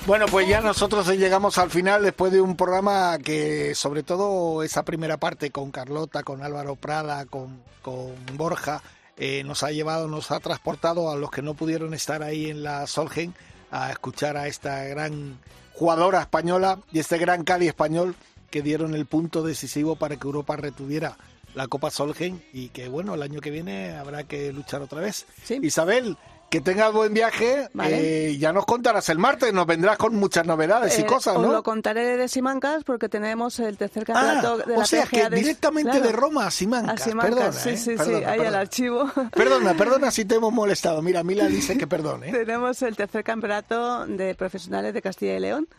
Bueno, 0.07 0.25
pues 0.25 0.47
ya 0.47 0.61
nosotros 0.61 1.07
llegamos 1.09 1.59
al 1.59 1.69
final 1.69 2.01
después 2.01 2.31
de 2.31 2.41
un 2.41 2.55
programa 2.55 3.19
que 3.19 3.75
sobre 3.75 4.01
todo 4.01 4.63
esa 4.63 4.83
primera 4.83 5.17
parte 5.17 5.51
con 5.51 5.69
Carlota, 5.69 6.23
con 6.23 6.41
Álvaro 6.41 6.75
Prada, 6.75 7.25
con, 7.25 7.61
con 7.83 8.15
Borja, 8.35 8.81
eh, 9.15 9.43
nos 9.43 9.61
ha 9.61 9.71
llevado, 9.71 10.07
nos 10.07 10.31
ha 10.31 10.39
transportado 10.39 11.11
a 11.11 11.15
los 11.15 11.29
que 11.29 11.43
no 11.43 11.53
pudieron 11.53 11.93
estar 11.93 12.23
ahí 12.23 12.49
en 12.49 12.63
la 12.63 12.87
Solgen 12.87 13.35
a 13.69 13.91
escuchar 13.91 14.37
a 14.37 14.47
esta 14.47 14.83
gran 14.85 15.37
jugadora 15.73 16.21
española 16.21 16.79
y 16.91 16.97
este 16.97 17.19
gran 17.19 17.43
Cali 17.43 17.67
español 17.67 18.15
que 18.49 18.63
dieron 18.63 18.95
el 18.95 19.05
punto 19.05 19.43
decisivo 19.43 19.95
para 19.95 20.17
que 20.17 20.25
Europa 20.25 20.55
retuviera 20.55 21.15
la 21.53 21.67
Copa 21.67 21.91
Solgen 21.91 22.43
y 22.53 22.69
que 22.69 22.87
bueno, 22.87 23.13
el 23.13 23.21
año 23.21 23.39
que 23.39 23.51
viene 23.51 23.95
habrá 23.95 24.23
que 24.23 24.51
luchar 24.51 24.81
otra 24.81 25.01
vez. 25.01 25.27
Isabel, 25.61 26.17
que 26.51 26.59
tengas 26.59 26.91
buen 26.91 27.13
viaje. 27.13 27.69
Eh, 27.85 28.35
ya 28.37 28.51
nos 28.51 28.65
contarás 28.65 29.07
el 29.07 29.17
martes, 29.17 29.53
nos 29.53 29.65
vendrás 29.65 29.97
con 29.97 30.13
muchas 30.15 30.45
novedades 30.45 30.99
y 30.99 31.03
eh, 31.03 31.05
cosas, 31.05 31.35
¿no? 31.35 31.47
Os 31.47 31.53
lo 31.53 31.63
contaré 31.63 32.17
de 32.17 32.27
Simancas 32.27 32.83
porque 32.83 33.07
tenemos 33.07 33.57
el 33.59 33.77
tercer 33.77 34.03
campeonato 34.03 34.59
ah, 34.61 34.67
de 34.67 34.73
la 34.75 34.79
O 34.81 34.85
sea, 34.85 35.05
que 35.05 35.29
directamente 35.29 36.01
de 36.01 36.11
Roma 36.11 36.47
a 36.47 36.51
Simancas. 36.51 37.03
perdona, 37.03 37.53
sí, 37.53 37.69
¿eh? 37.69 37.77
sí, 37.77 37.97
sí, 37.97 38.13
ahí 38.25 38.41
al 38.41 38.55
archivo. 38.55 39.09
Perdona, 39.33 39.75
perdona 39.75 40.11
si 40.11 40.25
te 40.25 40.35
hemos 40.35 40.51
molestado. 40.51 41.01
Mira, 41.01 41.23
Mila 41.23 41.47
dice 41.47 41.77
que 41.77 41.87
perdone. 41.87 42.33
Tenemos 42.33 42.81
el 42.81 42.97
tercer 42.97 43.23
campeonato 43.23 44.05
de 44.05 44.35
profesionales 44.35 44.93
de 44.93 45.01
Castilla 45.01 45.37
y 45.37 45.39
León. 45.39 45.69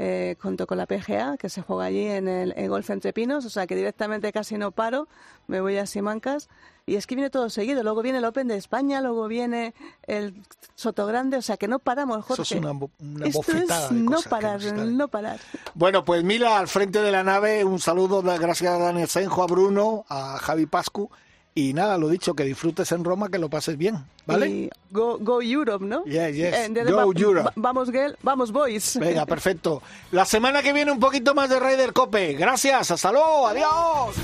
Eh, 0.00 0.36
junto 0.40 0.68
con 0.68 0.78
la 0.78 0.86
PGA, 0.86 1.36
que 1.38 1.48
se 1.48 1.60
juega 1.60 1.86
allí 1.86 2.06
en 2.06 2.28
el 2.28 2.68
Golf 2.68 2.88
Entre 2.88 3.12
Pinos, 3.12 3.44
o 3.44 3.50
sea 3.50 3.66
que 3.66 3.74
directamente 3.74 4.32
casi 4.32 4.56
no 4.56 4.70
paro, 4.70 5.08
me 5.48 5.60
voy 5.60 5.76
a 5.76 5.86
Simancas 5.86 6.48
y 6.88 6.96
es 6.96 7.06
que 7.06 7.16
viene 7.16 7.30
todo 7.30 7.50
seguido. 7.50 7.82
Luego 7.82 8.00
viene 8.00 8.18
el 8.18 8.24
Open 8.24 8.48
de 8.48 8.56
España, 8.56 9.00
luego 9.00 9.28
viene 9.28 9.74
el 10.06 10.42
Soto 10.74 11.04
Grande, 11.04 11.36
o 11.36 11.42
sea 11.42 11.56
que 11.56 11.68
no 11.68 11.80
paramos, 11.80 12.24
Jorge. 12.24 12.42
Eso 12.42 12.54
es 12.54 12.60
una, 12.60 12.72
bofetada. 12.72 13.90
no 13.90 14.22
parar, 14.22 14.62
no 14.62 15.08
parar. 15.08 15.40
Bueno, 15.74 16.04
pues 16.04 16.24
Mila, 16.24 16.58
al 16.58 16.68
frente 16.68 17.02
de 17.02 17.12
la 17.12 17.22
nave, 17.22 17.64
un 17.64 17.78
saludo, 17.78 18.22
gracias 18.22 18.72
a 18.72 18.78
Daniel 18.78 19.08
Senjo, 19.08 19.42
a 19.42 19.46
Bruno, 19.46 20.06
a 20.08 20.38
Javi 20.38 20.66
Pascu. 20.66 21.10
Y 21.58 21.72
nada, 21.72 21.98
lo 21.98 22.08
dicho, 22.08 22.34
que 22.34 22.44
disfrutes 22.44 22.92
en 22.92 23.02
Roma, 23.02 23.30
que 23.30 23.38
lo 23.40 23.50
pases 23.50 23.76
bien, 23.76 24.04
¿vale? 24.26 24.70
go, 24.92 25.18
go 25.18 25.42
Europe, 25.42 25.84
¿no? 25.84 26.04
Yes, 26.04 26.36
yes. 26.36 26.54
Eh, 26.54 26.84
go 26.88 27.12
Europe. 27.12 27.50
vamos, 27.56 27.90
Gel, 27.90 28.16
vamos, 28.22 28.52
boys. 28.52 28.96
Venga, 29.00 29.26
perfecto. 29.26 29.82
La 30.12 30.24
semana 30.24 30.62
que 30.62 30.72
viene 30.72 30.92
un 30.92 31.00
poquito 31.00 31.34
más 31.34 31.50
de 31.50 31.58
Raider 31.58 31.92
Cope. 31.92 32.34
Gracias, 32.34 32.92
hasta 32.92 33.10
luego, 33.10 33.48
adiós. 33.48 34.14